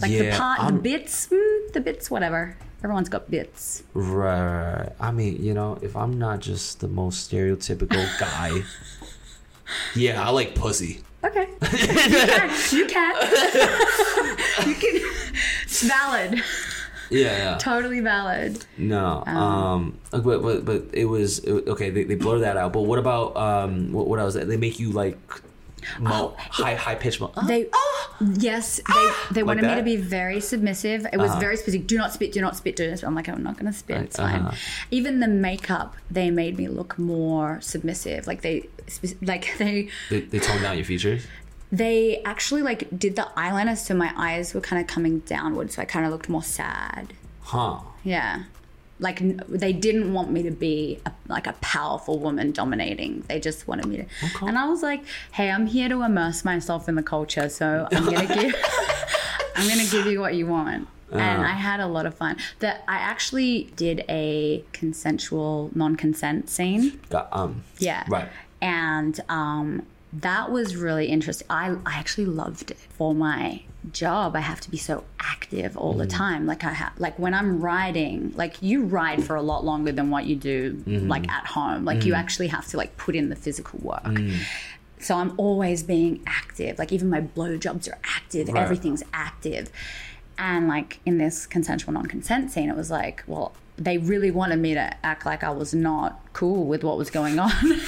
Like 0.00 0.10
the 0.10 0.30
part, 0.32 0.58
the 0.60 0.64
I'm- 0.64 0.80
bits, 0.80 1.28
mm, 1.28 1.72
the 1.72 1.80
bits, 1.80 2.10
whatever. 2.10 2.56
Everyone's 2.84 3.08
got 3.08 3.30
bits. 3.30 3.82
right, 3.94 4.04
right, 4.40 4.78
right. 4.80 4.92
I 5.00 5.10
mean, 5.10 5.42
you 5.42 5.54
know, 5.54 5.78
if 5.80 5.96
I'm 5.96 6.18
not 6.18 6.40
just 6.40 6.80
the 6.80 6.88
most 6.88 7.30
stereotypical 7.30 8.04
guy, 8.20 8.62
yeah, 9.94 10.26
I 10.26 10.30
like 10.30 10.54
pussy. 10.54 11.02
Okay. 11.24 11.48
you 12.76 12.86
can. 12.86 13.14
you 14.66 14.74
can. 14.74 15.00
It's 15.64 15.82
valid. 15.82 16.42
Yeah, 17.10 17.36
yeah. 17.36 17.58
Totally 17.58 18.00
valid. 18.00 18.64
No, 18.76 19.22
um, 19.26 19.98
but 20.10 20.42
but 20.42 20.64
but 20.64 20.84
it 20.92 21.04
was 21.06 21.38
it, 21.40 21.68
okay. 21.68 21.90
They, 21.90 22.04
they 22.04 22.14
blur 22.16 22.40
that 22.40 22.56
out. 22.56 22.72
But 22.72 22.82
what 22.82 22.98
about 22.98 23.36
um, 23.36 23.92
what, 23.92 24.08
what 24.08 24.18
else? 24.18 24.34
They 24.34 24.56
make 24.56 24.78
you 24.78 24.90
like 24.90 25.18
Oh, 25.98 26.02
mo- 26.02 26.34
high 26.38 26.74
high 26.74 26.94
pitch. 26.94 27.20
Mo- 27.20 27.32
They 27.46 27.66
ah, 27.66 27.70
ah, 27.74 28.26
yes, 28.38 28.76
they 28.76 28.82
ah! 28.88 29.28
they 29.32 29.42
wanted 29.42 29.64
me 29.64 29.74
to 29.74 29.82
be 29.82 29.96
very 29.96 30.40
submissive. 30.40 31.06
It 31.12 31.18
was 31.18 31.30
uh-huh. 31.30 31.40
very 31.40 31.56
specific. 31.56 31.86
Do 31.86 31.96
not 31.96 32.12
spit. 32.12 32.32
Do 32.32 32.40
not 32.40 32.56
spit. 32.56 32.76
Do 32.76 32.88
not 32.88 32.98
spit. 32.98 33.06
I'm 33.08 33.14
like, 33.14 33.28
I'm 33.28 33.42
not 33.42 33.56
gonna 33.56 33.72
spit. 33.72 34.00
It's 34.02 34.16
fine. 34.16 34.40
uh-huh. 34.40 34.56
Even 34.90 35.20
the 35.20 35.28
makeup, 35.28 35.96
they 36.10 36.30
made 36.30 36.56
me 36.58 36.68
look 36.68 36.98
more 36.98 37.60
submissive. 37.60 38.26
Like 38.26 38.42
they, 38.42 38.68
like 39.22 39.46
they, 39.58 39.88
they, 40.10 40.20
they 40.20 40.38
tone 40.38 40.62
down 40.62 40.76
your 40.76 40.84
features. 40.84 41.26
they 41.72 42.22
actually 42.24 42.62
like 42.62 42.88
did 42.98 43.16
the 43.16 43.28
eyeliner 43.36 43.76
so 43.76 43.92
my 43.94 44.12
eyes 44.16 44.54
were 44.54 44.60
kind 44.60 44.80
of 44.80 44.86
coming 44.86 45.18
downward 45.20 45.72
so 45.72 45.82
I 45.82 45.84
kind 45.84 46.06
of 46.06 46.12
looked 46.12 46.28
more 46.28 46.42
sad. 46.42 47.12
Huh. 47.42 47.80
Yeah. 48.04 48.44
Like 48.98 49.20
they 49.48 49.72
didn't 49.72 50.12
want 50.12 50.30
me 50.30 50.42
to 50.42 50.50
be 50.50 51.00
a, 51.04 51.12
like 51.28 51.46
a 51.46 51.52
powerful 51.60 52.18
woman 52.18 52.52
dominating. 52.52 53.24
They 53.28 53.40
just 53.40 53.68
wanted 53.68 53.86
me 53.86 53.96
to. 53.98 54.06
And 54.46 54.56
I 54.56 54.68
was 54.68 54.82
like, 54.82 55.02
"Hey, 55.32 55.50
I'm 55.50 55.66
here 55.66 55.88
to 55.88 56.02
immerse 56.02 56.44
myself 56.44 56.88
in 56.88 56.94
the 56.94 57.02
culture, 57.02 57.48
so 57.48 57.86
I'm 57.92 58.04
gonna 58.04 58.26
give, 58.34 58.54
I'm 59.56 59.68
gonna 59.68 59.86
give 59.90 60.06
you 60.06 60.20
what 60.20 60.34
you 60.34 60.46
want." 60.46 60.88
And 61.12 61.42
I 61.42 61.52
had 61.52 61.80
a 61.80 61.86
lot 61.86 62.04
of 62.06 62.14
fun. 62.14 62.36
That 62.58 62.82
I 62.88 62.96
actually 62.96 63.70
did 63.76 64.04
a 64.08 64.64
consensual 64.72 65.70
non-consent 65.74 66.50
scene. 66.50 67.00
Got 67.10 67.28
um. 67.32 67.62
Yeah. 67.78 68.04
Right. 68.08 68.28
And 68.60 69.20
um, 69.28 69.86
that 70.12 70.50
was 70.50 70.76
really 70.76 71.06
interesting. 71.06 71.46
I, 71.50 71.76
I 71.84 71.94
actually 71.98 72.26
loved 72.26 72.70
it. 72.70 72.78
For 72.78 73.14
my 73.14 73.62
job, 73.92 74.36
I 74.36 74.40
have 74.40 74.60
to 74.62 74.70
be 74.70 74.76
so 74.76 75.04
active 75.20 75.76
all 75.76 75.92
the 75.92 76.06
mm. 76.06 76.10
time. 76.10 76.46
Like 76.46 76.64
I 76.64 76.70
have 76.70 76.92
like 76.98 77.18
when 77.18 77.34
I'm 77.34 77.60
riding, 77.60 78.32
like 78.36 78.62
you 78.62 78.84
ride 78.84 79.24
for 79.24 79.36
a 79.36 79.42
lot 79.42 79.64
longer 79.64 79.92
than 79.92 80.10
what 80.10 80.26
you 80.26 80.36
do 80.36 80.74
mm-hmm. 80.74 81.08
like 81.08 81.28
at 81.28 81.46
home. 81.46 81.84
Like 81.84 82.04
you 82.04 82.12
mm. 82.12 82.18
actually 82.18 82.48
have 82.48 82.66
to 82.68 82.76
like 82.76 82.96
put 82.96 83.14
in 83.14 83.28
the 83.28 83.36
physical 83.36 83.78
work. 83.80 84.04
Mm. 84.04 84.36
So 84.98 85.14
I'm 85.16 85.34
always 85.36 85.82
being 85.82 86.22
active. 86.26 86.78
Like 86.78 86.92
even 86.92 87.10
my 87.10 87.20
blowjobs 87.20 87.88
are 87.88 87.98
active. 88.04 88.48
Right. 88.48 88.62
Everything's 88.62 89.02
active. 89.12 89.70
And 90.38 90.68
like 90.68 91.00
in 91.06 91.18
this 91.18 91.46
consensual 91.46 91.92
non-consent 91.94 92.50
scene, 92.50 92.68
it 92.68 92.76
was 92.76 92.90
like, 92.90 93.22
well, 93.26 93.54
they 93.78 93.98
really 93.98 94.30
wanted 94.30 94.58
me 94.58 94.74
to 94.74 95.06
act 95.06 95.26
like 95.26 95.44
I 95.44 95.50
was 95.50 95.74
not 95.74 96.20
cool 96.32 96.64
with 96.66 96.82
what 96.84 96.96
was 96.98 97.10
going 97.10 97.38
on. 97.38 97.50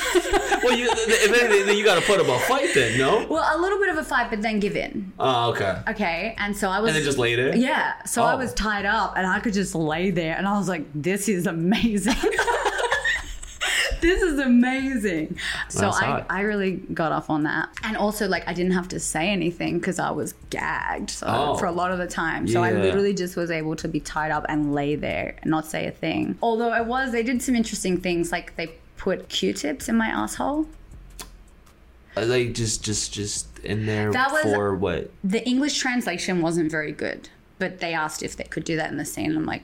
Well, 0.61 0.77
you 0.77 0.93
then, 1.31 1.67
then 1.67 1.77
you 1.79 1.85
got 1.85 1.95
to 1.95 2.01
put 2.05 2.19
up 2.19 2.27
a 2.27 2.37
fight 2.41 2.75
then, 2.75 2.99
no? 2.99 3.25
well, 3.31 3.57
a 3.57 3.61
little 3.61 3.79
bit 3.79 3.91
of 3.91 3.97
a 3.97 4.03
fight, 4.03 4.29
but 4.29 4.43
then 4.43 4.59
give 4.59 4.75
in. 4.75 5.13
Oh, 5.17 5.51
okay. 5.53 5.79
Okay, 5.91 6.35
and 6.37 6.55
so 6.57 6.69
I 6.69 6.81
was. 6.81 6.89
And 6.89 6.97
then 6.97 7.05
just 7.05 7.17
lay 7.17 7.37
there. 7.37 7.55
Yeah, 7.55 8.03
so 8.05 8.25
I 8.25 8.33
Oh. 8.35 8.39
was 8.39 8.53
tied 8.55 8.85
up, 8.85 9.15
and 9.17 9.25
I 9.25 9.39
could 9.39 9.55
just 9.55 9.77
lay 9.77 10.11
there, 10.11 10.37
and 10.37 10.49
I 10.49 10.59
was 10.59 10.67
like, 10.69 10.85
"This 10.97 11.29
is 11.29 11.47
amazing." 11.47 12.17
this 14.01 14.23
is 14.23 14.39
amazing. 14.39 15.39
So 15.69 15.81
That's 15.81 15.97
I, 16.01 16.05
hot. 16.05 16.27
I 16.31 16.41
really 16.43 16.73
got 16.73 17.13
off 17.13 17.31
on 17.31 17.43
that, 17.45 17.69
and 17.83 17.97
also 17.97 18.29
like 18.29 18.47
I 18.49 18.53
didn't 18.55 18.73
have 18.73 18.89
to 18.89 19.01
say 19.01 19.29
anything 19.31 19.79
because 19.79 19.99
I 19.99 20.11
was 20.11 20.35
gagged. 20.51 21.11
So 21.11 21.27
Oh. 21.29 21.57
for 21.57 21.67
a 21.67 21.73
lot 21.73 21.91
of 21.93 21.99
the 21.99 22.07
time, 22.07 22.47
so 22.49 22.63
I 22.63 22.73
literally 22.73 23.15
just 23.15 23.37
was 23.37 23.51
able 23.51 23.77
to 23.77 23.89
be 23.89 24.01
tied 24.01 24.31
up 24.31 24.47
and 24.49 24.75
lay 24.75 24.95
there 24.97 25.37
and 25.43 25.51
not 25.51 25.67
say 25.67 25.87
a 25.87 25.91
thing. 25.91 26.39
Although 26.43 26.71
I 26.71 26.81
was, 26.81 27.13
they 27.13 27.23
did 27.23 27.43
some 27.43 27.55
interesting 27.57 27.99
things, 27.99 28.33
like 28.33 28.57
they 28.57 28.73
put 28.97 29.29
Q-tips 29.29 29.89
in 29.89 29.97
my 29.97 30.09
asshole. 30.09 30.67
Like 32.17 32.53
just, 32.55 32.85
just, 32.85 33.13
just 33.13 33.47
in 33.61 33.87
there 33.87 34.11
That 34.11 34.33
was- 34.33 34.43
for 34.43 34.75
what? 34.75 35.11
the 35.23 35.47
English 35.47 35.79
translation 35.79 36.43
wasn't 36.43 36.71
very 36.71 36.91
good, 36.91 37.29
but 37.61 37.79
they 37.79 37.95
asked 37.95 38.23
if 38.25 38.37
they 38.37 38.45
could 38.45 38.65
do 38.65 38.75
that 38.77 38.91
in 38.91 38.97
the 38.97 39.05
scene. 39.05 39.37
I'm 39.37 39.47
like, 39.47 39.63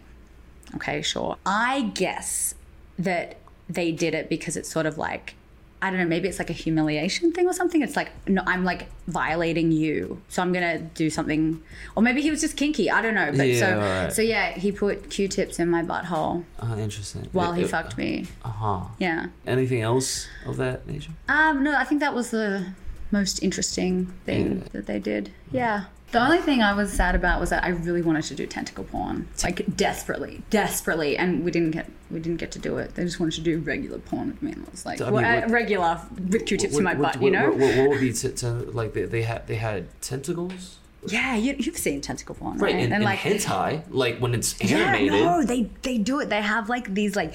okay, 0.77 1.03
sure. 1.03 1.37
I 1.45 1.91
guess 1.95 2.55
that 2.97 3.37
they 3.69 3.93
did 3.93 4.15
it 4.15 4.29
because 4.29 4.57
it's 4.57 4.71
sort 4.71 4.87
of 4.87 4.99
like, 4.99 5.35
I 5.83 5.91
don't 5.91 5.99
know, 5.99 6.07
maybe 6.07 6.29
it's 6.29 6.39
like 6.39 6.49
a 6.51 6.55
humiliation 6.55 7.31
thing 7.33 7.47
or 7.47 7.53
something. 7.53 7.83
It's 7.83 7.97
like, 7.97 8.11
no, 8.27 8.43
I'm 8.47 8.65
like 8.65 8.87
violating 9.07 9.71
you, 9.71 10.23
so 10.29 10.41
I'm 10.41 10.53
gonna 10.53 10.79
do 10.79 11.11
something, 11.11 11.63
or 11.95 12.03
maybe 12.03 12.23
he 12.23 12.31
was 12.31 12.41
just 12.41 12.57
kinky. 12.57 12.91
I 12.91 13.03
don't 13.03 13.15
know. 13.15 13.31
But 13.37 13.47
Yeah, 13.49 13.61
so, 13.61 13.67
alright. 13.81 14.13
so 14.13 14.23
yeah, 14.23 14.53
he 14.53 14.73
put 14.73 15.11
Q-tips 15.11 15.59
in 15.59 15.69
my 15.69 15.83
butthole 15.83 16.45
Uh, 16.59 16.77
interesting. 16.79 17.29
while 17.33 17.53
he 17.53 17.65
fucked 17.65 17.99
me. 17.99 18.27
Uh 18.45 18.49
huh. 18.49 18.81
Yeah. 18.99 19.27
Anything 19.47 19.83
else 19.83 20.27
of 20.47 20.57
that 20.57 20.87
nature? 20.87 21.13
Um, 21.29 21.63
no, 21.63 21.75
I 21.77 21.85
think 21.85 22.01
that 22.01 22.15
was 22.15 22.31
the 22.31 22.67
most 23.11 23.43
interesting 23.43 24.07
thing 24.25 24.65
that 24.73 24.87
they 24.87 24.99
did. 24.99 25.31
Yeah. 25.53 25.85
The 26.15 26.23
only 26.23 26.39
thing 26.39 26.63
I 26.63 26.73
was 26.75 26.93
sad 26.93 27.17
about 27.17 27.41
was 27.41 27.51
that 27.51 27.65
I 27.65 27.71
really 27.71 28.01
wanted 28.01 28.23
to 28.27 28.37
do 28.37 28.47
tentacle 28.47 28.85
porn, 28.85 29.27
like 29.43 29.77
desperately, 29.77 30.43
desperately, 30.49 31.17
and 31.19 31.45
we 31.45 31.51
didn't 31.51 31.73
get 31.73 31.91
we 32.09 32.21
didn't 32.21 32.39
get 32.39 32.53
to 32.53 32.61
do 32.61 32.79
it. 32.79 32.95
They 32.95 33.03
just 33.03 33.19
wanted 33.19 33.35
to 33.35 33.41
do 33.41 33.59
regular 33.59 33.99
porn 33.99 34.29
with 34.29 34.41
me, 34.41 34.53
and 34.53 34.65
I 34.65 34.71
was 34.71 34.87
like, 34.87 35.01
I 35.01 35.07
mean, 35.07 35.15
well, 35.15 35.25
uh, 35.25 35.41
what- 35.41 35.51
regular 35.51 36.01
with 36.31 36.47
Q-tips 36.47 36.79
in 36.79 36.85
my 36.85 36.95
What- 36.95 37.15
butt, 37.15 37.17
what- 37.17 37.25
you 37.27 37.31
know? 37.33 37.51
What, 37.51 37.59
what, 37.59 37.77
what 37.79 37.89
would 37.91 38.01
be 38.01 38.13
t- 38.13 38.29
t- 38.29 38.47
like 38.47 38.93
they, 38.93 39.07
they 39.07 39.23
had 39.23 39.47
they 39.49 39.57
had 39.57 39.89
tentacles, 40.01 40.79
yeah, 41.09 41.35
you, 41.35 41.57
you've 41.59 41.77
seen 41.77 42.01
tentacle 42.01 42.37
porn, 42.37 42.59
right? 42.59 42.75
right? 42.75 42.85
And, 42.85 42.95
and 42.95 43.03
like, 43.03 43.19
hentai, 43.19 43.83
like 43.91 44.19
when 44.21 44.35
it's 44.35 44.59
animated. 44.61 45.13
yeah, 45.15 45.25
no, 45.25 45.45
they 45.45 45.69
they 45.83 45.99
do 45.99 46.21
it. 46.21 46.29
They 46.31 46.43
have 46.43 46.69
like 46.69 46.95
these 46.95 47.17
like 47.17 47.35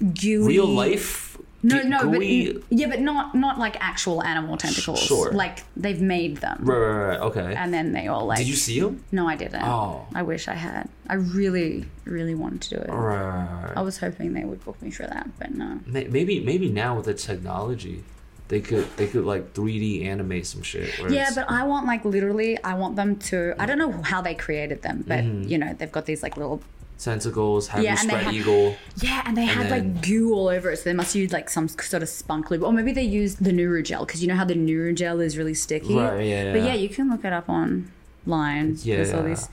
gooey 0.00 0.46
real 0.46 0.66
life. 0.66 1.25
No, 1.66 1.82
no, 1.82 2.00
gooey, 2.02 2.52
but 2.52 2.62
yeah, 2.70 2.88
but 2.88 3.00
not 3.00 3.34
not 3.34 3.58
like 3.58 3.76
actual 3.80 4.22
animal 4.22 4.56
tentacles. 4.56 5.00
Sure. 5.00 5.32
Like 5.32 5.64
they've 5.76 6.00
made 6.00 6.36
them, 6.38 6.58
right, 6.60 6.76
right, 6.78 7.06
right, 7.08 7.20
okay. 7.20 7.54
and 7.56 7.72
then 7.74 7.92
they 7.92 8.06
all 8.08 8.24
like. 8.26 8.38
Did 8.38 8.48
you 8.48 8.54
see 8.54 8.78
them? 8.80 9.02
No, 9.10 9.26
I 9.28 9.36
didn't. 9.36 9.62
Oh. 9.62 10.06
I 10.14 10.22
wish 10.22 10.48
I 10.48 10.54
had. 10.54 10.88
I 11.08 11.14
really, 11.14 11.86
really 12.04 12.34
wanted 12.34 12.62
to 12.62 12.70
do 12.76 12.76
it. 12.82 12.88
Right, 12.88 13.22
right, 13.22 13.64
right. 13.64 13.76
I 13.76 13.82
was 13.82 13.98
hoping 13.98 14.32
they 14.32 14.44
would 14.44 14.64
book 14.64 14.80
me 14.80 14.90
for 14.90 15.06
that, 15.06 15.26
but 15.38 15.54
no. 15.54 15.80
Maybe 15.86 16.40
maybe 16.40 16.68
now 16.68 16.96
with 16.96 17.06
the 17.06 17.14
technology, 17.14 18.02
they 18.48 18.60
could 18.60 18.86
they 18.96 19.06
could 19.08 19.24
like 19.24 19.52
3D 19.54 20.04
animate 20.04 20.46
some 20.46 20.62
shit. 20.62 20.90
Yeah, 21.10 21.30
but 21.34 21.50
I 21.50 21.64
want 21.64 21.86
like 21.86 22.04
literally, 22.04 22.62
I 22.62 22.74
want 22.74 22.94
them 22.96 23.16
to. 23.30 23.54
I 23.58 23.66
don't 23.66 23.78
know 23.78 23.92
how 24.02 24.20
they 24.22 24.34
created 24.34 24.82
them, 24.82 25.04
but 25.06 25.20
Mm-hmm. 25.24 25.48
you 25.48 25.58
know, 25.58 25.74
they've 25.76 25.90
got 25.92 26.06
these 26.06 26.22
like 26.22 26.36
little. 26.36 26.60
Tentacles, 26.98 27.68
have 27.68 27.82
Yeah, 27.84 27.90
and 27.90 27.98
spread 28.00 28.22
have- 28.24 28.32
eagle. 28.34 28.74
Yeah, 29.02 29.22
and 29.26 29.36
they 29.36 29.44
had 29.44 29.66
then- 29.68 29.92
like 29.94 30.06
goo 30.06 30.32
all 30.34 30.48
over 30.48 30.70
it, 30.70 30.78
so 30.78 30.84
they 30.84 30.94
must 30.94 31.14
use 31.14 31.30
like 31.32 31.50
some 31.50 31.68
sort 31.68 32.02
of 32.02 32.08
spunk 32.08 32.50
lube, 32.50 32.62
or 32.62 32.72
maybe 32.72 32.92
they 32.92 33.02
used 33.02 33.44
the 33.44 33.50
Nuru 33.52 33.84
gel 33.84 34.06
because 34.06 34.22
you 34.22 34.28
know 34.28 34.34
how 34.34 34.44
the 34.46 34.54
Nuru 34.54 34.94
gel 34.94 35.20
is 35.20 35.36
really 35.36 35.54
sticky. 35.54 35.94
Right, 35.94 36.24
yeah, 36.26 36.52
But 36.52 36.62
yeah. 36.62 36.66
yeah, 36.68 36.74
you 36.74 36.88
can 36.88 37.10
look 37.10 37.24
it 37.24 37.32
up 37.34 37.48
online. 37.50 38.76
Yeah. 38.82 38.96
There's 38.96 39.12
all 39.12 39.22
these 39.24 39.48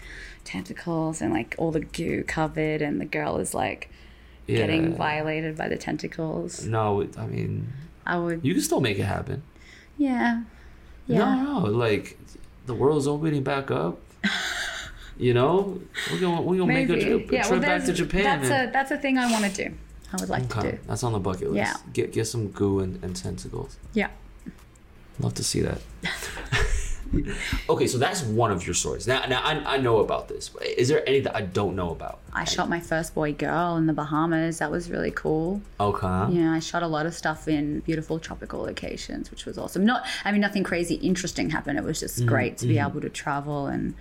tentacles 0.46 1.22
and 1.22 1.34
like 1.34 1.56
all 1.58 1.72
the 1.72 1.82
goo 1.82 2.24
covered, 2.24 2.82
and 2.82 3.00
the 3.02 3.06
girl 3.06 3.38
is 3.38 3.54
like 3.54 3.90
Yeah. 4.48 4.58
getting 4.58 4.96
violated 4.96 5.58
by 5.58 5.68
the 5.68 5.78
tentacles. 5.78 6.66
No, 6.66 7.06
I 7.18 7.26
mean 7.26 7.74
I 8.06 8.18
would. 8.20 8.40
you 8.44 8.54
can 8.54 8.64
still 8.64 8.82
make 8.82 8.98
it 9.00 9.04
happen. 9.04 9.44
Yeah. 9.98 10.44
Yeah. 11.08 11.18
No, 11.44 11.60
no, 11.60 11.66
like 11.72 12.18
the 12.68 12.74
world's 12.74 13.06
opening 13.08 13.44
back 13.44 13.70
up. 13.70 14.00
You 15.18 15.34
know, 15.34 15.80
we're 16.12 16.20
gonna 16.20 16.42
we're 16.42 16.58
gonna 16.58 16.74
make 16.74 16.90
a 16.90 17.00
trip, 17.00 17.32
yeah, 17.32 17.44
trip 17.44 17.62
back 17.62 17.86
to 17.86 17.94
Japan. 17.94 18.42
That's 18.42 18.50
a 18.50 18.72
that's 18.72 18.92
a 18.92 18.98
thing 18.98 19.18
I 19.18 19.32
want 19.32 19.46
to 19.46 19.70
do. 19.70 19.76
I 20.12 20.18
would 20.20 20.30
like 20.30 20.48
to 20.50 20.60
okay, 20.60 20.72
do. 20.72 20.80
that's 20.88 21.04
on 21.04 21.14
the 21.14 21.20
bucket 21.20 21.52
list. 21.52 21.56
Yeah. 21.56 21.76
Get 21.94 22.14
get 22.14 22.26
some 22.26 22.50
goo 22.50 22.80
and, 22.80 23.04
and 23.04 23.16
tentacles. 23.16 23.78
Yeah. 23.94 24.10
Love 25.20 25.36
to 25.36 25.44
see 25.44 25.62
that. 25.62 25.80
okay, 27.70 27.88
so 27.88 27.98
that's 27.98 28.24
one 28.24 28.52
of 28.52 28.66
your 28.66 28.74
stories. 28.74 29.08
Now, 29.08 29.26
now 29.26 29.42
I, 29.42 29.76
I 29.76 29.78
know 29.78 30.00
about 30.00 30.28
this. 30.28 30.52
Is 30.78 30.88
there 30.88 31.08
any 31.08 31.20
that 31.22 31.36
I 31.36 31.42
don't 31.42 31.76
know 31.76 31.92
about? 31.92 32.20
I 32.34 32.44
shot 32.44 32.70
my 32.70 32.80
first 32.80 33.14
boy 33.14 33.34
girl 33.34 33.78
in 33.78 33.86
the 33.86 33.94
Bahamas. 33.94 34.60
That 34.60 34.72
was 34.72 34.90
really 34.90 35.12
cool. 35.12 35.62
Okay. 35.80 36.28
Yeah, 36.32 36.52
I 36.52 36.60
shot 36.60 36.84
a 36.84 36.88
lot 36.88 37.06
of 37.06 37.14
stuff 37.14 37.48
in 37.48 37.82
beautiful 37.82 38.20
tropical 38.20 38.62
locations, 38.62 39.30
which 39.30 39.46
was 39.46 39.58
awesome. 39.58 39.86
Not, 39.86 40.06
I 40.26 40.32
mean, 40.32 40.42
nothing 40.42 40.64
crazy 40.64 40.96
interesting 40.96 41.50
happened. 41.50 41.78
It 41.78 41.84
was 41.84 42.00
just 42.00 42.14
Mm-hmm, 42.14 42.28
great 42.28 42.58
to 42.60 42.68
be 42.68 42.78
able 42.78 43.02
to 43.02 43.10
travel 43.10 43.66
and 43.66 43.96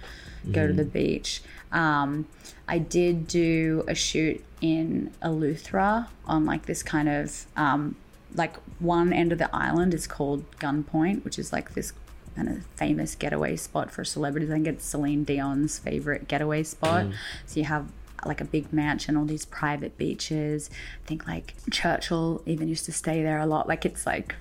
go 0.50 0.66
to 0.66 0.72
the 0.72 0.84
beach. 0.84 1.42
Um, 1.70 2.26
I 2.68 2.78
did 2.78 3.26
do 3.26 3.84
a 3.86 3.94
shoot 3.94 4.44
in 4.60 5.12
Eleuthera 5.22 6.08
on 6.26 6.44
like 6.44 6.66
this 6.66 6.82
kind 6.82 7.08
of 7.08 7.46
um, 7.56 7.96
like 8.34 8.56
one 8.78 9.12
end 9.12 9.32
of 9.32 9.38
the 9.38 9.54
island 9.54 9.94
is 9.94 10.06
called 10.06 10.50
Gunpoint, 10.58 11.24
which 11.24 11.38
is 11.38 11.52
like 11.52 11.74
this 11.74 11.92
kind 12.34 12.48
of 12.48 12.64
famous 12.76 13.14
getaway 13.14 13.56
spot 13.56 13.90
for 13.90 14.04
celebrities. 14.04 14.50
I 14.50 14.54
think 14.54 14.66
it's 14.66 14.84
Celine 14.84 15.24
Dion's 15.24 15.78
favorite 15.78 16.28
getaway 16.28 16.62
spot. 16.62 17.06
So 17.46 17.60
you 17.60 17.66
have 17.66 17.90
like 18.24 18.40
a 18.40 18.44
big 18.44 18.72
mansion, 18.72 19.16
all 19.16 19.24
these 19.24 19.44
private 19.44 19.98
beaches. 19.98 20.70
I 21.04 21.06
think 21.06 21.26
like 21.26 21.54
Churchill 21.70 22.42
even 22.46 22.68
used 22.68 22.84
to 22.86 22.92
stay 22.92 23.22
there 23.22 23.38
a 23.38 23.46
lot. 23.46 23.68
Like 23.68 23.84
it's 23.84 24.06
like 24.06 24.34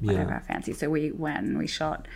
whatever 0.00 0.30
Yeah. 0.30 0.36
I 0.36 0.40
fancy. 0.40 0.72
So 0.72 0.90
we 0.90 1.10
went 1.12 1.46
and 1.46 1.58
we 1.58 1.66
shot 1.66 2.06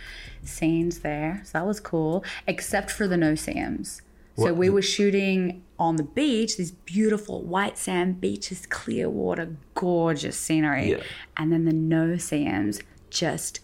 scenes 0.43 0.99
there. 0.99 1.41
So 1.45 1.51
that 1.59 1.65
was 1.65 1.79
cool, 1.79 2.23
except 2.47 2.91
for 2.91 3.07
the 3.07 3.17
no-see-ums. 3.17 4.01
So 4.37 4.43
What- 4.45 4.57
we 4.57 4.69
were 4.69 4.81
shooting 4.81 5.63
on 5.77 5.97
the 5.97 6.03
beach, 6.03 6.57
these 6.57 6.71
beautiful 6.71 7.41
white 7.43 7.77
sand 7.77 8.21
beaches, 8.21 8.65
clear 8.65 9.09
water, 9.09 9.55
gorgeous 9.75 10.37
scenery. 10.37 10.91
Yeah. 10.91 10.97
And 11.37 11.51
then 11.51 11.65
the 11.65 11.73
no-see-ums 11.73 12.79
just 13.09 13.59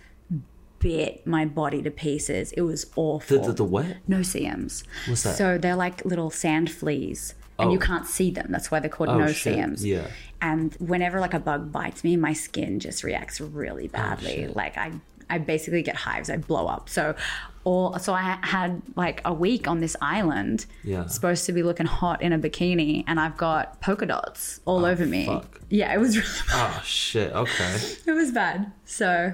bit 0.80 1.26
my 1.26 1.46
body 1.46 1.82
to 1.82 1.90
pieces. 1.90 2.52
It 2.52 2.62
was 2.62 2.86
awful. 2.96 3.40
The, 3.40 3.48
the, 3.48 3.54
the 3.54 3.64
what? 3.64 3.98
no-see-ums. 4.08 4.84
What's 5.08 5.24
that? 5.24 5.36
So 5.36 5.58
they're 5.58 5.76
like 5.76 6.06
little 6.06 6.30
sand 6.30 6.70
fleas. 6.72 7.34
And 7.60 7.72
you 7.72 7.78
Oh. 7.80 7.82
can't 7.82 8.06
see 8.06 8.30
them. 8.32 8.48
That's 8.50 8.70
why 8.70 8.80
they're 8.80 8.90
called 8.90 9.10
Oh, 9.10 9.18
no. 9.18 9.32
see-ums. 9.32 9.86
Yeah. 9.86 10.08
And 10.42 10.76
whenever 10.76 11.20
like 11.20 11.34
a 11.34 11.40
bug 11.40 11.72
bites 11.72 12.04
me, 12.04 12.16
my 12.16 12.34
skin 12.34 12.80
just 12.80 13.04
reacts 13.04 13.42
really 13.42 13.90
oh, 13.94 13.98
badly. 13.98 14.46
Oh, 14.48 14.54
like 14.56 14.78
I, 14.78 14.92
I 15.30 15.40
basically 15.40 15.82
get 15.82 15.96
hives. 15.96 16.30
I 16.30 16.38
blow 16.38 16.68
up. 16.68 16.88
So, 16.90 17.16
all 17.64 17.98
so 18.00 18.14
I 18.14 18.38
had 18.44 18.82
like 18.96 19.22
a 19.26 19.34
week 19.34 19.68
on 19.68 19.80
this 19.82 19.96
island. 20.02 20.66
Yeah. 20.84 21.08
Supposed 21.08 21.46
to 21.48 21.52
be 21.52 21.64
looking 21.64 21.86
hot 21.88 22.22
in 22.22 22.32
a 22.32 22.40
bikini, 22.40 23.04
and 23.08 23.20
I've 23.20 23.36
got 23.36 23.82
polka 23.82 24.06
dots 24.06 24.62
all 24.66 24.86
oh, 24.86 24.90
over 24.90 25.06
me. 25.06 25.28
Oh, 25.28 25.40
fuck. 25.40 25.62
Yeah, 25.70 25.94
it 25.94 25.98
was 26.00 26.16
really, 26.18 26.30
Oh 26.52 26.82
shit. 26.86 27.34
Okay. 27.34 27.78
it 28.06 28.12
was 28.12 28.32
bad. 28.32 28.72
So 28.86 29.34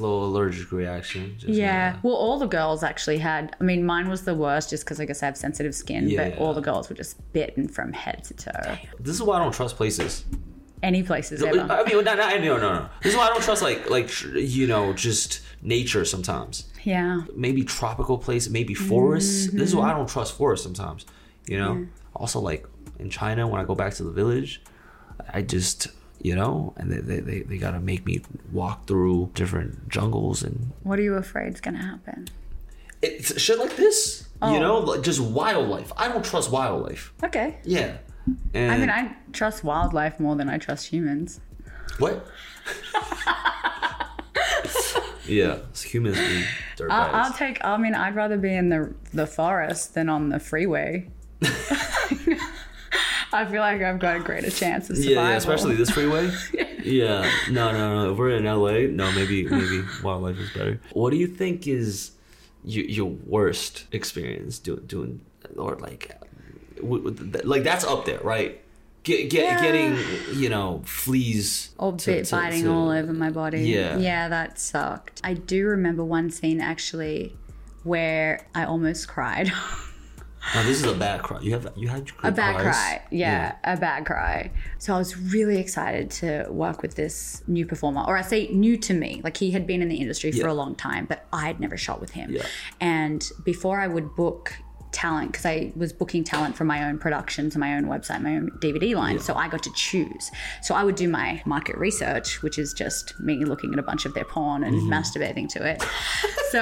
little 0.00 0.24
allergic 0.26 0.70
reaction. 0.72 1.34
Just, 1.38 1.52
yeah. 1.52 1.96
Well, 2.02 2.14
all 2.14 2.38
the 2.38 2.46
girls 2.46 2.82
actually 2.82 3.18
had. 3.18 3.56
I 3.60 3.64
mean, 3.64 3.84
mine 3.84 4.08
was 4.08 4.22
the 4.24 4.34
worst 4.34 4.70
just 4.70 4.84
because 4.84 5.00
I 5.00 5.04
guess 5.04 5.22
I 5.22 5.26
have 5.26 5.36
sensitive 5.36 5.74
skin. 5.74 6.08
Yeah, 6.08 6.30
but 6.30 6.38
all 6.38 6.54
the 6.54 6.60
girls 6.60 6.88
were 6.88 6.96
just 6.96 7.16
bitten 7.32 7.68
from 7.68 7.92
head 7.92 8.24
to 8.24 8.34
toe. 8.34 8.76
This 9.00 9.14
is 9.16 9.22
why 9.22 9.36
I 9.36 9.38
don't 9.40 9.52
trust 9.52 9.76
places. 9.76 10.24
Any 10.82 11.02
places 11.02 11.42
ever. 11.42 11.60
I 11.60 11.84
mean, 11.84 12.04
no, 12.04 12.14
no, 12.14 12.28
no, 12.28 12.38
no, 12.38 12.58
no. 12.58 12.88
This 13.02 13.12
is 13.12 13.16
why 13.18 13.26
I 13.26 13.28
don't 13.30 13.42
trust 13.42 13.62
like, 13.62 13.88
like 13.88 14.10
you 14.34 14.66
know, 14.66 14.92
just 14.92 15.40
nature 15.62 16.04
sometimes. 16.04 16.64
yeah. 16.82 17.22
Maybe 17.34 17.62
tropical 17.64 18.18
place, 18.18 18.50
maybe 18.50 18.74
forests. 18.74 19.50
This 19.50 19.70
is 19.70 19.74
why 19.74 19.86
I 19.86 19.88
Mm-hmm. 19.90 19.98
don't 20.00 20.08
trust 20.08 20.36
forests 20.36 20.62
sometimes. 20.64 21.06
You 21.46 21.58
know. 21.58 21.86
Also, 22.14 22.38
like 22.40 22.66
in 22.98 23.08
China, 23.10 23.48
when 23.48 23.60
I 23.60 23.64
go 23.64 23.74
back 23.74 23.94
to 23.94 24.02
the 24.04 24.10
village, 24.10 24.62
I 25.32 25.40
just 25.42 25.88
you 26.24 26.34
know, 26.34 26.72
and 26.76 26.90
they 26.90 26.98
they, 26.98 27.20
they, 27.20 27.40
they 27.42 27.58
got 27.58 27.72
to 27.72 27.80
make 27.80 28.04
me 28.04 28.22
walk 28.50 28.86
through 28.86 29.30
different 29.34 29.88
jungles 29.88 30.42
and 30.42 30.72
What 30.82 30.98
are 30.98 31.02
you 31.02 31.14
afraid 31.14 31.54
is 31.54 31.60
going 31.60 31.76
to 31.76 31.82
happen? 31.82 32.28
it's 33.04 33.38
shit 33.40 33.58
like 33.58 33.76
this. 33.76 34.26
Oh. 34.42 34.52
You 34.52 34.60
know, 34.60 34.76
oh. 34.78 34.80
like 34.80 35.02
just 35.02 35.20
wildlife. 35.20 35.92
I 35.96 36.08
don't 36.08 36.24
trust 36.24 36.50
wildlife. 36.50 37.12
Okay. 37.22 37.58
Yeah. 37.64 37.98
And 38.54 38.72
I 38.72 38.78
mean, 38.78 38.90
I 38.90 39.14
trust 39.32 39.62
wildlife 39.64 40.18
more 40.18 40.34
than 40.34 40.48
I 40.48 40.56
trust 40.56 40.86
humans. 40.86 41.40
what? 41.98 42.26
yeah, 45.26 45.58
it's 45.68 45.82
humans 45.82 46.16
be 46.16 46.44
dirtbags. 46.76 46.90
I'll, 46.90 47.14
I'll 47.26 47.32
take. 47.34 47.62
I 47.62 47.76
mean, 47.76 47.94
I'd 47.94 48.14
rather 48.14 48.38
be 48.38 48.54
in 48.54 48.70
the 48.70 48.94
the 49.12 49.26
forest 49.26 49.92
than 49.92 50.08
on 50.08 50.30
the 50.30 50.40
freeway. 50.40 51.10
I 53.34 53.44
feel 53.46 53.60
like 53.60 53.82
I've 53.82 53.98
got 53.98 54.16
a 54.16 54.20
greater 54.20 54.50
chance 54.50 54.88
of 54.90 54.96
survival. 54.96 55.14
Yeah, 55.22 55.30
yeah, 55.30 55.36
especially 55.36 55.74
this 55.74 55.90
freeway. 55.90 56.30
yeah, 56.84 57.28
no, 57.50 57.72
no, 57.72 58.02
no. 58.04 58.12
If 58.12 58.18
we're 58.18 58.30
in 58.36 58.44
LA, 58.44 58.86
no, 58.94 59.10
maybe 59.12 59.44
maybe 59.48 59.82
wildlife 60.02 60.38
is 60.38 60.50
better. 60.52 60.80
What 60.92 61.10
do 61.10 61.16
you 61.16 61.26
think 61.26 61.66
is 61.66 62.12
your, 62.64 62.84
your 62.84 63.10
worst 63.10 63.84
experience 63.92 64.58
doing 64.58 64.86
doing 64.86 65.20
or 65.56 65.74
like 65.76 66.10
like 67.44 67.64
that's 67.64 67.84
up 67.84 68.04
there, 68.04 68.20
right? 68.20 68.60
Get, 69.02 69.28
get 69.28 69.44
Yeah. 69.44 69.62
getting 69.62 69.98
you 70.40 70.48
know 70.48 70.82
fleas 70.86 71.70
or 71.76 71.92
to- 71.92 72.10
bit 72.10 72.30
biting 72.30 72.62
to- 72.64 72.72
all 72.72 72.88
over 72.90 73.12
my 73.12 73.30
body. 73.30 73.62
Yeah. 73.62 73.98
yeah, 73.98 74.28
that 74.28 74.58
sucked. 74.58 75.20
I 75.24 75.34
do 75.34 75.66
remember 75.66 76.02
one 76.04 76.30
scene 76.30 76.60
actually 76.60 77.36
where 77.82 78.46
I 78.54 78.64
almost 78.64 79.08
cried. 79.08 79.52
Now, 80.54 80.62
this 80.62 80.78
is 80.82 80.84
a 80.84 80.94
bad 80.94 81.22
cry. 81.22 81.40
You 81.40 81.52
have 81.52 81.72
you 81.76 81.88
had 81.88 82.10
a 82.22 82.30
bad 82.32 82.54
cries? 82.56 82.74
cry 82.74 83.02
yeah, 83.10 83.56
a 83.64 83.76
bad 83.76 84.04
cry 84.04 84.50
so 84.78 84.94
i 84.94 84.98
was 84.98 85.16
really 85.16 85.58
excited 85.58 86.10
to 86.10 86.46
work 86.50 86.82
with 86.82 86.94
this 86.96 87.42
new 87.46 87.64
performer 87.64 88.02
or 88.06 88.16
i 88.16 88.22
say 88.22 88.48
new 88.48 88.76
to 88.76 88.92
me 88.94 89.20
like 89.24 89.36
he 89.36 89.50
had 89.52 89.66
been 89.66 89.80
in 89.82 89.88
the 89.88 89.96
industry 89.96 90.30
for 90.32 90.46
a 90.48 90.54
long 90.54 90.74
time 90.74 91.06
but 91.06 91.26
i 91.32 91.46
had 91.46 91.60
never 91.60 91.76
shot 91.76 92.00
with 92.00 92.10
him 92.10 92.30
Yeah. 92.32 92.42
and 92.80 93.28
before 93.44 93.80
i 93.80 93.86
would 93.86 94.14
book 94.16 94.52
talent 94.94 95.32
because 95.32 95.44
i 95.44 95.72
was 95.76 95.92
booking 95.92 96.22
talent 96.24 96.56
for 96.56 96.64
my 96.64 96.78
own 96.88 96.96
productions 96.98 97.56
my 97.56 97.74
own 97.76 97.84
website 97.94 98.22
my 98.22 98.36
own 98.36 98.50
dvd 98.62 98.94
line. 98.94 99.18
So 99.18 99.34
i 99.34 99.46
got 99.48 99.62
to 99.64 99.72
choose. 99.74 100.30
So 100.62 100.74
i 100.74 100.82
would 100.86 100.94
do 101.04 101.08
my 101.08 101.42
market 101.44 101.76
research 101.76 102.42
which 102.44 102.56
is 102.58 102.72
just 102.72 103.18
me 103.20 103.44
looking 103.44 103.72
at 103.72 103.78
a 103.78 103.82
bunch 103.90 104.06
of 104.06 104.14
their 104.14 104.24
porn 104.34 104.62
and 104.64 104.74
Mm-hmm. 104.74 104.92
masturbating 104.92 105.48
to 105.54 105.60
it. 105.72 105.78
So 106.52 106.60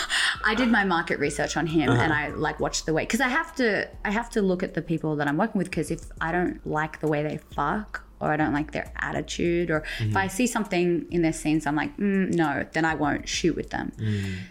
I 0.50 0.54
did 0.54 0.68
my 0.70 0.84
market 0.84 1.18
research 1.18 1.56
on 1.56 1.66
him 1.66 1.88
and 1.90 2.12
I 2.12 2.28
like 2.28 2.58
watched 2.60 2.84
the 2.86 2.92
way 2.94 3.02
because 3.02 3.20
I 3.20 3.28
have 3.28 3.54
to 3.56 3.88
I 4.04 4.10
have 4.10 4.28
to 4.30 4.40
look 4.42 4.62
at 4.62 4.72
the 4.74 4.82
people 4.82 5.16
that 5.16 5.26
I'm 5.28 5.36
working 5.36 5.58
with 5.58 5.68
because 5.70 5.90
if 5.90 6.00
I 6.20 6.32
don't 6.32 6.64
like 6.66 7.00
the 7.00 7.08
way 7.08 7.22
they 7.22 7.38
fuck 7.54 8.04
or 8.20 8.30
I 8.32 8.36
don't 8.36 8.52
like 8.52 8.72
their 8.72 8.90
attitude 8.96 9.70
or 9.70 9.82
if 10.00 10.14
I 10.16 10.26
see 10.28 10.46
something 10.46 11.06
in 11.10 11.20
their 11.22 11.32
scenes 11.32 11.66
I'm 11.66 11.76
like 11.76 11.96
mm, 11.98 12.32
no 12.34 12.66
then 12.72 12.84
I 12.84 12.94
won't 12.94 13.28
shoot 13.28 13.54
with 13.56 13.70
them. 13.70 13.92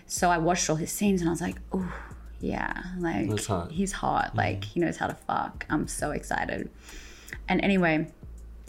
So 0.08 0.30
I 0.30 0.38
watched 0.38 0.70
all 0.70 0.76
his 0.86 0.92
scenes 0.92 1.22
and 1.22 1.30
I 1.30 1.34
was 1.34 1.42
like 1.42 1.58
oh 1.72 1.92
yeah 2.40 2.84
like 3.00 3.30
That's 3.30 3.48
hot. 3.48 3.72
he's 3.72 3.92
hot 3.92 4.36
like 4.36 4.64
he 4.64 4.80
knows 4.80 4.98
how 4.98 5.08
to 5.08 5.16
fuck. 5.16 5.66
I'm 5.70 5.88
so 5.88 6.12
excited. 6.12 6.70
And 7.48 7.62
anyway, 7.62 8.12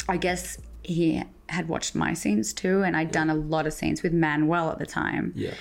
I 0.08 0.16
guess 0.16 0.58
he 0.82 1.22
had 1.48 1.68
watched 1.68 1.94
my 1.94 2.14
scenes 2.14 2.52
too, 2.52 2.82
and 2.82 2.96
I'd 2.96 3.10
done 3.12 3.28
a 3.30 3.34
lot 3.34 3.66
of 3.66 3.72
scenes 3.72 4.02
with 4.02 4.12
Manuel 4.12 4.70
at 4.70 4.78
the 4.78 4.86
time. 4.86 5.32
Yeah. 5.36 5.54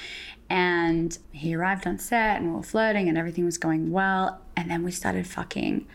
And 0.49 1.17
he 1.31 1.53
arrived 1.55 1.85
on 1.85 1.97
set, 1.99 2.37
and 2.37 2.49
we 2.49 2.55
were 2.55 2.63
flirting, 2.63 3.07
and 3.07 3.17
everything 3.17 3.45
was 3.45 3.57
going 3.57 3.91
well. 3.91 4.41
And 4.57 4.69
then 4.71 4.83
we 4.83 4.91
started 4.91 5.27
fucking, 5.27 5.85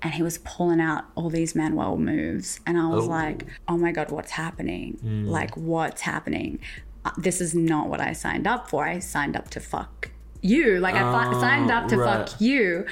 and 0.00 0.14
he 0.14 0.22
was 0.22 0.38
pulling 0.38 0.80
out 0.80 1.04
all 1.14 1.28
these 1.30 1.54
Manuel 1.54 1.96
moves, 1.98 2.60
and 2.66 2.78
I 2.78 2.86
was 2.88 3.04
Oh. 3.04 3.08
like, 3.08 3.46
"Oh 3.66 3.76
my 3.76 3.92
god, 3.92 4.10
what's 4.10 4.32
happening? 4.32 4.98
Like, 5.26 5.56
what's 5.56 6.02
happening? 6.02 6.58
Uh, 7.04 7.10
This 7.18 7.40
is 7.40 7.54
not 7.54 7.88
what 7.88 8.00
I 8.00 8.12
signed 8.12 8.46
up 8.46 8.70
for. 8.70 8.86
I 8.86 8.98
signed 9.00 9.36
up 9.36 9.50
to 9.50 9.60
fuck." 9.60 10.10
You 10.42 10.78
like 10.80 10.94
I 10.94 11.00
fi- 11.00 11.40
signed 11.40 11.70
up 11.70 11.88
to 11.88 11.96
ah, 11.96 11.98
right. 11.98 12.28
fuck 12.28 12.40
you, 12.40 12.86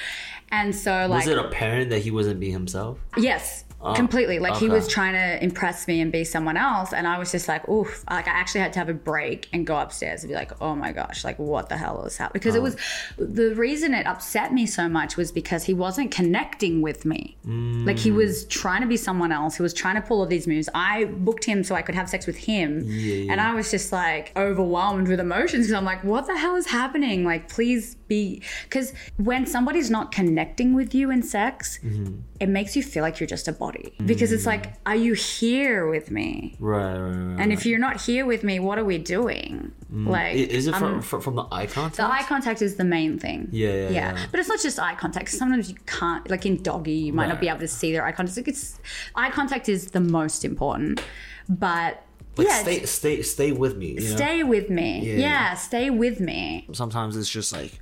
and 0.51 0.75
so 0.75 0.91
like 1.09 1.25
Was 1.25 1.29
it 1.29 1.39
apparent 1.39 1.91
that 1.91 2.01
he 2.01 2.11
wasn't 2.11 2.41
being 2.41 2.53
himself? 2.53 2.99
Yes, 3.17 3.65
Oh, 3.87 3.95
completely. 3.95 4.39
Like 4.41 4.57
he 4.57 4.69
was 4.69 4.89
trying 4.89 5.13
to 5.15 5.43
impress 5.43 5.87
me 5.87 6.01
and 6.01 6.11
be 6.11 6.25
someone 6.25 6.57
else, 6.57 6.93
and 6.93 7.07
I 7.07 7.19
was 7.19 7.31
just 7.31 7.47
like, 7.47 7.69
oof. 7.69 8.05
Like 8.11 8.27
I 8.27 8.33
actually 8.33 8.63
had 8.63 8.73
to 8.73 8.79
have 8.81 8.89
a 8.89 8.95
break 8.95 9.49
and 9.53 9.67
go 9.67 9.79
upstairs 9.79 10.23
and 10.23 10.31
be 10.31 10.35
like, 10.35 10.51
oh 10.61 10.75
my 10.75 10.93
gosh, 10.93 11.25
like 11.25 11.39
what 11.39 11.69
the 11.69 11.77
hell 11.77 12.05
is 12.05 12.17
happening? 12.17 12.41
Because 12.41 12.55
it 12.57 12.61
oh. 12.61 12.63
was 12.63 12.77
the 13.17 13.55
reason 13.55 13.95
it 13.95 14.07
upset 14.07 14.53
me 14.53 14.67
so 14.67 14.89
much 14.89 15.17
was 15.17 15.31
because 15.31 15.65
he 15.65 15.73
wasn't 15.75 16.11
connecting 16.11 16.83
with 16.83 17.05
me. 17.05 17.37
Mm. 17.47 17.87
Like 17.87 17.99
he 17.99 18.11
was 18.11 18.45
trying 18.47 18.81
to 18.81 18.89
be 18.89 18.97
someone 18.97 19.31
else. 19.31 19.57
He 19.57 19.63
was 19.63 19.73
trying 19.73 19.95
to 19.95 20.03
pull 20.03 20.21
all 20.21 20.27
these 20.27 20.49
moves. 20.49 20.69
I 20.75 21.05
booked 21.05 21.45
him 21.45 21.63
so 21.63 21.75
I 21.75 21.83
could 21.83 21.95
have 21.95 22.09
sex 22.09 22.27
with 22.27 22.37
him, 22.37 22.89
and 23.31 23.41
I 23.41 23.55
was 23.55 23.71
just 23.71 23.93
like 23.93 24.33
overwhelmed 24.37 25.09
with 25.09 25.21
emotions 25.21 25.67
because 25.67 25.75
I'm 25.75 25.85
like, 25.85 26.03
what 26.03 26.27
the 26.27 26.37
hell 26.37 26.57
is 26.57 26.67
happening? 26.67 27.25
Like, 27.25 27.49
please 27.49 27.95
be 28.09 28.43
because 28.65 28.93
when 29.17 29.47
somebody's 29.47 29.91
not 29.91 30.11
connecting 30.13 30.75
with 30.75 30.95
you 30.95 31.11
in 31.11 31.23
sex, 31.23 31.79
mm-hmm. 31.85 32.21
it 32.41 32.49
makes 32.49 32.75
you 32.75 32.83
feel 32.83 33.03
like 33.03 33.21
you're 33.21 33.27
just 33.27 33.49
a 33.49 33.53
body 33.53 33.76
because 34.05 34.33
it's 34.33 34.45
mm. 34.45 34.47
like, 34.47 34.75
are 34.85 34.97
you 34.97 35.15
here 35.15 35.89
with 35.89 36.11
me? 36.11 36.57
Right, 36.59 36.97
right, 36.97 37.11
right. 37.11 37.41
And 37.41 37.53
if 37.53 37.67
you're 37.67 37.79
not 37.79 38.01
here 38.01 38.27
with 38.27 38.43
me, 38.45 38.59
what 38.59 38.79
are 38.79 38.85
we 38.85 38.99
doing? 38.99 39.73
Mm. 39.93 40.09
Like, 40.09 40.37
is 40.37 40.67
it 40.67 40.75
from, 40.75 41.03
from 41.03 41.21
from 41.21 41.35
the 41.37 41.47
eye 41.51 41.67
contact? 41.67 41.97
the 41.97 42.05
eye 42.05 42.23
contact 42.23 42.63
is 42.63 42.77
the 42.77 42.85
main 42.85 43.19
thing. 43.19 43.49
Yeah, 43.51 43.69
yeah, 43.69 43.91
yeah. 43.91 44.27
But 44.31 44.41
it's 44.41 44.49
not 44.49 44.61
just 44.61 44.79
eye 44.79 44.95
contact. 44.95 45.31
Sometimes 45.31 45.71
you 45.71 45.77
can't, 45.87 46.29
like 46.31 46.47
in 46.47 46.63
doggy, 46.63 46.93
you 46.93 47.13
might 47.13 47.29
not 47.29 47.41
be 47.41 47.49
able 47.49 47.61
to 47.61 47.69
see 47.69 47.93
their 47.93 48.05
eye 48.05 48.13
contact. 48.13 48.37
Like 48.37 48.49
it's, 48.49 48.79
eye 49.15 49.31
contact 49.31 49.69
is 49.69 49.91
the 49.91 50.01
most 50.01 50.45
important. 50.45 51.03
But 51.49 52.03
like 52.37 52.49
yeah, 52.49 52.63
stay 52.63 52.85
stay 52.85 53.23
stay 53.23 53.53
with 53.53 53.77
me. 53.77 53.93
You 53.93 54.01
know? 54.01 54.17
stay 54.17 54.43
with 54.43 54.69
me. 54.69 55.01
Yeah. 55.07 55.17
Yeah. 55.17 55.55
stay 55.55 55.91
with 55.91 56.21
me. 56.21 56.69
Sometimes 56.73 57.17
it's 57.17 57.31
just 57.31 57.53
like, 57.53 57.81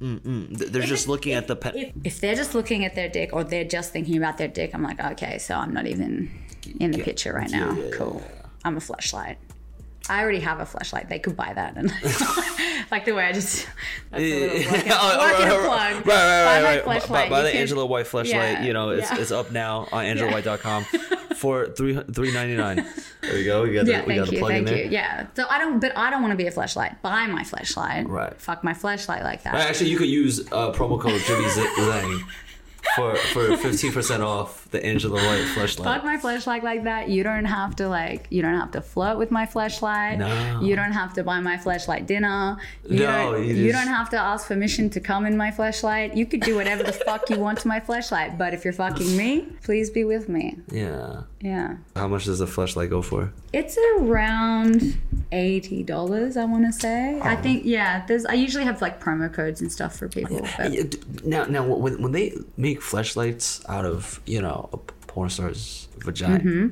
mm, 0.00 0.20
mm. 0.20 0.58
They're 0.58 0.82
just 0.82 1.08
looking 1.08 1.32
at 1.32 1.46
the 1.46 1.56
pet. 1.56 1.76
If, 1.76 1.92
if 2.04 2.20
they're 2.20 2.34
just 2.34 2.54
looking 2.54 2.84
at 2.84 2.94
their 2.94 3.08
dick 3.08 3.30
or 3.32 3.44
they're 3.44 3.64
just 3.64 3.92
thinking 3.92 4.16
about 4.16 4.38
their 4.38 4.48
dick, 4.48 4.74
I'm 4.74 4.82
like, 4.82 5.00
okay, 5.00 5.38
so 5.38 5.54
I'm 5.54 5.72
not 5.72 5.86
even 5.86 6.30
in 6.80 6.90
the 6.90 7.02
picture 7.02 7.32
right 7.32 7.50
now. 7.50 7.72
yeah, 7.72 7.84
yeah, 7.84 7.90
cool. 7.92 8.22
I'm 8.64 8.76
a 8.76 8.80
Fleshlight. 8.80 9.36
I 10.10 10.22
already 10.22 10.40
have 10.40 10.60
a 10.60 10.64
Fleshlight. 10.64 11.08
They 11.08 11.18
could 11.18 11.36
buy 11.36 11.52
that, 11.54 11.76
and 11.76 11.88
like 12.90 13.04
the 13.04 13.12
way 13.12 13.24
I 13.26 13.32
just 13.32 13.66
that's 14.10 14.22
a 14.22 14.40
little 14.40 14.72
working, 14.72 14.92
Oh, 14.94 15.18
working 15.18 15.46
right, 15.46 15.64
plug. 15.64 15.68
right, 15.68 16.04
right, 16.04 16.04
Buy 16.04 16.62
right, 16.62 16.62
my 16.62 16.62
right. 16.62 16.84
Buy- 16.84 16.98
Fleshlight. 16.98 17.30
Buy 17.30 17.42
the 17.42 17.50
can- 17.52 17.60
Angela 17.60 17.86
White 17.86 18.06
Fleshlight. 18.12 18.26
Yeah, 18.30 18.62
You 18.64 18.72
know, 18.72 18.90
it's 18.90 19.10
yeah. 19.10 19.18
it's 19.18 19.30
up 19.32 19.50
now 19.52 19.88
on 19.92 20.04
AngelaWhite.com 20.04 20.84
for 21.36 21.66
three 21.68 22.00
three 22.12 22.32
ninety 22.32 22.56
nine. 22.56 22.86
There 23.22 23.38
you 23.38 23.44
go. 23.44 23.62
We 23.62 23.74
got 23.74 23.86
Yeah, 23.86 24.00
the, 24.02 24.06
we 24.06 24.14
got 24.14 24.26
thank 24.26 24.26
the 24.30 24.32
you, 24.34 24.38
plug 24.40 24.52
in 24.52 24.64
thank 24.64 24.66
there. 24.76 24.84
you. 24.86 24.90
Yeah. 24.90 25.26
So 25.34 25.46
I 25.48 25.58
don't, 25.58 25.80
but 25.80 25.96
I 25.96 26.10
don't 26.10 26.22
want 26.22 26.32
to 26.32 26.36
be 26.36 26.46
a 26.46 26.52
Fleshlight. 26.52 27.00
Buy 27.02 27.26
my 27.26 27.42
Fleshlight. 27.42 28.08
Right. 28.08 28.34
Fuck 28.40 28.64
my 28.64 28.72
Fleshlight 28.74 29.22
like 29.24 29.42
that. 29.44 29.54
Actually, 29.54 29.90
you 29.90 29.98
could 29.98 30.08
use 30.08 30.40
uh, 30.52 30.72
promo 30.72 31.00
code 31.00 31.20
Jimmy 31.22 31.48
Z- 31.48 31.60
Zhang 31.78 32.20
for 32.96 33.16
for 33.16 33.56
fifteen 33.58 33.92
percent 33.92 34.22
off 34.22 34.67
the 34.70 34.84
Angela 34.84 35.16
White 35.16 35.46
Fleshlight. 35.54 35.84
Fuck 35.84 36.04
my 36.04 36.18
Fleshlight 36.18 36.62
like 36.62 36.84
that. 36.84 37.08
You 37.08 37.22
don't 37.22 37.46
have 37.46 37.76
to 37.76 37.88
like. 37.88 38.26
You 38.30 38.42
don't 38.42 38.54
have 38.54 38.70
to 38.72 38.80
flirt 38.82 39.16
with 39.16 39.30
my 39.30 39.46
Fleshlight. 39.46 40.18
No. 40.18 40.60
You 40.60 40.76
don't 40.76 40.92
have 40.92 41.14
to 41.14 41.24
buy 41.24 41.40
my 41.40 41.56
Fleshlight 41.56 42.06
dinner. 42.06 42.58
You 42.86 43.00
No, 43.00 43.32
don't, 43.32 43.44
you 43.44 43.54
you, 43.54 43.72
just- 43.72 43.84
don't 43.84 43.94
have 43.94 44.10
to 44.10 44.18
ask 44.18 44.46
permission 44.46 44.90
to 44.90 45.00
come 45.00 45.24
in 45.24 45.36
my 45.36 45.50
Fleshlight. 45.50 46.16
You 46.16 46.26
could 46.26 46.40
do 46.40 46.54
whatever 46.54 46.82
the 46.82 46.92
fuck 46.92 47.30
you 47.30 47.38
want 47.38 47.60
to 47.60 47.68
my 47.68 47.80
Fleshlight. 47.80 48.36
But 48.36 48.52
if 48.52 48.64
you're 48.64 48.74
fucking 48.74 49.16
me, 49.16 49.46
please 49.62 49.88
be 49.90 50.04
with 50.04 50.28
me. 50.28 50.58
Yeah. 50.70 51.22
Yeah. 51.40 51.76
How 51.94 52.08
much 52.08 52.24
does 52.24 52.40
a 52.40 52.46
Fleshlight 52.46 52.90
go 52.90 53.00
for? 53.00 53.32
It's 53.52 53.78
around 53.96 54.98
eighty 55.30 55.82
dollars. 55.82 56.36
I 56.36 56.44
want 56.44 56.66
to 56.66 56.72
say. 56.72 57.20
I 57.20 57.36
oh. 57.36 57.42
think 57.42 57.64
yeah. 57.64 58.04
There's. 58.06 58.26
I 58.26 58.34
usually 58.34 58.64
have 58.64 58.82
like 58.82 59.00
promo 59.00 59.32
codes 59.32 59.60
and 59.60 59.70
stuff 59.70 59.96
for 59.96 60.08
people. 60.08 60.46
But 60.56 61.24
Now, 61.24 61.44
now, 61.44 61.64
when 61.64 62.02
when 62.02 62.12
they 62.12 62.36
make 62.56 62.80
Fleshlights 62.80 63.64
out 63.68 63.84
of 63.84 64.20
you 64.26 64.42
know 64.42 64.57
a 64.72 64.76
porn 65.06 65.28
star's 65.30 65.88
vagina, 65.98 66.38
Mm-hmm. 66.40 66.68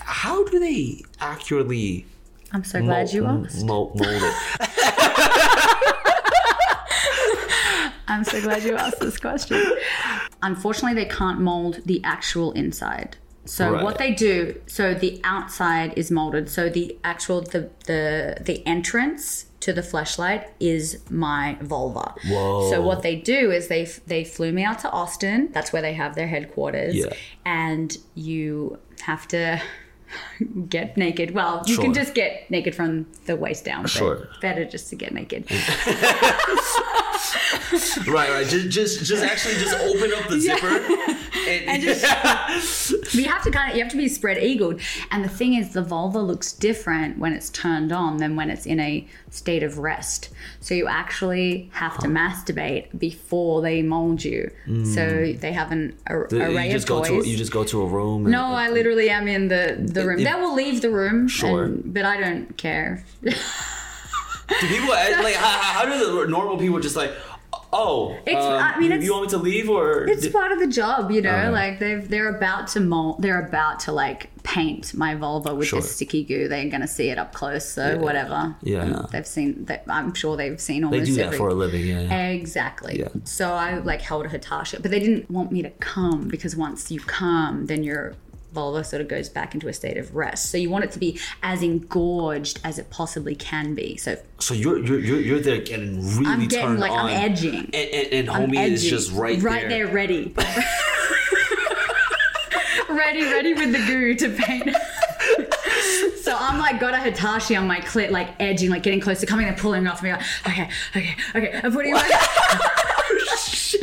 how 0.00 0.44
do 0.44 0.58
they 0.58 1.02
accurately 1.20 2.06
I'm 2.52 2.64
so 2.64 2.80
glad 2.80 3.12
you 3.12 3.26
asked. 3.26 3.64
mold, 3.64 3.98
mold 3.98 4.22
it? 4.22 4.34
I'm 8.06 8.22
so 8.24 8.40
glad 8.42 8.62
you 8.62 8.76
asked 8.76 9.00
this 9.00 9.16
question. 9.18 9.60
Unfortunately, 10.42 10.94
they 10.94 11.08
can't 11.08 11.40
mold 11.40 11.80
the 11.86 12.02
actual 12.04 12.52
inside. 12.52 13.16
So 13.46 13.72
Right. 13.72 13.82
what 13.82 13.98
they 13.98 14.12
do, 14.12 14.60
so 14.66 14.94
the 14.94 15.20
outside 15.24 15.94
is 15.96 16.10
molded. 16.10 16.48
So 16.48 16.68
the 16.68 16.96
actual 17.02 17.40
the 17.42 17.70
the 17.86 18.36
the 18.40 18.66
entrance 18.66 19.46
to 19.64 19.72
the 19.72 19.80
Fleshlight 19.82 20.46
is 20.60 21.00
my 21.10 21.56
vulva. 21.62 22.14
Whoa. 22.26 22.70
So 22.70 22.82
what 22.82 23.02
they 23.02 23.16
do 23.16 23.50
is 23.50 23.68
they 23.68 23.84
they 24.06 24.22
flew 24.24 24.52
me 24.52 24.62
out 24.62 24.78
to 24.80 24.90
Austin. 24.90 25.50
That's 25.52 25.72
where 25.72 25.80
they 25.82 25.94
have 25.94 26.14
their 26.14 26.26
headquarters. 26.28 26.94
Yeah. 26.94 27.12
And 27.46 27.96
you 28.14 28.78
have 29.02 29.26
to 29.28 29.60
get 30.68 30.96
naked. 30.96 31.30
Well, 31.32 31.62
you 31.66 31.74
Sure. 31.76 31.84
can 31.84 31.94
just 31.94 32.14
get 32.14 32.50
naked 32.50 32.74
from 32.74 33.06
the 33.26 33.36
waist 33.36 33.64
down. 33.64 33.82
but 33.84 33.90
Sure. 33.90 34.28
Better 34.42 34.64
just 34.64 34.90
to 34.90 34.96
get 34.96 35.12
naked. 35.14 35.44
right, 38.08 38.30
right. 38.30 38.46
Just, 38.46 38.68
just, 38.70 39.04
just 39.04 39.22
actually, 39.22 39.54
just 39.54 39.76
open 39.78 40.12
up 40.14 40.28
the 40.28 40.38
Yeah. 40.38 40.56
zipper 40.56 40.94
and, 41.48 41.68
And 41.68 41.82
just- 41.82 42.04
you 43.14 43.24
have 43.24 43.42
to 43.42 43.50
kind 43.50 43.70
of 43.70 43.76
you 43.76 43.82
have 43.82 43.90
to 43.92 43.96
be 43.98 44.08
spread 44.08 44.38
eagled 44.38 44.80
and 45.10 45.24
the 45.24 45.28
thing 45.28 45.54
is 45.54 45.72
the 45.72 45.82
vulva 45.82 46.18
looks 46.20 46.52
different 46.52 47.18
when 47.18 47.32
it's 47.32 47.50
turned 47.50 47.92
on 47.92 48.16
than 48.18 48.36
when 48.36 48.50
it's 48.50 48.66
in 48.66 48.80
a 48.80 49.06
state 49.30 49.62
of 49.62 49.78
rest 49.78 50.30
so 50.60 50.74
you 50.74 50.86
actually 50.86 51.68
have 51.72 51.98
to 51.98 52.06
masturbate 52.06 52.86
before 52.98 53.60
they 53.62 53.82
mold 53.82 54.24
you 54.24 54.50
so 54.66 54.72
mm. 55.00 55.40
they 55.40 55.52
have 55.52 55.70
an 55.72 55.94
ar- 56.06 56.28
you 56.30 56.40
array 56.42 56.70
just 56.70 56.84
of 56.84 56.88
go 56.88 57.04
toys 57.04 57.24
to 57.24 57.28
you 57.30 57.36
just 57.36 57.52
go 57.52 57.64
to 57.64 57.82
a 57.82 57.86
room. 57.86 58.22
And, 58.24 58.32
no 58.32 58.44
i 58.44 58.68
literally 58.70 59.10
am 59.10 59.28
in 59.28 59.48
the 59.48 59.76
the 59.78 60.06
room 60.06 60.18
If- 60.20 60.24
they 60.26 60.34
will 60.40 60.54
leave 60.54 60.80
the 60.82 60.90
room 60.90 61.28
Sure. 61.28 61.64
and- 61.64 61.92
but 61.92 62.04
i 62.04 62.18
don't 62.18 62.56
care 62.56 63.04
Do 64.48 64.66
people 64.68 64.88
like 64.90 65.34
how, 65.34 65.58
how 65.58 65.84
do 65.86 66.22
the 66.22 66.28
normal 66.28 66.56
people 66.58 66.80
just 66.80 66.96
like? 66.96 67.12
Oh, 67.76 68.16
It's- 68.24 68.36
um, 68.44 68.52
I 68.52 68.78
mean, 68.78 68.90
you- 68.90 68.96
it's- 68.96 69.04
you 69.04 69.12
want 69.12 69.24
me 69.24 69.30
to 69.30 69.36
leave 69.38 69.68
or? 69.68 70.04
It's 70.08 70.28
part 70.28 70.52
of 70.52 70.60
the 70.60 70.66
job, 70.68 71.10
you 71.10 71.20
know. 71.20 71.30
Alright. 71.30 71.52
Like 71.52 71.78
they've 71.80 72.08
they're 72.08 72.28
about 72.36 72.68
to 72.68 72.80
mold, 72.80 73.20
they're 73.20 73.44
about 73.44 73.80
to 73.80 73.92
like 73.92 74.30
paint 74.44 74.94
my 74.94 75.16
vulva 75.16 75.54
with 75.56 75.66
Sure. 75.68 75.80
this 75.80 75.92
sticky 75.96 76.22
goo. 76.22 76.46
They're 76.46 76.68
gonna 76.68 76.86
see 76.86 77.08
it 77.10 77.18
up 77.18 77.32
close, 77.32 77.68
so 77.68 77.98
whatever. 77.98 78.54
Yeah. 78.62 78.82
And 78.82 79.08
they've 79.10 79.26
seen. 79.26 79.64
They, 79.64 79.80
I'm 79.88 80.14
sure 80.14 80.36
they've 80.36 80.60
seen 80.60 80.82
they 80.82 80.86
almost 80.86 81.06
do 81.06 81.14
that 81.16 81.26
every. 81.26 81.38
for 81.38 81.48
a 81.48 81.54
living. 81.54 81.84
Yeah. 81.84 82.02
yeah. 82.02 82.28
Exactly. 82.28 83.00
Yeah. 83.00 83.08
So 83.24 83.52
I 83.52 83.78
like 83.78 84.02
held 84.02 84.28
Hitachi, 84.28 84.76
but 84.80 84.90
they 84.92 85.00
didn't 85.00 85.28
want 85.28 85.50
me 85.50 85.62
to 85.62 85.70
come 85.70 86.28
because 86.28 86.54
once 86.54 86.92
you 86.92 87.00
come, 87.00 87.66
then 87.66 87.82
your 87.82 88.14
vulva 88.54 88.84
sort 88.84 89.02
of 89.02 89.08
goes 89.08 89.28
back 89.28 89.54
into 89.54 89.68
a 89.68 89.72
state 89.72 89.98
of 89.98 90.14
rest. 90.14 90.50
So 90.50 90.56
you 90.56 90.70
want 90.70 90.84
it 90.84 90.92
to 90.92 90.98
be 90.98 91.20
as 91.42 91.62
engorged 91.62 92.60
as 92.64 92.78
it 92.78 92.88
possibly 92.90 93.34
can 93.34 93.74
be. 93.74 93.96
So 93.96 94.16
So 94.38 94.54
you're 94.54 94.78
you're 94.78 95.00
you're, 95.00 95.20
you're 95.20 95.40
there 95.40 95.60
getting 95.60 96.00
really 96.16 96.30
I'm 96.30 96.46
getting 96.46 96.68
turned 96.68 96.80
like 96.80 96.92
on. 96.92 97.06
I'm 97.06 97.30
edging. 97.30 97.70
and, 97.72 97.74
and, 97.74 98.12
and 98.12 98.28
homie 98.28 98.66
is 98.70 98.84
just 98.84 99.12
right, 99.12 99.40
there. 99.40 99.50
right 99.50 99.68
there, 99.68 99.86
ready. 99.88 100.34
ready, 102.88 103.24
ready 103.24 103.54
with 103.54 103.72
the 103.72 103.84
goo 103.86 104.14
to 104.14 104.30
paint. 104.30 104.74
so 106.22 106.36
I'm 106.38 106.58
like 106.58 106.80
got 106.80 106.94
a 106.94 106.98
Hitachi 106.98 107.56
on 107.56 107.66
my 107.66 107.80
clit, 107.80 108.10
like 108.10 108.30
edging, 108.40 108.70
like 108.70 108.82
getting 108.82 109.00
closer, 109.00 109.26
coming 109.26 109.48
and 109.48 109.56
pulling 109.56 109.86
off 109.86 110.02
me. 110.02 110.12
Like, 110.12 110.22
okay, 110.46 110.70
okay, 110.96 111.16
okay. 111.34 111.60
I'm 111.62 111.72
putting 111.72 111.92
my. 111.92 112.70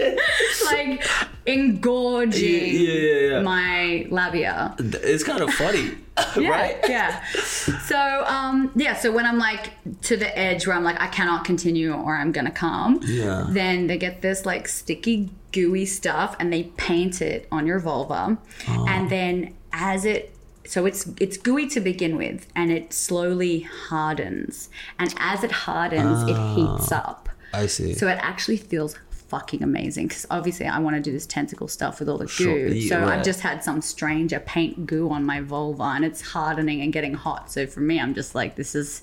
like 0.65 1.03
engorging 1.45 2.75
Yeah, 2.75 2.93
yeah, 2.93 3.19
yeah. 3.29 3.41
my 3.41 4.07
labia. 4.09 4.75
It's 4.79 5.23
kind 5.23 5.41
of 5.41 5.53
funny, 5.53 5.91
Yeah, 6.37 6.49
right? 6.49 6.77
yeah. 6.87 7.23
So 7.33 8.23
um, 8.25 8.71
yeah. 8.75 8.95
So 8.95 9.11
when 9.11 9.25
I'm 9.25 9.37
like 9.37 9.71
to 10.03 10.17
the 10.17 10.37
edge 10.37 10.67
where 10.67 10.75
I'm 10.75 10.83
like 10.83 10.99
I 11.01 11.07
cannot 11.07 11.45
continue 11.45 11.93
or 11.93 12.15
I'm 12.15 12.31
gonna 12.31 12.51
come. 12.51 12.99
Yeah. 13.05 13.45
Then 13.49 13.87
they 13.87 13.97
get 13.97 14.21
this 14.21 14.45
like 14.45 14.67
sticky 14.67 15.29
gooey 15.51 15.85
stuff 15.85 16.35
and 16.39 16.51
they 16.51 16.63
paint 16.77 17.21
it 17.21 17.47
on 17.51 17.67
your 17.67 17.79
vulva, 17.79 18.37
Oh. 18.69 18.85
and 18.87 19.09
then 19.09 19.53
as 19.73 20.05
it 20.05 20.33
so 20.65 20.85
it's 20.85 21.07
it's 21.19 21.37
gooey 21.37 21.67
to 21.67 21.79
begin 21.79 22.15
with 22.17 22.47
and 22.55 22.71
it 22.71 22.93
slowly 22.93 23.61
hardens 23.61 24.69
and 24.99 25.13
as 25.17 25.43
it 25.43 25.51
hardens 25.51 26.23
it 26.29 26.37
heats 26.55 26.91
up 26.91 27.27
I 27.53 27.65
see. 27.67 27.93
so 27.93 28.07
it 28.07 28.19
actually 28.21 28.57
feels 28.57 28.95
fucking 29.31 29.63
amazing 29.63 30.07
because 30.09 30.25
obviously 30.29 30.65
I 30.67 30.77
want 30.79 30.95
to 30.97 31.01
do 31.01 31.11
this 31.13 31.25
tentacle 31.25 31.67
stuff 31.69 31.99
with 31.99 32.09
all 32.09 32.17
the 32.17 32.27
Sure, 32.27 32.67
goo. 32.67 32.73
yeah, 32.75 32.89
so 32.89 32.99
right. 33.01 33.17
I've 33.19 33.25
just 33.25 33.39
had 33.39 33.63
some 33.63 33.81
stranger 33.81 34.39
paint 34.41 34.85
goo 34.85 35.09
on 35.09 35.23
my 35.25 35.39
vulva 35.41 35.83
and 35.95 36.03
it's 36.05 36.21
hardening 36.21 36.81
and 36.81 36.91
getting 36.91 37.13
hot. 37.13 37.49
So 37.51 37.65
for 37.65 37.79
me, 37.79 37.99
I'm 37.99 38.13
just 38.13 38.35
like, 38.35 38.55
this 38.55 38.75
is 38.75 39.01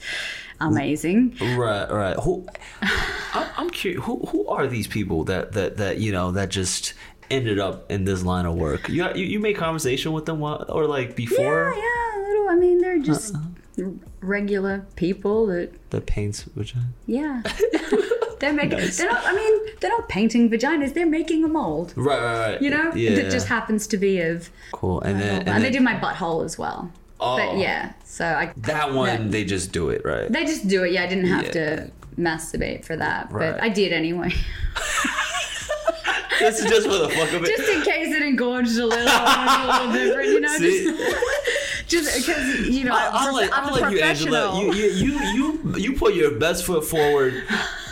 amazing. 0.60 1.36
Right, 1.56 1.90
right. 1.90 2.16
Who? 2.24 2.46
I'm, 3.32 3.48
I'm 3.56 3.70
curious. 3.70 4.04
Who 4.04 4.18
who 4.30 4.46
are 4.48 4.66
these 4.66 4.86
people 4.86 5.24
that 5.24 5.52
that 5.52 5.78
that 5.78 5.98
you 5.98 6.12
know 6.12 6.30
that 6.32 6.48
just 6.50 6.94
ended 7.30 7.58
up 7.58 7.90
in 7.90 8.04
this 8.04 8.22
line 8.22 8.44
of 8.46 8.54
work? 8.54 8.88
You 8.88 9.08
you, 9.14 9.24
you 9.24 9.40
make 9.40 9.56
conversation 9.56 10.12
with 10.12 10.26
them 10.26 10.38
while, 10.40 10.64
or 10.68 10.86
like 10.86 11.16
before 11.16 11.72
yeah. 11.74 11.82
Yeah. 11.82 12.28
Little, 12.28 12.48
I 12.50 12.56
mean, 12.56 12.78
they're 12.82 12.98
just 12.98 13.34
Uh-uh. 13.34 13.90
regular 14.20 14.86
people 14.96 15.46
that, 15.46 15.70
the 15.90 16.00
paints 16.00 16.42
vagina. 16.54 16.88
yeah. 17.06 17.42
they're 18.40 18.52
making, 18.52 18.78
they're 18.96 19.10
not, 19.10 19.22
I 19.24 19.34
mean, 19.34 19.60
they're 19.80 19.90
not 19.90 20.08
painting 20.08 20.50
vaginas, 20.50 20.94
they're 20.94 21.06
making 21.06 21.44
a 21.44 21.48
mold. 21.48 21.92
Right, 21.96 22.20
right, 22.22 22.50
right. 22.52 22.62
You 22.62 22.70
know, 22.70 22.92
yeah, 22.94 23.14
that 23.16 23.30
just 23.30 23.48
happens 23.48 23.86
to 23.88 23.96
be 23.96 24.20
of, 24.20 24.50
cool. 24.72 25.00
And 25.02 25.20
then, 25.20 25.40
and, 25.40 25.48
and 25.48 25.64
they 25.64 25.70
do 25.70 25.80
my 25.80 25.94
butthole 25.94 26.44
as 26.44 26.58
well. 26.58 26.90
Oh. 27.20 27.36
But 27.36 27.58
yeah, 27.58 27.92
so 28.04 28.24
I 28.24 28.52
that 28.58 28.94
one, 28.94 29.30
they 29.30 29.44
just 29.44 29.72
do 29.72 29.90
it 29.90 30.02
right. 30.04 30.30
They 30.30 30.44
just 30.44 30.68
do 30.68 30.84
it. 30.84 30.92
Yeah, 30.92 31.02
I 31.02 31.06
didn't 31.08 31.26
have 31.26 31.46
Yeah. 31.46 31.50
to 31.52 31.90
masturbate 32.16 32.84
for 32.84 32.96
that, 32.96 33.30
Right. 33.32 33.52
but 33.52 33.62
I 33.62 33.68
did 33.68 33.92
anyway. 33.92 34.30
this 36.38 36.60
is 36.60 36.70
just 36.70 36.86
for 36.86 36.96
the 36.98 37.08
fuck 37.08 37.32
of 37.32 37.42
it. 37.44 37.56
just 37.56 37.68
in 37.68 37.82
case 37.82 38.14
it 38.14 38.22
engorged 38.22 38.78
a 38.78 38.86
little, 38.86 39.06
a 39.06 39.86
little 39.88 39.92
different, 39.92 40.28
you 40.28 40.40
know. 40.40 40.48
See? 40.58 40.96
Just 41.88 42.16
because 42.26 42.68
you 42.68 42.84
know, 42.84 42.94
I, 42.94 43.06
I 43.06 43.26
I'm, 43.26 43.32
like, 43.34 43.50
I'm 43.56 43.64
I 43.64 43.68
a 43.68 43.72
like 43.80 43.92
you, 43.92 44.00
Angela. 44.00 44.60
You, 44.62 44.72
you, 44.72 44.90
you, 44.90 45.20
you, 45.34 45.74
you 45.76 45.92
put 45.94 46.14
your 46.14 46.30
best 46.32 46.64
foot 46.64 46.84
forward 46.84 47.42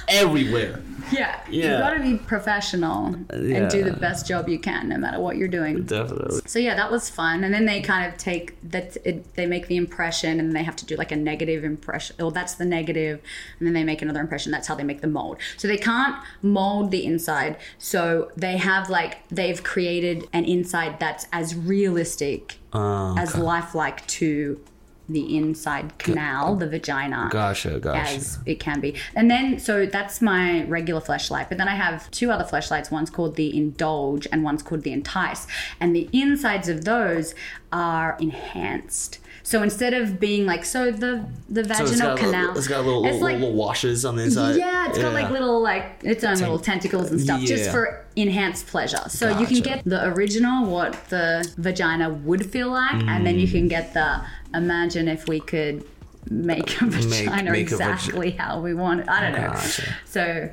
everywhere. 0.09 0.81
yeah, 1.13 1.41
you 1.49 1.63
Yeah. 1.63 1.79
got 1.79 1.95
to 1.95 2.01
be 2.01 2.17
professional 2.17 3.15
and 3.31 3.71
do 3.71 3.85
the 3.85 3.93
best 3.93 4.27
job 4.27 4.49
you 4.49 4.59
can, 4.59 4.89
no 4.89 4.97
matter 4.99 5.21
what 5.21 5.37
you're 5.37 5.47
doing. 5.47 5.85
Definitely. 5.85 6.41
So 6.47 6.59
yeah, 6.59 6.75
that 6.75 6.91
was 6.91 7.09
fun. 7.09 7.45
And 7.45 7.55
then 7.55 7.65
they 7.65 7.81
kind 7.81 8.11
of 8.11 8.19
take 8.19 8.57
that 8.71 8.97
it, 9.05 9.35
they 9.37 9.47
make 9.47 9.69
the 9.69 9.77
impression, 9.77 10.41
and 10.41 10.55
they 10.55 10.65
have 10.65 10.75
to 10.77 10.87
do 10.87 10.97
like 10.97 11.13
a 11.13 11.17
negative 11.17 11.63
impression. 11.63 12.17
Oh, 12.19 12.31
that's 12.31 12.55
the 12.55 12.65
negative, 12.65 13.21
and 13.59 13.67
then 13.67 13.75
they 13.75 13.85
make 13.85 14.03
another 14.03 14.21
impression. 14.21 14.51
That's 14.51 14.67
how 14.67 14.75
they 14.75 14.83
make 14.85 15.01
the 15.01 15.07
mold. 15.07 15.39
So 15.57 15.69
they 15.69 15.77
can't 15.79 16.17
mold 16.43 16.91
the 16.91 17.05
inside. 17.07 17.57
So 17.79 18.33
they 18.37 18.57
have 18.57 18.91
like 18.91 19.27
they've 19.29 19.63
created 19.63 20.27
an 20.33 20.45
inside 20.45 20.99
that's 20.99 21.27
as 21.33 21.55
realistic 21.55 22.59
Uh, 22.73 23.15
as 23.17 23.37
lifelike 23.39 24.05
to 24.09 24.61
the 25.09 25.37
inside 25.37 25.99
canal, 25.99 26.57
the 26.57 26.69
vagina 26.69 27.29
gotcha, 27.31 27.79
gotcha. 27.79 27.99
as 27.99 28.39
it 28.47 28.59
can 28.61 28.81
be. 28.81 28.95
And 29.15 29.31
then, 29.31 29.59
so 29.59 29.87
that's 29.87 30.21
my 30.21 30.65
regular 30.65 31.01
Fleshlight. 31.01 31.49
But 31.49 31.59
then 31.59 31.69
I 31.69 31.75
have 31.75 32.11
two 32.11 32.31
other 32.31 32.45
Fleshlights. 32.45 32.91
One's 32.91 33.11
called 33.11 33.37
the 33.37 33.57
Indulge 33.57 34.27
and 34.33 34.43
one's 34.43 34.63
called 34.63 34.83
the 34.83 34.93
Entice. 34.93 35.47
And 35.81 35.95
the 35.95 36.09
insides 36.13 36.69
of 36.69 36.85
those 36.85 37.35
are 37.73 38.17
enhanced. 38.21 39.19
So 39.51 39.63
instead 39.63 39.95
of 39.95 40.19
being 40.19 40.45
like, 40.45 40.65
so 40.65 40.91
the 40.91 41.25
the 41.49 41.63
vaginal 41.63 42.13
it's 42.15 42.21
canal, 42.21 42.41
little, 42.41 42.59
it's 42.59 42.67
got 42.67 42.85
little, 42.85 43.05
it's 43.05 43.13
little, 43.13 43.29
like- 43.29 43.39
little 43.39 43.55
washes 43.55 44.05
on 44.05 44.17
the 44.17 44.25
inside. 44.25 44.57
yeah, 44.57 44.89
it's 44.89 44.99
got 44.99 45.13
like 45.13 45.31
little 45.31 45.63
like 45.63 46.01
its 46.03 46.25
own 46.25 46.35
little 46.39 46.59
tentacles 46.59 47.13
and 47.13 47.21
stuff, 47.21 47.41
just 47.43 47.71
for 47.71 48.05
enhanced 48.17 48.67
pleasure. 48.67 49.05
So 49.09 49.39
you 49.39 49.47
can 49.47 49.61
get 49.61 49.85
the 49.85 50.05
original, 50.09 50.67
what 50.69 50.95
the 51.11 51.49
vagina 51.59 52.11
would 52.11 52.51
feel 52.51 52.71
like, 52.71 52.95
and 52.95 53.25
then 53.25 53.39
you 53.39 53.47
Mm. 53.47 53.53
can 53.53 53.69
get 53.69 53.95
the 53.95 54.21
imagine 54.53 55.07
if 55.07 55.29
we 55.29 55.39
could 55.39 55.85
make 56.29 56.83
a 56.83 56.87
vagina 56.87 57.53
make 57.53 57.71
a 57.71 57.77
vag- 57.77 57.89
exactly 57.93 58.31
how 58.33 58.61
we 58.61 58.75
want 58.75 58.99
it. 59.03 59.09
I 59.09 59.21
don't 59.21 59.33
know. 59.41 59.47
Gotcha. 59.53 59.95
So 60.07 60.51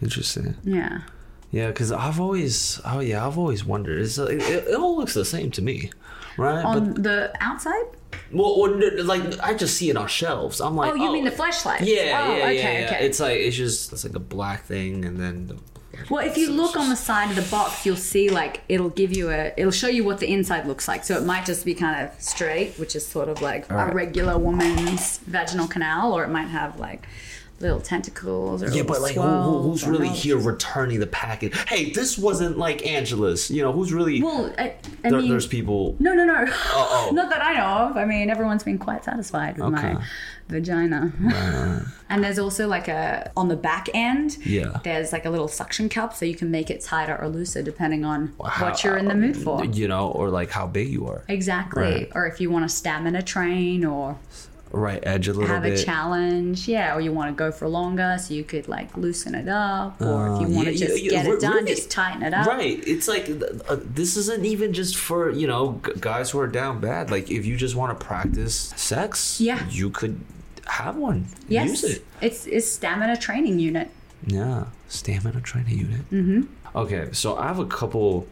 Interesting. 0.00 0.56
yeah, 0.64 1.00
Yeah, 1.50 1.66
because 1.68 1.92
I've 1.92 2.18
always, 2.18 2.80
oh 2.86 3.00
yeah, 3.00 3.26
I've 3.26 3.36
always 3.36 3.62
wondered. 3.62 4.00
It's, 4.00 4.16
like, 4.16 4.40
it, 4.40 4.68
it 4.68 4.74
all 4.74 4.96
looks 4.96 5.12
the 5.12 5.24
same 5.26 5.50
to 5.52 5.60
me, 5.62 5.90
right? 6.38 6.64
on 6.64 6.94
the 6.94 7.30
outside. 7.40 7.84
Well, 8.32 8.60
well, 8.60 9.04
like 9.04 9.22
I 9.40 9.54
just 9.54 9.76
see 9.76 9.90
it 9.90 9.96
on 9.96 10.08
shelves. 10.08 10.60
I'm 10.60 10.76
like, 10.76 10.92
Oh, 10.92 10.94
you 10.94 11.12
mean 11.12 11.24
the 11.24 11.32
oh, 11.32 11.36
Fleshlight? 11.36 11.80
Yeah, 11.80 12.26
Oh, 12.26 12.36
yeah, 12.36 12.44
okay, 12.44 12.54
yeah, 12.56 12.80
yeah. 12.80 12.86
okay. 12.86 13.06
It's 13.06 13.20
like 13.20 13.38
it's 13.38 13.56
just 13.56 13.92
it's 13.92 14.04
like 14.04 14.14
a 14.14 14.20
black 14.20 14.64
thing, 14.64 15.04
and 15.04 15.18
then 15.18 15.46
the, 15.48 15.56
Well, 16.10 16.26
if 16.26 16.36
you 16.38 16.50
look 16.50 16.76
on 16.76 16.88
the 16.88 16.96
side 16.96 17.30
of 17.30 17.36
the 17.36 17.50
box, 17.50 17.84
you'll 17.84 17.96
see 17.96 18.30
like 18.30 18.62
it'll 18.68 18.90
give 18.90 19.14
you 19.16 19.30
a, 19.30 19.52
it'll 19.56 19.70
show 19.70 19.88
you 19.88 20.04
what 20.04 20.18
the 20.18 20.32
inside 20.32 20.66
looks 20.66 20.88
like. 20.88 21.04
So 21.04 21.16
it 21.16 21.24
might 21.24 21.44
just 21.44 21.64
be 21.64 21.74
kind 21.74 22.06
of 22.06 22.20
straight, 22.20 22.74
which 22.78 22.96
is 22.96 23.06
sort 23.06 23.28
of 23.28 23.42
like 23.42 23.70
a 23.70 23.90
regular 23.92 24.38
woman's 24.38 25.18
vaginal 25.18 25.68
canal, 25.68 26.12
or 26.12 26.24
it 26.24 26.28
might 26.30 26.48
have 26.48 26.78
like 26.80 27.06
little 27.62 27.80
tentacles 27.80 28.62
or 28.62 28.70
yeah, 28.70 28.82
but 28.82 29.00
like 29.00 29.14
who, 29.14 29.22
who, 29.22 29.62
who's 29.62 29.86
really 29.86 30.08
here 30.08 30.36
returning 30.36 31.00
the 31.00 31.06
package? 31.06 31.56
Hey, 31.68 31.90
this 31.90 32.18
wasn't 32.18 32.58
like 32.58 32.84
Angela's. 32.86 33.50
You 33.50 33.62
know, 33.62 33.72
who's 33.72 33.92
really? 33.92 34.22
Well, 34.22 34.52
I, 34.58 34.74
I 35.04 35.10
there, 35.10 35.20
mean, 35.20 35.30
there's 35.30 35.46
people. 35.46 35.96
no, 35.98 36.12
no, 36.12 36.24
no, 36.24 36.44
oh. 36.48 37.10
not 37.14 37.30
that 37.30 37.42
I 37.42 37.54
know 37.54 37.90
of. 37.90 37.96
I 37.96 38.04
mean, 38.04 38.28
everyone's 38.28 38.64
been 38.64 38.78
quite 38.78 39.04
satisfied 39.04 39.56
with 39.56 39.74
Okay. 39.74 39.94
my 39.94 40.04
vagina. 40.48 41.12
and 42.10 42.22
there's 42.24 42.38
also 42.38 42.66
like 42.68 42.88
a 42.88 43.30
on 43.36 43.48
the 43.48 43.56
back 43.56 43.88
end. 43.94 44.36
Yeah. 44.44 44.80
There's 44.84 45.12
like 45.12 45.24
a 45.24 45.30
little 45.30 45.48
suction 45.48 45.88
cup, 45.88 46.14
so 46.14 46.24
you 46.24 46.34
can 46.34 46.50
make 46.50 46.68
it 46.70 46.80
tighter 46.82 47.16
or 47.20 47.28
looser 47.28 47.62
depending 47.62 48.04
on 48.04 48.34
How- 48.44 48.66
what 48.66 48.84
you're 48.84 48.96
in 48.96 49.06
the 49.06 49.14
mood 49.14 49.36
uh, 49.36 49.40
for. 49.40 49.64
You 49.64 49.88
know, 49.88 50.08
or 50.10 50.28
like 50.30 50.50
how 50.50 50.66
big 50.66 50.88
you 50.88 51.06
are. 51.06 51.24
Exactly. 51.28 51.82
Right. 51.82 52.12
Or 52.14 52.26
if 52.26 52.40
you 52.40 52.50
want 52.50 52.68
to 52.68 52.74
stamina 52.74 53.22
train 53.22 53.84
or 53.84 54.18
Right, 54.74 55.00
edge 55.02 55.28
a 55.28 55.32
little 55.34 55.48
have 55.48 55.62
bit. 55.62 55.72
Have 55.72 55.80
a 55.80 55.84
challenge, 55.84 56.66
yeah, 56.66 56.94
or 56.94 57.00
you 57.02 57.12
want 57.12 57.28
to 57.30 57.34
go 57.34 57.52
for 57.52 57.68
longer, 57.68 58.16
so 58.18 58.32
you 58.32 58.42
could 58.42 58.68
like 58.68 58.96
loosen 58.96 59.34
it 59.34 59.46
up, 59.48 60.00
or 60.00 60.34
if 60.34 60.40
you 60.40 60.46
Uh, 60.46 60.50
want 60.50 60.66
yeah, 60.66 60.72
to 60.72 60.78
just 60.78 61.02
yeah, 61.04 61.10
get 61.10 61.26
yeah, 61.26 61.32
it 61.34 61.40
done, 61.40 61.54
really- 61.56 61.74
just 61.74 61.90
tighten 61.90 62.22
it 62.22 62.32
up. 62.32 62.46
Right. 62.46 62.82
It's 62.86 63.06
like 63.06 63.28
uh, 63.68 63.76
this 63.84 64.16
isn't 64.16 64.46
even 64.46 64.72
just 64.72 64.96
for 64.96 65.30
you 65.30 65.46
know 65.46 65.78
g- 65.84 65.92
guys 66.00 66.30
who 66.30 66.38
are 66.40 66.46
down 66.46 66.80
bad. 66.80 67.10
Like 67.10 67.30
if 67.30 67.44
you 67.44 67.56
just 67.56 67.76
want 67.76 67.98
to 67.98 68.02
practice 68.04 68.72
sex, 68.76 69.40
Yeah. 69.40 69.60
you 69.70 69.90
could 69.90 70.20
have 70.66 70.96
one. 70.96 71.26
Yes, 71.48 71.68
Use 71.68 71.84
it. 71.84 72.04
it's 72.22 72.46
it's 72.46 72.66
stamina 72.70 73.16
training 73.18 73.58
unit. 73.58 73.90
Yeah, 74.26 74.66
stamina 74.88 75.40
training 75.42 75.78
unit. 75.78 76.10
Mm-hmm. 76.10 76.42
Okay, 76.74 77.08
so 77.12 77.36
I 77.36 77.48
have 77.48 77.58
a 77.58 77.66
couple 77.66 78.26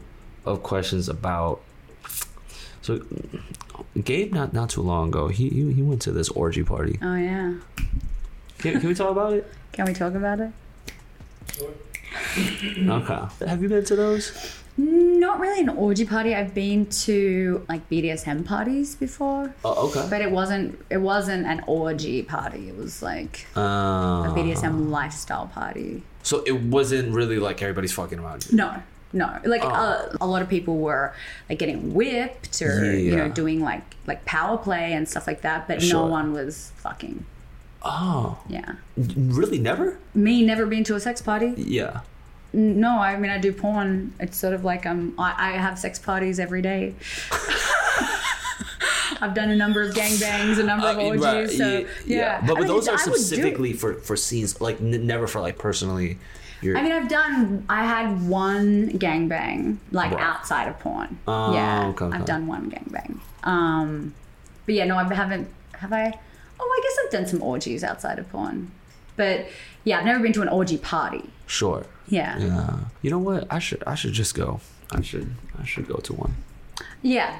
of 0.46 0.62
questions 0.62 1.06
about. 1.08 1.60
So, 2.82 3.00
Gabe, 4.02 4.32
not 4.32 4.52
not 4.52 4.70
too 4.70 4.82
long 4.82 5.08
ago, 5.08 5.28
he 5.28 5.48
he, 5.48 5.72
he 5.72 5.82
went 5.82 6.00
to 6.02 6.12
this 6.12 6.28
orgy 6.30 6.62
party. 6.62 6.98
Oh 7.02 7.14
yeah. 7.16 7.54
Can, 8.58 8.78
can 8.80 8.88
we 8.88 8.94
talk 8.94 9.10
about 9.10 9.32
it? 9.34 9.50
Can 9.72 9.86
we 9.86 9.94
talk 9.94 10.14
about 10.14 10.40
it? 10.40 10.50
Okay. 12.88 13.46
Have 13.46 13.62
you 13.62 13.68
been 13.68 13.84
to 13.84 13.96
those? 13.96 14.56
Not 14.76 15.40
really 15.40 15.60
an 15.60 15.68
orgy 15.68 16.04
party. 16.06 16.34
I've 16.34 16.54
been 16.54 16.86
to 17.04 17.64
like 17.68 17.88
BDSM 17.90 18.44
parties 18.46 18.94
before, 18.96 19.54
Oh, 19.64 19.88
okay. 19.88 20.06
but 20.08 20.20
it 20.22 20.30
wasn't. 20.30 20.78
It 20.90 20.96
wasn't 20.98 21.46
an 21.46 21.62
orgy 21.66 22.22
party. 22.22 22.68
It 22.68 22.76
was 22.76 23.02
like 23.02 23.46
Uh, 23.56 23.60
a 23.60 24.34
BDSM 24.36 24.90
lifestyle 24.90 25.46
party. 25.46 26.02
so 26.22 26.42
it 26.44 26.60
wasn't 26.62 27.12
really 27.14 27.38
like 27.38 27.62
everybody's 27.62 27.92
fucking 27.92 28.18
around. 28.18 28.46
you. 28.50 28.56
No, 28.56 28.82
no. 29.12 29.38
Like 29.44 29.62
Oh. 29.64 29.68
uh, 29.68 30.16
a 30.20 30.26
lot 30.26 30.42
of 30.42 30.48
people 30.48 30.78
were 30.78 31.12
like 31.48 31.58
getting 31.58 31.94
whipped 31.94 32.60
or 32.62 32.94
you 32.94 33.16
know 33.16 33.28
doing 33.28 33.60
like 33.60 33.82
like 34.06 34.24
power 34.24 34.56
play 34.56 34.92
and 34.92 35.08
stuff 35.08 35.26
like 35.26 35.42
that, 35.42 35.66
but 35.68 35.82
no 35.82 36.06
one 36.06 36.32
was 36.32 36.72
fucking. 36.76 37.24
Oh, 37.82 38.38
Yeah. 38.48 38.74
really? 38.96 39.58
Never? 39.58 39.98
Me 40.14 40.44
never 40.44 40.66
been 40.66 40.84
to 40.84 40.94
a 40.96 41.00
sex 41.00 41.22
party. 41.22 41.54
Yeah. 41.56 42.00
No, 42.52 42.98
I 42.98 43.16
mean 43.16 43.30
I 43.30 43.38
do 43.38 43.52
porn. 43.52 44.12
It's 44.20 44.36
sort 44.36 44.54
of 44.54 44.64
like 44.64 44.84
um 44.86 45.14
I, 45.18 45.34
I 45.50 45.52
have 45.52 45.78
sex 45.78 45.98
parties 45.98 46.38
every 46.40 46.62
day. 46.62 46.94
I've 49.22 49.34
done 49.34 49.50
a 49.50 49.56
number 49.56 49.82
of 49.82 49.94
gangbangs, 49.94 50.58
a 50.58 50.62
number 50.62 50.86
of 50.86 50.96
Uh, 50.98 51.02
orgies. 51.02 51.22
right, 51.24 51.50
so 51.50 51.78
ye- 51.78 51.86
yeah, 52.06 52.40
But, 52.46 52.56
but 52.58 52.66
those 52.66 52.88
are 52.88 52.92
I 52.92 52.94
would 52.94 53.04
do 53.04 53.10
it. 53.12 53.18
specifically 53.18 53.72
for 53.74 53.94
for 53.94 54.16
scenes, 54.16 54.60
like 54.60 54.80
n- 54.80 55.06
never 55.06 55.26
for 55.26 55.40
like 55.40 55.58
personally. 55.58 56.18
Your, 56.62 56.76
I 56.76 56.82
mean, 56.82 56.92
I've 56.92 57.08
done. 57.08 57.64
I 57.68 57.84
had 57.84 58.28
one 58.28 58.90
gangbang 58.98 59.78
like 59.92 60.12
Right. 60.12 60.20
outside 60.22 60.68
of 60.68 60.78
porn. 60.78 61.18
Oh, 61.26 61.54
yeah, 61.54 61.86
okay, 61.88 62.04
okay. 62.06 62.16
I've 62.18 62.26
done 62.26 62.46
one 62.46 62.70
gangbang. 62.70 63.18
Um, 63.44 64.14
but 64.66 64.74
yeah, 64.74 64.84
no, 64.84 64.96
I 64.96 65.04
haven't. 65.14 65.48
Have 65.74 65.92
I? 65.92 66.12
Oh, 66.60 66.64
I 66.64 66.80
guess 66.82 66.96
I've 67.04 67.10
done 67.12 67.26
some 67.26 67.42
orgies 67.42 67.82
outside 67.82 68.18
of 68.18 68.28
porn. 68.30 68.70
But 69.16 69.46
yeah, 69.84 69.98
I've 69.98 70.04
never 70.04 70.20
been 70.20 70.32
to 70.34 70.42
an 70.42 70.48
orgy 70.48 70.76
party. 70.78 71.24
sure. 71.46 71.86
Yeah. 72.08 72.38
yeah, 72.38 72.46
Yeah. 72.46 72.78
You 73.02 73.10
know 73.10 73.18
what? 73.18 73.46
I 73.50 73.58
should 73.60 73.82
I 73.86 73.94
should 73.94 74.12
just 74.12 74.34
go. 74.34 74.60
I 74.92 75.00
should 75.00 75.30
I 75.58 75.64
should 75.64 75.86
go 75.88 75.96
to 75.96 76.12
one. 76.12 76.34
Yeah. 77.02 77.38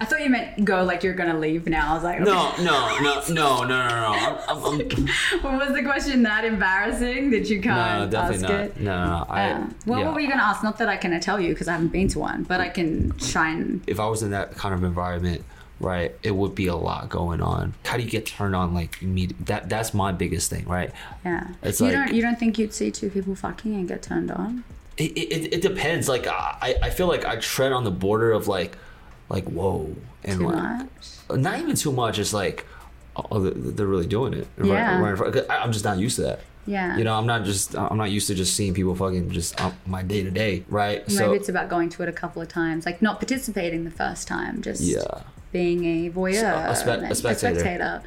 I 0.00 0.04
thought 0.04 0.22
you 0.22 0.28
meant 0.30 0.64
go 0.64 0.84
like 0.84 1.02
you're 1.02 1.14
gonna 1.14 1.38
leave 1.38 1.66
now. 1.66 1.92
I 1.92 1.94
was 1.94 2.04
like, 2.04 2.20
okay. 2.20 2.24
No, 2.30 2.52
no, 2.58 2.98
no, 3.00 3.22
no, 3.28 3.64
no, 3.64 3.64
no, 3.64 3.88
no. 3.88 4.12
I'm, 4.12 4.38
I'm, 4.48 4.80
I'm, 4.80 5.08
Well, 5.42 5.58
was 5.58 5.74
the 5.74 5.82
question 5.82 6.22
that 6.24 6.44
embarrassing 6.44 7.30
that 7.30 7.48
you 7.48 7.56
no, 7.56 7.62
can't 7.62 8.10
definitely 8.10 8.36
ask 8.44 8.52
not. 8.52 8.60
it? 8.60 8.80
No, 8.80 8.96
no, 9.04 9.18
no. 9.18 9.26
I, 9.28 9.50
um, 9.50 9.60
Yeah. 9.62 9.74
Well, 9.86 9.98
yeah. 10.00 10.04
what 10.06 10.14
were 10.14 10.20
you 10.20 10.28
gonna 10.28 10.42
ask? 10.42 10.62
Not 10.62 10.78
that 10.78 10.88
I 10.88 10.96
can 10.96 11.18
tell 11.20 11.40
you 11.40 11.48
because 11.50 11.68
I 11.68 11.72
haven't 11.72 11.88
been 11.88 12.08
to 12.08 12.18
one, 12.18 12.42
but 12.44 12.60
I 12.60 12.68
can 12.68 13.12
try 13.18 13.50
and. 13.50 13.82
if 13.86 13.98
I 13.98 14.06
was 14.06 14.22
in 14.22 14.30
that 14.32 14.52
kind 14.56 14.74
of 14.74 14.84
environment, 14.84 15.42
right, 15.80 16.14
it 16.22 16.32
would 16.32 16.54
be 16.54 16.66
a 16.66 16.76
lot 16.76 17.08
going 17.08 17.40
on. 17.40 17.74
How 17.84 17.96
do 17.96 18.02
you 18.02 18.10
get 18.10 18.26
turned 18.26 18.54
on 18.54 18.74
like 18.74 19.00
immediate? 19.02 19.46
That 19.46 19.68
that's 19.68 19.94
my 19.94 20.12
biggest 20.12 20.50
thing, 20.50 20.66
right? 20.66 20.90
Yeah. 21.24 21.48
It's 21.62 21.80
you 21.80 21.86
like- 21.86 21.94
don't. 21.94 22.14
You 22.14 22.22
don't 22.22 22.38
think 22.38 22.58
you'd 22.58 22.74
see 22.74 22.90
two 22.90 23.08
people 23.10 23.34
fucking 23.34 23.74
and 23.74 23.88
get 23.88 24.02
turned 24.02 24.30
on? 24.30 24.64
It, 24.98 25.12
it, 25.16 25.54
it 25.54 25.62
depends. 25.62 26.06
Like 26.08 26.26
I, 26.26 26.76
I 26.82 26.90
feel 26.90 27.06
like 27.06 27.24
I 27.24 27.36
tread 27.36 27.72
on 27.72 27.84
the 27.84 27.90
border 27.90 28.30
of 28.32 28.46
like, 28.46 28.76
like 29.32 29.44
whoa, 29.44 29.96
and 30.22 30.38
Too 30.40 30.46
like 30.46 30.56
much. 30.56 31.40
not 31.40 31.58
even 31.58 31.74
too 31.74 31.90
much. 31.90 32.18
It's 32.18 32.32
like, 32.32 32.64
oh, 33.16 33.26
oh 33.32 33.40
they're 33.40 33.52
they're 33.72 33.86
really 33.86 34.06
doing 34.06 34.34
it. 34.34 34.46
Yeah. 34.62 35.00
right 35.00 35.50
I- 35.50 35.58
I'm 35.58 35.72
just 35.72 35.84
not 35.84 35.98
used 35.98 36.16
to 36.16 36.22
that. 36.22 36.40
Yeah. 36.66 36.96
You 36.96 37.02
know, 37.02 37.14
I'm 37.14 37.26
not 37.26 37.44
just 37.44 37.76
I'm 37.76 37.96
not 37.96 38.10
used 38.12 38.28
to 38.28 38.34
just 38.34 38.54
seeing 38.54 38.72
people 38.74 38.94
fucking 38.94 39.30
just 39.30 39.58
my 39.86 40.02
day 40.02 40.22
to 40.22 40.30
day, 40.30 40.64
right? 40.68 41.00
Maybe 41.08 41.16
so 41.18 41.32
it's 41.32 41.48
about 41.48 41.68
going 41.68 41.88
to 41.88 42.02
it 42.04 42.08
a 42.08 42.12
couple 42.12 42.40
of 42.40 42.48
times, 42.48 42.86
like 42.86 43.02
not 43.02 43.18
participating 43.18 43.84
the 43.84 43.90
first 43.90 44.28
time, 44.28 44.62
just 44.62 44.80
yeah. 44.82 45.22
being 45.50 45.84
a 45.84 46.10
voyeur, 46.10 46.68
A 46.70 46.76
spe- 46.76 46.86
and 46.88 47.10
a 47.10 47.14
spectator. 47.16 48.02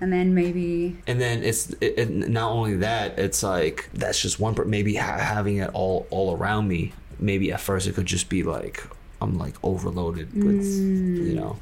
and 0.00 0.12
then 0.12 0.34
maybe 0.34 0.96
and 1.06 1.20
then 1.20 1.44
it's 1.44 1.70
it, 1.80 1.96
it, 1.98 2.10
not 2.10 2.50
only 2.50 2.76
that 2.78 3.18
it's 3.20 3.42
like 3.44 3.88
that's 3.94 4.20
just 4.20 4.40
one 4.40 4.56
maybe 4.66 4.96
ha- 4.96 5.18
having 5.18 5.58
it 5.58 5.70
all 5.74 6.08
all 6.10 6.36
around 6.36 6.66
me 6.66 6.92
maybe 7.20 7.52
at 7.52 7.60
first 7.60 7.86
it 7.86 7.94
could 7.94 8.06
just 8.06 8.28
be 8.28 8.42
like 8.42 8.82
i'm 9.22 9.38
like 9.38 9.54
overloaded 9.62 10.28
with 10.46 10.64
Mm. 10.66 11.26
you 11.28 11.34
know 11.40 11.52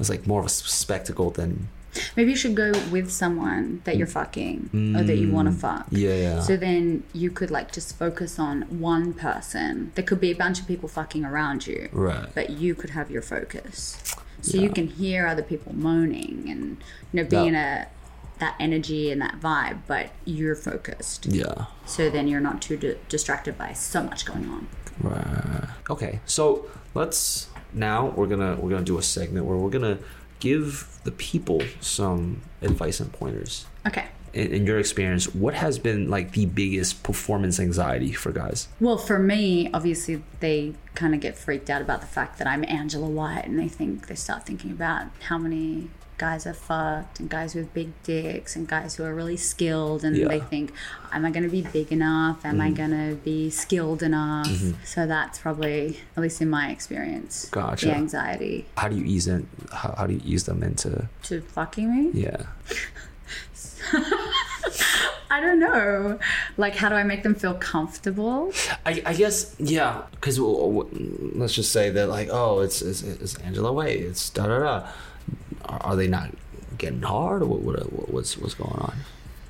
it's 0.00 0.10
like 0.14 0.26
more 0.26 0.40
of 0.40 0.46
a 0.46 0.54
spectacle 0.80 1.30
than 1.30 1.68
maybe 2.16 2.30
you 2.34 2.36
should 2.36 2.56
go 2.56 2.72
with 2.90 3.08
someone 3.22 3.80
that 3.84 3.96
you're 3.96 4.08
fucking 4.20 4.58
or 4.96 5.02
that 5.04 5.16
you 5.22 5.30
want 5.30 5.46
to 5.50 5.54
fuck. 5.66 5.84
Mm. 5.90 5.98
yeah 6.04 6.16
yeah 6.26 6.40
So 6.48 6.56
then 6.56 7.04
you 7.22 7.30
could 7.38 7.50
like 7.58 7.68
just 7.78 7.88
focus 7.96 8.32
on 8.48 8.62
one 8.94 9.06
person. 9.14 9.92
There 9.94 10.04
could 10.08 10.20
be 10.28 10.32
a 10.32 10.38
bunch 10.44 10.56
of 10.60 10.66
people 10.66 10.88
fucking 10.88 11.24
around 11.24 11.60
you, 11.68 11.80
right 11.92 12.28
but 12.34 12.46
you 12.62 12.74
could 12.80 12.90
have 12.98 13.06
your 13.14 13.22
focus. 13.22 13.76
So 14.48 14.52
you 14.64 14.70
can 14.78 14.86
hear 15.00 15.20
other 15.32 15.44
people 15.52 15.72
moaning 15.88 16.36
and 16.52 16.62
you 17.12 17.14
know 17.22 17.26
be 17.36 17.42
in 17.50 17.54
a 17.54 17.86
that 18.42 18.54
energy 18.58 19.04
and 19.12 19.20
that 19.26 19.36
vibe, 19.40 19.78
but 19.86 20.06
you're 20.24 20.56
focused. 20.70 21.26
yeah 21.40 21.66
So 21.86 22.10
then 22.14 22.24
you're 22.30 22.46
not 22.50 22.56
too 22.66 22.76
di- 22.76 22.98
distracted 23.08 23.54
by 23.56 23.70
so 23.90 23.98
much 24.10 24.20
going 24.30 24.46
on. 24.56 24.62
right 25.00 25.68
okay 25.94 26.14
so 26.36 26.42
let's 26.94 27.48
now 27.72 28.06
we're 28.16 28.26
gonna 28.26 28.56
we're 28.56 28.70
gonna 28.70 28.82
do 28.84 28.98
a 28.98 29.02
segment 29.02 29.46
where 29.46 29.56
we're 29.56 29.70
gonna 29.70 29.98
give 30.40 30.86
the 31.04 31.10
people 31.12 31.62
some 31.80 32.40
advice 32.62 33.00
and 33.00 33.12
pointers 33.12 33.66
Okay. 33.86 34.06
in, 34.32 34.48
in 34.52 34.66
your 34.66 34.78
experience 34.78 35.34
what 35.34 35.54
has 35.54 35.78
been 35.78 36.08
like 36.08 36.32
the 36.32 36.46
biggest 36.46 37.02
performance 37.02 37.58
anxiety 37.60 38.12
for 38.12 38.30
guys 38.32 38.68
Well, 38.80 38.98
for 38.98 39.18
me, 39.18 39.70
obviously, 39.72 40.22
they 40.40 40.74
kind 40.94 41.14
of 41.14 41.20
get 41.20 41.36
freaked 41.36 41.68
out 41.70 41.82
about 41.82 42.00
the 42.00 42.06
fact 42.06 42.38
that 42.38 42.46
I'm 42.46 42.64
Angela 42.64 43.08
White, 43.08 43.44
and 43.46 43.58
they 43.58 43.68
think 43.68 44.06
they 44.06 44.14
start 44.14 44.46
thinking 44.46 44.70
about 44.70 45.06
how 45.28 45.38
many 45.38 45.88
guys 46.18 46.46
are 46.46 46.54
fucked, 46.54 47.20
and 47.20 47.28
guys 47.28 47.54
with 47.54 47.72
big 47.74 47.90
dicks, 48.02 48.56
and 48.56 48.68
guys 48.68 48.96
who 48.96 49.04
are 49.04 49.14
really 49.14 49.36
skilled, 49.36 50.04
and 50.04 50.16
Yeah. 50.16 50.28
they 50.28 50.40
think, 50.40 50.72
am 51.12 51.24
I 51.24 51.30
going 51.30 51.44
to 51.44 51.48
be 51.50 51.62
big 51.62 51.92
enough? 51.92 52.44
Am 52.44 52.60
I 52.60 52.66
mm-hmm. 52.66 52.74
going 52.74 52.90
to 53.10 53.14
be 53.22 53.50
skilled 53.50 54.02
enough? 54.02 54.48
Mm-hmm. 54.48 54.84
So 54.84 55.06
that's 55.06 55.38
probably, 55.38 56.00
at 56.16 56.22
least 56.22 56.40
in 56.40 56.50
my 56.50 56.70
experience, 56.70 57.48
Gotcha. 57.50 57.86
the 57.86 57.94
anxiety 57.94 58.66
how 58.76 58.88
do 58.88 58.96
you 58.96 59.04
ease 59.04 59.26
in 59.26 59.46
how, 59.72 59.94
how 59.96 60.06
do 60.06 60.14
you 60.14 60.20
ease 60.24 60.44
them 60.44 60.62
into 60.62 61.08
to 61.24 61.40
fucking 61.40 61.90
me. 61.94 62.20
yeah 62.20 62.46
I 65.30 65.40
don't 65.40 65.58
know. 65.58 66.18
Like, 66.56 66.76
how 66.76 66.88
do 66.88 66.94
I 66.94 67.02
make 67.02 67.22
them 67.24 67.34
feel 67.34 67.54
comfortable? 67.54 68.52
i, 68.86 69.02
I 69.04 69.14
guess 69.14 69.54
yeah 69.58 70.02
because 70.12 70.38
let's 70.38 71.54
just 71.54 71.72
say 71.72 71.90
that 71.90 72.08
like 72.08 72.28
oh 72.30 72.60
it's 72.60 72.82
it's, 72.82 73.02
it's 73.02 73.34
angela 73.36 73.72
way 73.72 73.98
it's 73.98 74.30
da 74.30 74.46
da 74.46 74.58
da 74.58 74.86
are, 75.64 75.96
they 75.96 76.06
not 76.06 76.30
getting 76.78 77.02
hard 77.02 77.42
or 77.42 77.46
what, 77.46 77.60
what 77.62 78.10
what's 78.10 78.36
what's 78.36 78.54
going 78.54 78.70
on 78.70 78.96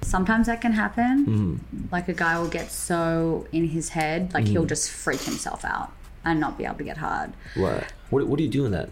Sometimes 0.03 0.47
that 0.49 0.61
can 0.61 0.73
happen. 0.73 1.27
Mm-hmm. 1.27 1.87
Like 1.91 2.09
a 2.09 2.13
guy 2.13 2.39
will 2.39 2.49
get 2.49 2.71
so 2.71 3.47
in 3.53 3.69
his 3.69 3.89
head, 3.89 4.35
like 4.35 4.47
he'll 4.47 4.67
just 4.67 4.91
freak 4.91 5.23
himself 5.23 5.65
out 5.65 5.93
and 6.25 6.39
not 6.39 6.59
be 6.59 6.65
able 6.67 6.77
to 6.77 6.85
get 6.85 6.99
hard. 6.99 7.33
right 7.57 7.85
what, 8.11 8.27
what 8.27 8.37
do 8.39 8.45
you 8.45 8.51
do 8.51 8.65
in 8.65 8.73
that 8.73 8.91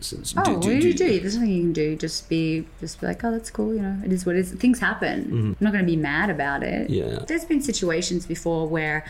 sense? 0.00 0.34
Oh, 0.36 0.54
what 0.54 0.62
do 0.62 0.76
you 0.76 0.94
do? 0.94 1.20
There's 1.20 1.36
nothing 1.36 1.50
you 1.50 1.62
can 1.62 1.72
do. 1.72 1.96
Just 1.96 2.28
be, 2.28 2.66
just 2.80 3.00
be 3.00 3.06
like, 3.06 3.22
oh, 3.24 3.30
that's 3.30 3.50
cool. 3.50 3.74
You 3.74 3.82
know, 3.82 4.02
it 4.04 4.12
is 4.12 4.26
what 4.26 4.36
it 4.36 4.40
is. 4.40 4.52
Things 4.52 4.80
happen. 4.80 5.30
I'm 5.30 5.56
not 5.60 5.72
going 5.72 5.84
to 5.84 5.90
be 5.90 5.96
mad 5.96 6.30
about 6.30 6.62
it. 6.62 6.90
Mm-hmm. 6.90 7.12
Yeah. 7.12 7.24
There's 7.26 7.44
been 7.44 7.62
situations 7.62 8.26
before 8.26 8.68
where 8.68 9.04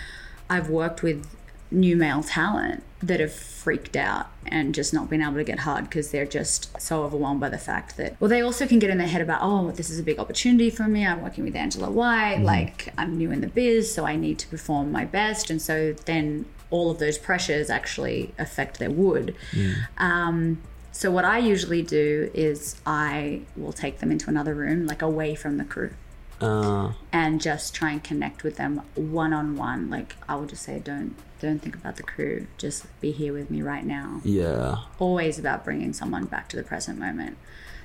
I've 0.49 0.69
worked 0.69 1.03
with 1.03 1.27
new 1.71 1.97
male 1.97 2.23
talent 2.23 2.83
that 3.03 3.21
have 3.21 3.33
freaked 3.33 3.97
out 3.97 4.27
and 4.47 4.75
just 4.75 4.93
not 4.93 5.09
been 5.09 5.23
able 5.23 5.35
to 5.35 5.45
get 5.45 5.61
hard 5.61 5.85
because 5.85 6.11
they're 6.11 6.27
just 6.27 6.79
so 6.81 7.03
overwhelmed 7.05 7.41
by 7.41 7.49
the 7.49 7.59
fact 7.59 7.97
that 7.97 8.15
well 8.21 8.29
they 8.29 8.43
also 8.43 8.67
can 8.67 8.79
get 8.79 8.91
in 8.91 8.99
their 8.99 9.07
head 9.07 9.23
about 9.23 9.41
oh 9.43 9.71
this 9.73 9.89
is 9.89 9.99
a 9.99 10.03
big 10.03 10.19
opportunity 10.19 10.71
for 10.71 10.85
me. 10.85 11.07
I'm 11.07 11.23
working 11.23 11.45
with 11.45 11.57
angela 11.57 11.91
white. 11.91 12.37
Mm-hmm. 12.37 12.45
like 12.45 12.93
i'm 12.99 13.17
new 13.17 13.31
in 13.31 13.41
the 13.41 13.49
biz 13.49 13.93
so 13.93 14.05
i 14.05 14.17
need 14.17 14.39
to 14.41 14.49
perform 14.49 14.93
my 14.93 15.05
best. 15.05 15.51
And 15.51 15.61
so 15.61 15.93
then 16.05 16.47
all 16.71 16.91
of 16.91 16.99
those 16.99 17.19
pressures 17.19 17.71
actually 17.71 18.33
affect 18.39 18.79
their 18.79 18.91
wood. 18.91 19.35
Mm. 19.53 19.75
um, 19.99 20.63
so 20.93 21.11
what 21.11 21.25
i 21.25 21.39
usually 21.39 21.83
do 21.83 22.31
is 22.35 22.81
i 22.85 23.43
will 23.57 23.73
take 23.73 24.01
them 24.01 24.11
into 24.11 24.29
another 24.29 24.55
room 24.55 24.87
like 24.87 25.03
away 25.03 25.35
from 25.35 25.57
the 25.57 25.65
crew 25.65 25.93
uh 26.41 26.93
and 27.13 27.41
just 27.41 27.75
try 27.75 27.91
and 27.93 28.03
connect 28.05 28.43
with 28.43 28.57
them 28.57 28.83
one 28.95 29.33
on 29.33 29.57
one. 29.57 29.91
Like 29.91 30.17
I 30.29 30.37
would 30.37 30.49
just 30.49 30.63
say, 30.63 30.79
don't 30.79 31.15
don't 31.41 31.59
think 31.61 31.75
about 31.75 31.97
the 31.97 32.03
crew. 32.03 32.47
Just 32.59 32.87
be 33.01 33.13
here 33.13 33.33
with 33.33 33.51
me 33.51 33.63
right 33.63 33.85
now. 33.85 34.21
yeah 34.25 34.77
Always 34.99 35.39
about 35.39 35.65
bringing 35.65 35.93
someone 35.93 36.25
back 36.27 36.49
to 36.51 36.57
the 36.57 36.63
present 36.63 36.99
moment. 36.99 37.37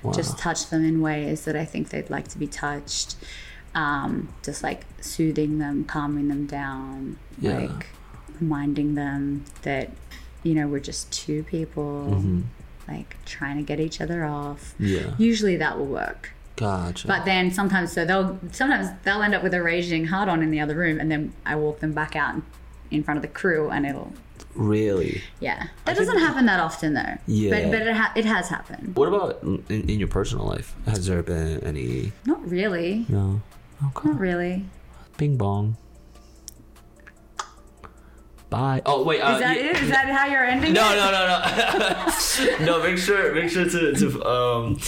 wow. 0.02 0.12
Just 0.12 0.38
touch 0.38 0.68
them 0.68 0.84
in 0.84 1.00
ways 1.00 1.44
that 1.46 1.56
I 1.56 1.64
think 1.64 1.88
they'd 1.90 2.10
like 2.10 2.28
to 2.28 2.38
be 2.38 2.46
touched. 2.46 3.16
Um, 3.74 4.32
just 4.42 4.62
like 4.62 4.84
soothing 5.02 5.58
them, 5.58 5.84
calming 5.84 6.28
them 6.28 6.46
down, 6.46 7.18
Yeah. 7.38 7.58
like 7.58 7.86
reminding 8.40 8.94
them 8.94 9.44
that 9.62 9.90
you 10.42 10.54
know 10.54 10.66
we're 10.68 10.80
just 10.80 11.10
two 11.12 11.42
people, 11.42 12.06
Mm-hmm. 12.10 12.40
like 12.88 13.16
trying 13.26 13.56
to 13.56 13.62
get 13.62 13.80
each 13.80 14.00
other 14.00 14.24
off 14.24 14.74
yeah 14.78 15.14
usually 15.18 15.56
that 15.56 15.76
will 15.76 15.86
work 15.86 16.30
Gotcha. 16.56 17.06
But 17.06 17.24
then 17.24 17.50
sometimes, 17.50 17.92
so 17.92 18.04
they'll 18.04 18.38
sometimes 18.50 18.88
they'll 19.04 19.22
end 19.22 19.34
up 19.34 19.42
with 19.42 19.54
a 19.54 19.62
raging 19.62 20.06
hard 20.06 20.28
on 20.28 20.42
in 20.42 20.50
the 20.50 20.60
other 20.60 20.74
room, 20.74 20.98
and 20.98 21.10
then 21.10 21.32
I 21.44 21.54
walk 21.56 21.80
them 21.80 21.92
back 21.92 22.16
out 22.16 22.36
in 22.90 23.02
front 23.02 23.18
of 23.18 23.22
the 23.22 23.28
crew, 23.28 23.68
and 23.70 23.84
it'll 23.86 24.12
really? 24.54 25.22
yeah. 25.40 25.68
That 25.84 25.96
doesn't 25.96 26.18
happen 26.18 26.46
that 26.46 26.60
often 26.60 26.94
though. 26.94 27.18
Yeah. 27.26 27.50
But 27.50 27.70
but 27.72 27.82
it 27.82 27.94
ha- 27.94 28.12
it 28.16 28.24
has 28.24 28.48
happened. 28.48 28.96
What 28.96 29.08
about 29.08 29.42
in, 29.42 29.64
in 29.68 29.98
your 29.98 30.08
personal 30.08 30.46
life? 30.46 30.74
Has 30.86 31.06
there 31.06 31.22
been 31.22 31.62
any? 31.62 32.12
Not 32.24 32.48
really. 32.48 33.04
No. 33.08 33.42
Okay. 33.88 34.08
Not 34.08 34.18
really. 34.18 34.64
Bing 35.18 35.36
bong. 35.36 35.76
Bye. 38.48 38.80
Oh 38.86 39.02
wait. 39.02 39.20
Uh, 39.20 39.34
Is 39.34 39.40
that 39.40 39.56
y- 39.56 39.62
it? 39.62 39.82
Is 39.82 39.88
that 39.90 40.06
how 40.06 40.26
you're 40.26 40.44
ending? 40.44 40.72
No, 40.72 40.92
it? 40.92 40.96
no, 40.96 41.10
no, 41.10 42.58
no. 42.60 42.64
no, 42.78 42.82
make 42.82 42.96
sure, 42.96 43.34
make 43.34 43.50
sure 43.50 43.64
to, 43.68 43.92
to 43.94 44.24
um, 44.24 44.78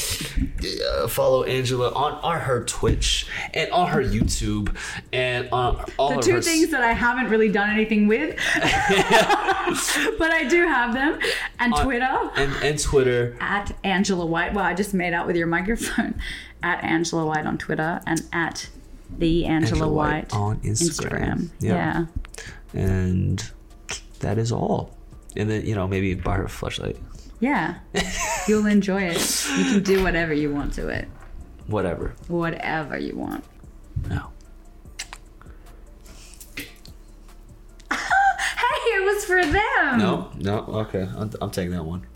uh, 1.03 1.09
follow 1.09 1.43
Angela 1.43 1.91
on, 1.93 2.13
on 2.23 2.41
her 2.41 2.63
Twitch 2.65 3.27
and 3.55 3.69
on 3.73 3.89
her 3.89 4.01
YouTube 4.03 4.77
and 5.13 5.49
on 5.51 5.85
all 5.99 6.15
The 6.15 6.23
two 6.23 6.33
her. 6.35 6.41
things 6.43 6.71
that 6.71 6.83
I 6.85 6.93
haven't 6.93 7.31
really 7.31 7.49
done 7.51 7.69
anything 7.71 8.07
with, 8.07 8.37
but 8.55 10.31
I 10.31 10.47
do 10.49 10.63
have 10.63 10.95
them, 10.95 11.19
and 11.59 11.75
Twitter 11.77 12.31
and, 12.37 12.53
and 12.63 12.79
Twitter. 12.79 13.37
at 13.41 13.75
Angela 13.85 14.25
White. 14.27 14.55
Well, 14.55 14.65
I 14.65 14.75
just 14.75 14.95
made 14.95 15.13
out 15.13 15.27
with 15.27 15.37
your 15.37 15.47
microphone. 15.49 16.15
At 16.61 16.83
Angela 16.83 17.25
White 17.25 17.47
on 17.47 17.57
Twitter 17.57 18.01
and 18.05 18.21
at 18.33 18.69
the 19.17 19.45
Angela, 19.47 19.75
Angela 19.85 19.93
White 19.93 20.33
White, 20.33 20.35
on 20.35 20.57
Instagram. 20.63 21.51
Yeah. 21.61 21.73
Yeah. 21.73 22.07
And 22.75 23.51
that 24.21 24.39
is 24.39 24.53
all. 24.53 24.97
And 25.37 25.49
then 25.51 25.64
you 25.66 25.75
know 25.75 25.87
maybe 25.89 26.14
buy 26.14 26.37
her 26.37 26.45
a 26.45 26.49
Fleshlight, 26.49 26.97
Yeah. 27.41 27.79
You'll 28.49 28.66
enjoy 28.66 29.03
it. 29.03 29.47
You 29.57 29.64
can 29.64 29.83
do 29.83 30.03
whatever 30.03 30.33
you 30.33 30.53
want 30.53 30.73
to 30.75 30.89
it. 30.89 31.07
whatever. 31.66 32.14
Whatever 32.29 32.99
you 32.99 33.16
want. 33.16 33.45
No. 34.09 34.31
Hey, 37.91 38.91
it 38.97 39.05
was 39.05 39.25
for 39.25 39.43
them. 39.45 39.99
No, 39.99 40.31
no. 40.39 40.59
Okay, 40.87 41.09
I'm, 41.16 41.31
I'm 41.41 41.51
taking 41.51 41.73
that 41.73 41.85
one. 41.85 42.07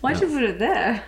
Why'd 0.00 0.20
you 0.20 0.26
put 0.28 0.42
it 0.42 0.58
there? 0.58 1.02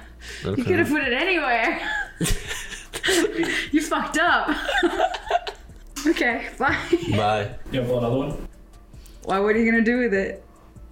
You 0.44 0.64
could 0.64 0.78
have 0.78 0.88
put 0.88 1.03
it 1.03 1.12
anywhere. 1.12 1.80
you 3.72 3.82
fucked 3.82 4.18
up. 4.18 4.57
Okay, 6.07 6.48
bye. 6.59 6.76
Bye. 7.11 7.50
You 7.70 7.80
have 7.80 7.90
another 7.90 8.16
one? 8.16 8.48
Why? 9.24 9.38
What 9.38 9.55
are 9.55 9.59
you 9.59 9.70
gonna 9.70 9.84
do 9.84 9.98
with 9.98 10.14
it? 10.14 10.44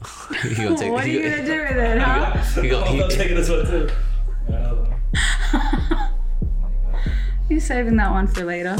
You 0.44 0.54
gonna 0.56 0.76
take? 0.76 0.92
what 0.92 1.04
are 1.04 1.08
you 1.08 1.20
you 1.20 1.30
gonna 1.30 1.44
do 1.44 1.58
with 1.61 1.76
it, 1.76 1.98
huh? 1.98 2.61
You 2.62 2.70
go, 2.70 2.82
I'm 2.84 2.94
he- 2.96 3.08
taking 3.08 3.36
this 3.36 3.48
one 3.50 3.66
too. 3.66 3.88
Yeah, 4.48 4.56
another 4.56 4.82
one. 4.82 6.08
You 7.50 7.61
saving 7.61 7.96
that 7.96 8.11
one 8.11 8.26
for 8.28 8.44
later? 8.44 8.76